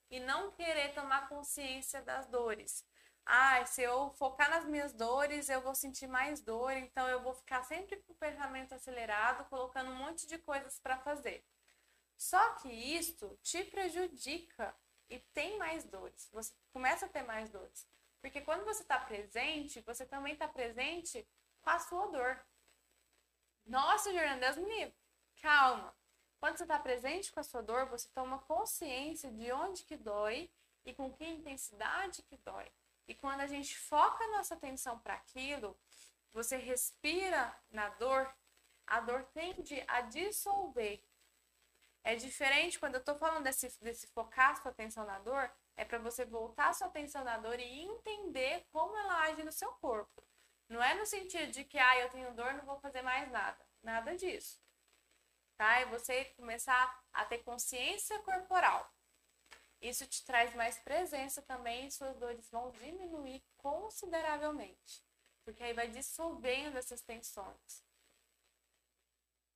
e 0.09 0.19
não 0.19 0.51
querer 0.51 0.93
tomar 0.93 1.30
consciência 1.30 2.01
das 2.01 2.28
dores. 2.28 2.86
Ah, 3.25 3.65
se 3.65 3.82
eu 3.82 4.09
focar 4.11 4.49
nas 4.49 4.65
minhas 4.65 4.93
dores, 4.93 5.49
eu 5.49 5.61
vou 5.61 5.75
sentir 5.75 6.07
mais 6.07 6.41
dor, 6.41 6.71
então 6.73 7.07
eu 7.07 7.21
vou 7.21 7.34
ficar 7.34 7.63
sempre 7.63 7.97
com 7.97 8.13
o 8.13 8.15
pensamento 8.15 8.73
acelerado, 8.73 9.45
colocando 9.49 9.91
um 9.91 9.95
monte 9.95 10.28
de 10.28 10.38
coisas 10.38 10.80
para 10.80 10.97
fazer. 10.97 11.45
Só 12.17 12.55
que 12.55 12.69
isso 12.69 13.38
te 13.43 13.63
prejudica 13.65 14.75
e 15.10 15.20
tem 15.34 15.58
mais 15.58 15.84
dores. 15.84 16.30
Você 16.32 16.53
começa 16.72 17.05
a 17.05 17.10
ter 17.10 17.24
mais 17.24 17.49
dores. 17.49 17.88
Porque 18.22 18.41
quando 18.41 18.66
você 18.66 18.82
está 18.82 18.99
presente, 18.99 19.82
você 19.82 20.05
também 20.05 20.34
está 20.34 20.47
presente 20.47 21.28
com 21.62 21.70
a 21.70 21.80
sua 21.80 22.08
dor. 22.08 22.45
Nossa, 23.66 24.12
Jornal, 24.12 24.39
Deus 24.39 24.58
me 24.58 24.66
livre. 24.66 24.95
Calma. 25.41 25.95
Quando 26.39 26.58
você 26.58 26.64
está 26.64 26.80
presente 26.80 27.32
com 27.32 27.39
a 27.39 27.43
sua 27.43 27.62
dor, 27.62 27.86
você 27.88 28.10
toma 28.14 28.39
consciência 28.39 29.32
de 29.32 29.51
onde 29.51 29.84
que 29.84 29.95
dói 29.95 30.51
e 30.86 30.93
com 30.93 31.12
que 31.12 31.26
intensidade 31.26 32.24
que 32.24 32.38
dói. 32.38 32.72
E 33.08 33.16
quando 33.16 33.41
a 33.41 33.47
gente 33.47 33.78
foca 33.78 34.24
a 34.24 34.32
nossa 34.32 34.55
atenção 34.55 34.99
para 34.99 35.16
aquilo, 35.16 35.78
você 36.32 36.58
respira 36.58 37.55
na 37.72 37.89
dor, 37.89 38.32
a 38.86 38.99
dor 38.99 39.24
tende 39.34 39.84
a 39.88 40.01
dissolver 40.01 41.01
é 42.08 42.16
diferente 42.16 42.80
quando 42.80 42.95
eu 42.95 43.03
tô 43.03 43.16
falando 43.16 43.43
desse, 43.43 43.68
desse 43.82 44.08
focar 44.08 44.55
sua 44.62 44.72
atenção 44.72 45.05
na 45.05 45.20
dor, 45.20 45.51
é 45.76 45.84
para 45.84 45.99
você 45.99 46.24
voltar 46.24 46.74
sua 46.74 46.88
atenção 46.88 47.22
na 47.22 47.38
dor 47.38 47.60
e 47.60 47.82
entender 47.82 48.66
como 48.72 48.97
ela 48.97 49.24
age 49.24 49.43
no 49.43 49.51
seu 49.51 49.70
corpo. 49.74 50.24
Não 50.70 50.82
é 50.82 50.93
no 50.93 51.05
sentido 51.05 51.51
de 51.51 51.66
que, 51.66 51.78
ah, 51.78 51.99
eu 51.99 52.10
tenho 52.10 52.34
dor, 52.34 52.53
não 52.53 52.64
vou 52.64 52.80
fazer 52.80 53.01
mais 53.01 53.30
nada. 53.30 53.62
Nada 53.84 54.16
disso. 54.16 54.58
Tá? 55.58 55.80
É 55.80 55.86
você 55.86 56.24
começar 56.38 57.03
a 57.12 57.26
ter 57.26 57.39
consciência 57.39 58.18
corporal. 58.20 58.89
Isso 59.82 60.08
te 60.08 60.24
traz 60.24 60.55
mais 60.55 60.80
presença 60.80 61.41
também 61.41 61.88
e 61.88 61.91
suas 61.91 62.16
dores 62.16 62.49
vão 62.49 62.72
diminuir 62.72 63.43
consideravelmente. 63.58 65.03
Porque 65.43 65.62
aí 65.62 65.74
vai 65.74 65.89
dissolvendo 65.89 66.78
essas 66.78 67.01
tensões. 67.01 67.84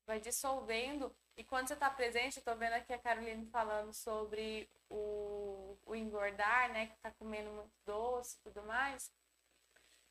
Vai 0.05 0.19
dissolvendo 0.19 1.15
e 1.37 1.43
quando 1.43 1.67
você 1.67 1.73
está 1.73 1.89
presente, 1.89 2.41
eu 2.45 2.57
vendo 2.57 2.73
aqui 2.73 2.93
a 2.93 2.99
Caroline 2.99 3.45
falando 3.47 3.93
sobre 3.93 4.69
o, 4.89 5.77
o 5.85 5.95
engordar, 5.95 6.71
né? 6.71 6.87
Que 6.87 6.97
tá 6.97 7.11
comendo 7.11 7.49
muito 7.51 7.73
doce 7.85 8.37
e 8.37 8.39
tudo 8.41 8.61
mais. 8.63 9.11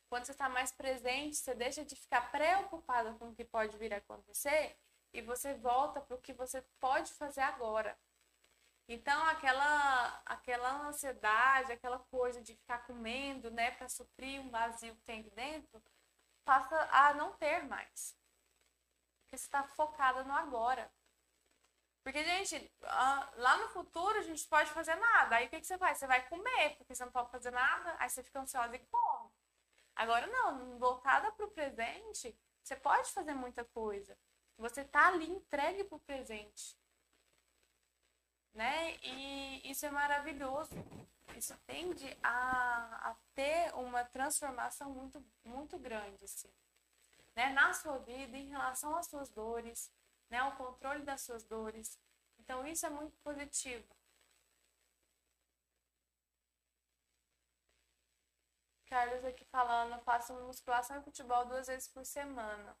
Quando 0.09 0.25
você 0.25 0.31
está 0.33 0.49
mais 0.49 0.71
presente, 0.71 1.37
você 1.37 1.55
deixa 1.55 1.85
de 1.85 1.95
ficar 1.95 2.31
preocupada 2.31 3.13
com 3.13 3.29
o 3.29 3.35
que 3.35 3.45
pode 3.45 3.77
vir 3.77 3.93
a 3.93 3.97
acontecer 3.97 4.77
e 5.13 5.21
você 5.21 5.53
volta 5.53 6.01
para 6.01 6.15
o 6.15 6.21
que 6.21 6.33
você 6.33 6.61
pode 6.79 7.13
fazer 7.13 7.41
agora. 7.41 7.97
Então, 8.87 9.23
aquela, 9.29 10.21
aquela 10.25 10.87
ansiedade, 10.87 11.71
aquela 11.71 11.99
coisa 11.99 12.41
de 12.41 12.55
ficar 12.55 12.79
comendo, 12.85 13.49
né, 13.49 13.71
para 13.71 13.87
suprir 13.87 14.41
um 14.41 14.49
vazio 14.49 14.95
que 14.95 15.03
tem 15.03 15.21
aqui 15.21 15.29
dentro, 15.29 15.81
passa 16.43 16.75
a 16.91 17.13
não 17.13 17.31
ter 17.37 17.63
mais. 17.63 18.19
Está 19.31 19.63
focada 19.63 20.23
no 20.23 20.33
agora. 20.33 20.91
Porque, 22.03 22.23
gente, 22.23 22.71
lá 23.37 23.57
no 23.57 23.69
futuro 23.69 24.17
a 24.17 24.23
gente 24.23 24.47
pode 24.47 24.71
fazer 24.71 24.95
nada. 24.95 25.35
Aí 25.35 25.47
o 25.47 25.49
que, 25.49 25.59
que 25.59 25.67
você 25.67 25.77
faz? 25.77 25.97
Você 25.97 26.07
vai 26.07 26.27
comer, 26.27 26.75
porque 26.77 26.95
você 26.95 27.05
não 27.05 27.11
pode 27.11 27.29
fazer 27.29 27.51
nada, 27.51 27.95
aí 27.99 28.09
você 28.09 28.23
fica 28.23 28.39
ansiosa 28.39 28.75
e 28.75 28.79
come. 28.79 29.31
Agora 29.95 30.25
não, 30.27 30.79
voltada 30.79 31.31
para 31.31 31.45
o 31.45 31.51
presente, 31.51 32.35
você 32.63 32.75
pode 32.75 33.11
fazer 33.11 33.33
muita 33.35 33.63
coisa. 33.65 34.17
Você 34.57 34.83
tá 34.83 35.07
ali 35.07 35.29
entregue 35.29 35.83
para 35.83 35.95
o 35.95 35.99
presente. 35.99 36.75
Né? 38.53 38.97
E 39.03 39.69
isso 39.69 39.85
é 39.85 39.91
maravilhoso. 39.91 40.73
Isso 41.37 41.57
tende 41.65 42.17
a, 42.23 43.11
a 43.11 43.15
ter 43.33 43.73
uma 43.75 44.03
transformação 44.03 44.91
muito, 44.91 45.23
muito 45.43 45.77
grande, 45.79 46.23
assim. 46.23 46.51
Né? 47.35 47.49
Na 47.53 47.73
sua 47.73 47.97
vida, 47.99 48.37
em 48.37 48.49
relação 48.49 48.95
às 48.95 49.07
suas 49.07 49.29
dores, 49.29 49.91
né? 50.29 50.41
O 50.43 50.55
controle 50.57 51.03
das 51.03 51.21
suas 51.21 51.43
dores. 51.43 51.99
Então 52.39 52.65
isso 52.67 52.85
é 52.85 52.89
muito 52.89 53.17
positivo. 53.19 53.85
Carlos 58.85 59.23
aqui 59.25 59.45
falando, 59.45 59.99
faço 60.03 60.33
musculação 60.33 60.99
e 60.99 61.03
futebol 61.03 61.45
duas 61.45 61.67
vezes 61.67 61.87
por 61.87 62.05
semana. 62.05 62.77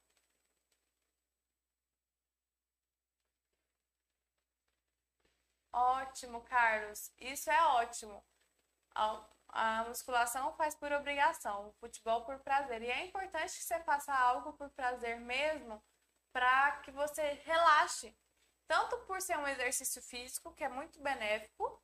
Ótimo, 5.73 6.41
Carlos. 6.43 7.11
Isso 7.19 7.49
é 7.49 7.61
ótimo. 7.65 8.23
A, 9.51 9.83
musculação 9.83 10.53
faz 10.53 10.73
por 10.75 10.91
obrigação, 10.91 11.67
o 11.67 11.73
futebol 11.73 12.23
por 12.23 12.39
prazer. 12.39 12.81
E 12.81 12.89
é 12.89 13.05
importante 13.05 13.57
que 13.57 13.63
você 13.63 13.79
faça 13.81 14.13
algo 14.13 14.53
por 14.53 14.69
prazer 14.69 15.19
mesmo, 15.19 15.83
para 16.31 16.77
que 16.83 16.91
você 16.91 17.21
relaxe. 17.43 18.15
Tanto 18.67 18.97
por 18.99 19.21
ser 19.21 19.37
um 19.37 19.47
exercício 19.47 20.01
físico, 20.01 20.53
que 20.53 20.63
é 20.63 20.69
muito 20.69 21.01
benéfico, 21.01 21.81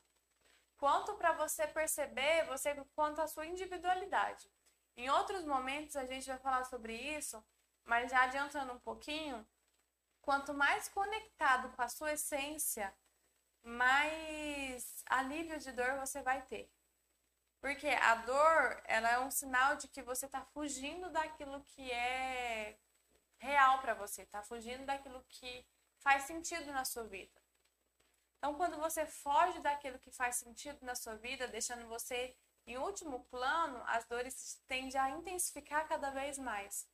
quanto 0.77 1.15
para 1.15 1.33
você 1.33 1.67
perceber 1.67 2.45
você 2.45 2.73
quanto 2.95 3.19
a 3.21 3.27
sua 3.27 3.45
individualidade. 3.45 4.49
Em 4.95 5.09
outros 5.09 5.43
momentos 5.43 5.95
a 5.95 6.05
gente 6.05 6.27
vai 6.27 6.39
falar 6.39 6.63
sobre 6.63 6.93
isso, 6.95 7.43
mas 7.83 8.09
já 8.09 8.23
adiantando 8.23 8.73
um 8.73 8.79
pouquinho, 8.79 9.45
quanto 10.21 10.53
mais 10.53 10.87
conectado 10.89 11.69
com 11.75 11.81
a 11.81 11.89
sua 11.89 12.13
essência, 12.13 12.93
mais 13.63 15.03
alívio 15.07 15.59
de 15.59 15.71
dor 15.71 15.99
você 15.99 16.21
vai 16.21 16.41
ter. 16.43 16.71
Porque 17.59 17.87
a 17.87 18.15
dor, 18.15 18.81
ela 18.85 19.09
é 19.09 19.19
um 19.19 19.31
sinal 19.31 19.75
de 19.75 19.87
que 19.87 20.01
você 20.01 20.25
está 20.25 20.43
fugindo 20.45 21.09
daquilo 21.09 21.63
que 21.63 21.91
é 21.91 22.77
real 23.39 23.79
para 23.81 23.93
você, 23.93 24.23
está 24.23 24.43
fugindo 24.43 24.85
daquilo 24.85 25.23
que 25.27 25.65
faz 25.99 26.23
sentido 26.23 26.71
na 26.71 26.85
sua 26.85 27.03
vida. 27.03 27.41
Então, 28.37 28.55
quando 28.55 28.77
você 28.77 29.05
foge 29.05 29.59
daquilo 29.59 29.99
que 29.99 30.11
faz 30.11 30.35
sentido 30.35 30.77
na 30.85 30.95
sua 30.95 31.15
vida, 31.15 31.47
deixando 31.47 31.87
você 31.87 32.35
em 32.65 32.77
último 32.77 33.23
plano, 33.25 33.81
as 33.87 34.05
dores 34.05 34.61
tendem 34.67 34.99
a 34.99 35.09
intensificar 35.09 35.87
cada 35.87 36.11
vez 36.11 36.37
mais. 36.37 36.87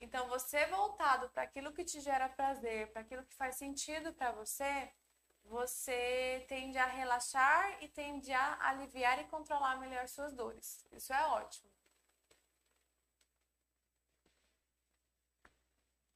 Então, 0.00 0.28
você 0.28 0.66
voltado 0.66 1.28
para 1.30 1.42
aquilo 1.42 1.72
que 1.72 1.84
te 1.84 2.00
gera 2.00 2.28
prazer, 2.28 2.92
para 2.92 3.02
aquilo 3.02 3.24
que 3.24 3.34
faz 3.34 3.56
sentido 3.56 4.12
para 4.12 4.32
você, 4.32 4.92
você 5.48 6.44
tende 6.48 6.78
a 6.78 6.86
relaxar 6.86 7.82
e 7.82 7.88
tende 7.88 8.32
a 8.32 8.68
aliviar 8.68 9.18
e 9.18 9.24
controlar 9.24 9.76
melhor 9.76 10.06
suas 10.08 10.32
dores. 10.34 10.86
Isso 10.92 11.12
é 11.12 11.26
ótimo. 11.26 11.70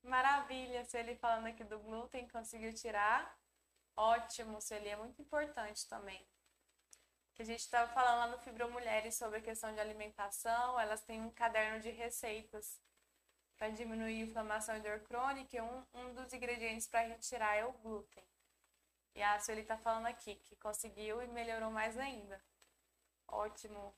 Maravilha, 0.03 0.85
Sueli 0.85 1.17
falando 1.17 1.47
aqui 1.47 1.65
do 1.65 1.79
glúten, 1.79 2.29
conseguiu 2.29 2.75
tirar. 2.75 3.39
Ótimo, 3.97 4.61
Sueli, 4.61 4.89
é 4.89 4.97
muito 4.97 5.23
importante 5.23 5.89
também. 5.89 6.27
Que 7.35 7.43
a 7.43 7.47
gente 7.47 7.61
estava 7.61 7.91
falando 7.93 8.19
lá 8.19 8.27
no 8.27 8.39
Fibro 8.39 8.71
Mulheres 8.71 9.15
sobre 9.15 9.39
a 9.39 9.43
questão 9.43 9.73
de 9.73 9.81
alimentação, 9.81 10.79
elas 10.79 11.03
têm 11.03 11.23
um 11.23 11.31
caderno 11.31 11.81
de 11.81 11.91
receitas 11.91 12.79
para 13.57 13.71
diminuir 13.71 14.21
inflamação 14.21 14.77
e 14.77 14.81
dor 14.81 15.01
crônica, 15.01 15.57
e 15.57 15.61
um, 15.61 15.87
um 15.95 16.15
dos 16.15 16.33
ingredientes 16.33 16.87
para 16.89 17.07
retirar 17.07 17.55
é 17.55 17.65
o 17.65 17.73
glúten. 17.73 18.25
E 19.15 19.23
a 19.23 19.39
Sueli 19.41 19.63
está 19.63 19.77
falando 19.77 20.07
aqui 20.07 20.37
que 20.37 20.57
conseguiu 20.57 21.23
e 21.23 21.27
melhorou 21.29 21.71
mais 21.71 21.99
ainda. 21.99 22.43
Ótimo. 23.29 23.95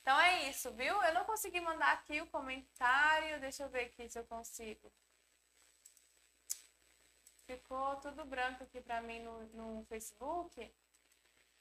Então 0.00 0.18
é 0.20 0.48
isso, 0.48 0.70
viu? 0.72 1.02
Eu 1.02 1.14
não 1.14 1.24
consegui 1.24 1.60
mandar 1.60 1.92
aqui 1.92 2.20
o 2.20 2.26
comentário. 2.26 3.40
Deixa 3.40 3.62
eu 3.62 3.68
ver 3.68 3.86
aqui 3.86 4.08
se 4.08 4.18
eu 4.18 4.24
consigo. 4.24 4.92
Ficou 7.46 7.96
tudo 7.96 8.24
branco 8.24 8.62
aqui 8.62 8.80
para 8.80 9.02
mim 9.02 9.20
no, 9.20 9.42
no 9.48 9.84
Facebook. 9.86 10.72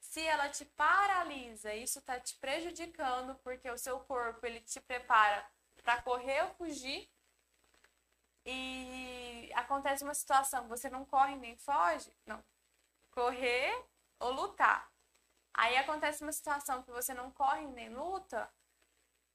se 0.00 0.22
ela 0.22 0.48
te 0.48 0.64
paralisa, 0.64 1.74
isso 1.74 1.98
está 1.98 2.18
te 2.18 2.34
prejudicando 2.36 3.34
porque 3.36 3.70
o 3.70 3.78
seu 3.78 4.00
corpo 4.00 4.46
ele 4.46 4.60
te 4.60 4.80
prepara 4.80 5.46
para 5.82 6.02
correr 6.02 6.42
ou 6.44 6.54
fugir. 6.54 7.10
E 8.44 9.50
acontece 9.54 10.04
uma 10.04 10.14
situação, 10.14 10.68
você 10.68 10.88
não 10.88 11.04
corre 11.04 11.34
nem 11.36 11.56
foge, 11.56 12.12
não, 12.24 12.42
correr 13.10 13.86
ou 14.20 14.30
lutar. 14.32 14.90
Aí 15.52 15.76
acontece 15.76 16.22
uma 16.22 16.32
situação 16.32 16.82
que 16.82 16.90
você 16.90 17.12
não 17.12 17.30
corre 17.30 17.66
nem 17.66 17.88
luta, 17.88 18.50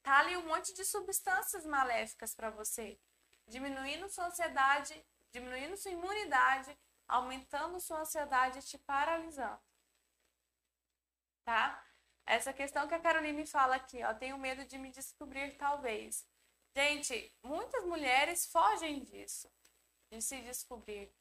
tá 0.02 0.18
ali 0.18 0.36
um 0.36 0.46
monte 0.46 0.72
de 0.74 0.84
substâncias 0.84 1.66
maléficas 1.66 2.34
para 2.34 2.50
você, 2.50 2.98
diminuindo 3.46 4.08
sua 4.08 4.26
ansiedade, 4.26 5.04
diminuindo 5.30 5.76
sua 5.76 5.90
imunidade, 5.90 6.76
aumentando 7.06 7.80
sua 7.80 8.00
ansiedade 8.00 8.60
e 8.60 8.62
te 8.62 8.78
paralisando 8.78 9.60
tá? 11.44 11.82
Essa 12.26 12.52
questão 12.52 12.86
que 12.86 12.94
a 12.94 13.00
Caroline 13.00 13.46
fala 13.46 13.76
aqui, 13.76 14.02
ó, 14.04 14.14
tenho 14.14 14.38
medo 14.38 14.64
de 14.64 14.78
me 14.78 14.90
descobrir 14.90 15.56
talvez. 15.56 16.26
Gente, 16.74 17.36
muitas 17.42 17.84
mulheres 17.84 18.46
fogem 18.46 19.02
disso, 19.02 19.50
de 20.10 20.22
se 20.22 20.40
descobrir. 20.40 21.12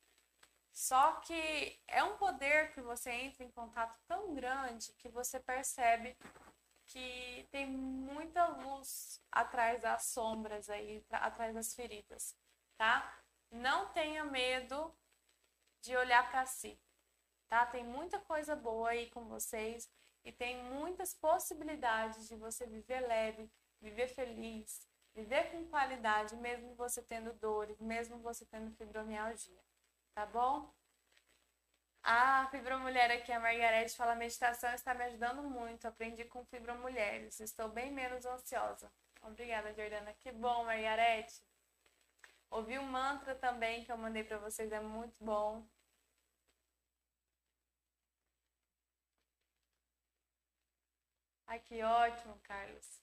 Só 0.72 1.14
que 1.22 1.82
é 1.88 2.04
um 2.04 2.18
poder 2.18 2.72
que 2.72 2.82
você 2.82 3.12
entra 3.12 3.44
em 3.44 3.52
contato 3.52 4.00
tão 4.08 4.34
grande 4.34 4.94
que 4.94 5.10
você 5.10 5.40
percebe 5.40 6.16
que 6.86 7.48
tem 7.52 7.68
muita 7.68 8.48
luz 8.48 9.22
atrás 9.32 9.82
das 9.82 10.06
sombras 10.06 10.70
aí, 10.70 11.06
atrás 11.10 11.54
das 11.54 11.74
feridas, 11.74 12.36
tá? 12.78 13.18
Não 13.50 13.92
tenha 13.92 14.24
medo 14.24 14.94
de 15.82 15.96
olhar 15.96 16.30
para 16.30 16.46
si, 16.46 16.80
tá? 17.50 17.66
Tem 17.66 17.84
muita 17.84 18.20
coisa 18.20 18.56
boa 18.56 18.90
aí 18.90 19.10
com 19.10 19.26
vocês 19.26 19.90
e 20.24 20.32
tem 20.32 20.64
muitas 20.64 21.14
possibilidades 21.14 22.28
de 22.28 22.36
você 22.36 22.66
viver 22.66 23.02
leve, 23.02 23.50
viver 23.80 24.08
feliz, 24.08 24.88
viver 25.14 25.52
com 25.52 25.68
qualidade, 25.68 26.36
mesmo 26.36 26.76
você 26.76 27.02
tendo 27.02 27.34
dores, 27.34 27.80
mesmo 27.80 28.20
você 28.20 28.46
tendo 28.46 28.72
fibromialgia, 28.76 29.62
tá 30.14 30.26
bom? 30.26 30.72
A 32.04 32.48
fibromulher 32.50 33.12
aqui, 33.12 33.32
a 33.32 33.40
Margarete, 33.40 33.96
fala: 33.96 34.16
meditação 34.16 34.74
está 34.74 34.94
me 34.94 35.04
ajudando 35.04 35.44
muito. 35.44 35.88
Aprendi 35.88 36.26
com 36.26 36.44
fibromulheres. 36.46 37.40
Estou 37.40 37.70
bem 37.70 37.92
menos 37.92 38.26
ansiosa. 38.26 38.92
Obrigada, 39.22 39.72
Jordana. 39.74 40.12
Que 40.14 40.32
bom, 40.32 40.66
Margarete. 40.66 41.44
Ouvi 42.50 42.78
um 42.80 42.84
mantra 42.84 43.36
também 43.36 43.84
que 43.84 43.92
eu 43.92 43.98
mandei 43.98 44.24
para 44.24 44.38
vocês, 44.38 44.72
é 44.72 44.80
muito 44.80 45.16
bom. 45.24 45.64
Ai, 51.52 51.60
que 51.60 51.84
ótimo, 51.84 52.40
Carlos. 52.44 53.02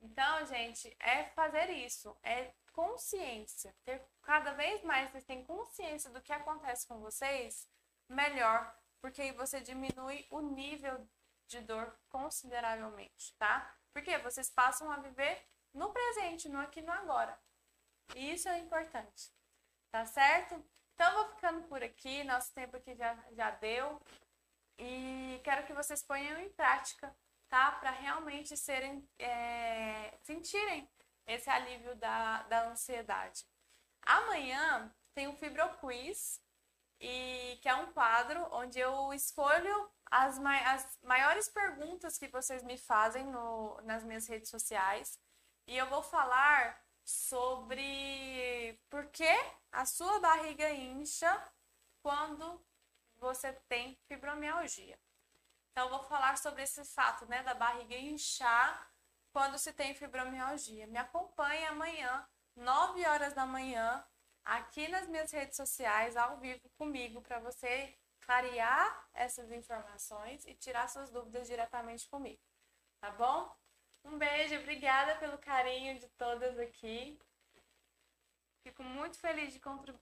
Então, 0.00 0.44
gente, 0.46 0.96
é 0.98 1.26
fazer 1.26 1.70
isso, 1.70 2.18
é 2.24 2.52
consciência. 2.72 3.72
Ter 3.84 4.04
cada 4.20 4.52
vez 4.54 4.82
mais 4.82 5.08
vocês 5.12 5.22
têm 5.22 5.44
consciência 5.44 6.10
do 6.10 6.20
que 6.20 6.32
acontece 6.32 6.88
com 6.88 6.98
vocês, 6.98 7.70
melhor, 8.08 8.76
porque 9.00 9.22
aí 9.22 9.30
você 9.30 9.60
diminui 9.60 10.26
o 10.28 10.40
nível 10.40 11.08
de 11.46 11.60
dor 11.60 11.96
consideravelmente, 12.08 13.32
tá? 13.38 13.72
Porque 13.92 14.18
vocês 14.18 14.50
passam 14.50 14.90
a 14.90 14.96
viver 14.96 15.40
no 15.72 15.92
presente, 15.92 16.48
no 16.48 16.58
aqui 16.58 16.82
no 16.82 16.90
agora. 16.90 17.40
E 18.16 18.32
isso 18.32 18.48
é 18.48 18.58
importante, 18.58 19.32
tá 19.92 20.04
certo? 20.04 20.60
Então, 20.94 21.14
vou 21.14 21.28
ficando 21.28 21.62
por 21.68 21.80
aqui, 21.80 22.24
nosso 22.24 22.52
tempo 22.52 22.76
aqui 22.76 22.96
já, 22.96 23.16
já 23.30 23.52
deu. 23.52 24.02
E 24.76 25.40
quero 25.44 25.64
que 25.64 25.72
vocês 25.72 26.02
ponham 26.02 26.40
em 26.40 26.50
prática 26.50 27.16
tá? 27.48 27.72
Para 27.72 27.90
realmente 27.90 28.56
serem, 28.56 29.08
é, 29.18 30.16
sentirem 30.22 30.88
esse 31.26 31.48
alívio 31.50 31.94
da, 31.96 32.42
da 32.44 32.68
ansiedade. 32.68 33.44
Amanhã 34.02 34.94
tem 35.14 35.28
o 35.28 35.34
Fibroquiz, 35.34 36.40
e 37.00 37.58
que 37.62 37.68
é 37.68 37.74
um 37.74 37.92
quadro 37.92 38.46
onde 38.52 38.78
eu 38.78 39.12
escolho 39.12 39.90
as, 40.10 40.38
mai 40.38 40.62
as 40.64 40.98
maiores 41.02 41.48
perguntas 41.48 42.18
que 42.18 42.28
vocês 42.28 42.62
me 42.62 42.76
fazem 42.76 43.24
no, 43.26 43.80
nas 43.82 44.02
minhas 44.02 44.26
redes 44.26 44.50
sociais 44.50 45.18
e 45.66 45.76
eu 45.76 45.86
vou 45.88 46.02
falar 46.02 46.82
sobre 47.04 48.78
por 48.90 49.06
que 49.06 49.28
a 49.70 49.86
sua 49.86 50.18
barriga 50.20 50.70
incha 50.70 51.30
quando 52.02 52.64
você 53.16 53.52
tem 53.68 53.96
fibromialgia. 54.06 54.98
Então, 55.78 55.90
vou 55.90 56.02
falar 56.08 56.36
sobre 56.36 56.64
esse 56.64 56.84
fato, 56.84 57.24
né, 57.26 57.40
da 57.44 57.54
barriga 57.54 57.94
inchar 57.94 58.92
quando 59.30 59.56
se 59.60 59.72
tem 59.72 59.94
fibromialgia. 59.94 60.88
Me 60.88 60.98
acompanhe 60.98 61.64
amanhã, 61.66 62.28
9 62.56 63.06
horas 63.06 63.32
da 63.32 63.46
manhã, 63.46 64.04
aqui 64.44 64.88
nas 64.88 65.06
minhas 65.06 65.30
redes 65.30 65.54
sociais, 65.54 66.16
ao 66.16 66.36
vivo 66.38 66.68
comigo, 66.70 67.22
para 67.22 67.38
você 67.38 67.96
clarear 68.22 69.08
essas 69.14 69.52
informações 69.52 70.44
e 70.46 70.54
tirar 70.56 70.88
suas 70.88 71.12
dúvidas 71.12 71.46
diretamente 71.46 72.08
comigo. 72.08 72.42
Tá 73.00 73.12
bom? 73.12 73.56
Um 74.02 74.18
beijo, 74.18 74.56
obrigada 74.56 75.14
pelo 75.20 75.38
carinho 75.38 75.96
de 75.96 76.08
todas 76.08 76.58
aqui. 76.58 77.16
Fico 78.64 78.82
muito 78.82 79.16
feliz 79.20 79.52
de 79.52 79.60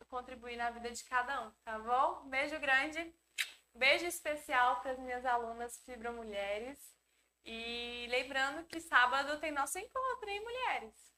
contribuir 0.09 0.57
na 0.57 0.71
vida 0.71 0.91
de 0.91 1.05
cada 1.05 1.43
um, 1.43 1.51
tá 1.67 1.79
bom? 1.79 2.27
Beijo 2.31 2.59
grande. 2.59 3.15
Beijo 3.77 4.07
especial 4.07 4.81
para 4.81 4.93
as 4.93 4.99
minhas 4.99 5.25
alunas 5.25 5.79
Fibromulheres. 5.85 6.79
E 7.45 8.07
lembrando 8.09 8.67
que 8.67 8.81
sábado 8.81 9.39
tem 9.39 9.53
nosso 9.53 9.79
encontro, 9.79 10.29
hein, 10.29 10.41
mulheres? 10.41 11.15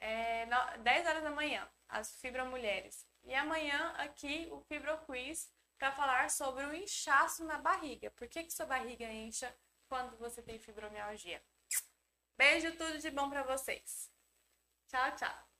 É, 0.00 0.46
10 0.78 1.06
horas 1.06 1.22
da 1.22 1.30
manhã, 1.30 1.70
as 1.88 2.20
Fibromulheres. 2.20 3.06
E 3.22 3.34
amanhã 3.34 3.94
aqui 3.98 4.48
o 4.50 4.60
Fibroquiz 4.62 5.52
para 5.78 5.92
falar 5.92 6.30
sobre 6.30 6.64
o 6.64 6.74
inchaço 6.74 7.44
na 7.44 7.58
barriga. 7.58 8.10
Por 8.12 8.26
que, 8.28 8.44
que 8.44 8.52
sua 8.52 8.66
barriga 8.66 9.04
incha 9.12 9.54
quando 9.88 10.16
você 10.16 10.40
tem 10.40 10.58
fibromialgia? 10.58 11.42
Beijo, 12.36 12.76
tudo 12.76 12.98
de 12.98 13.10
bom 13.10 13.28
para 13.28 13.42
vocês. 13.42 14.10
Tchau, 14.86 15.16
tchau. 15.16 15.51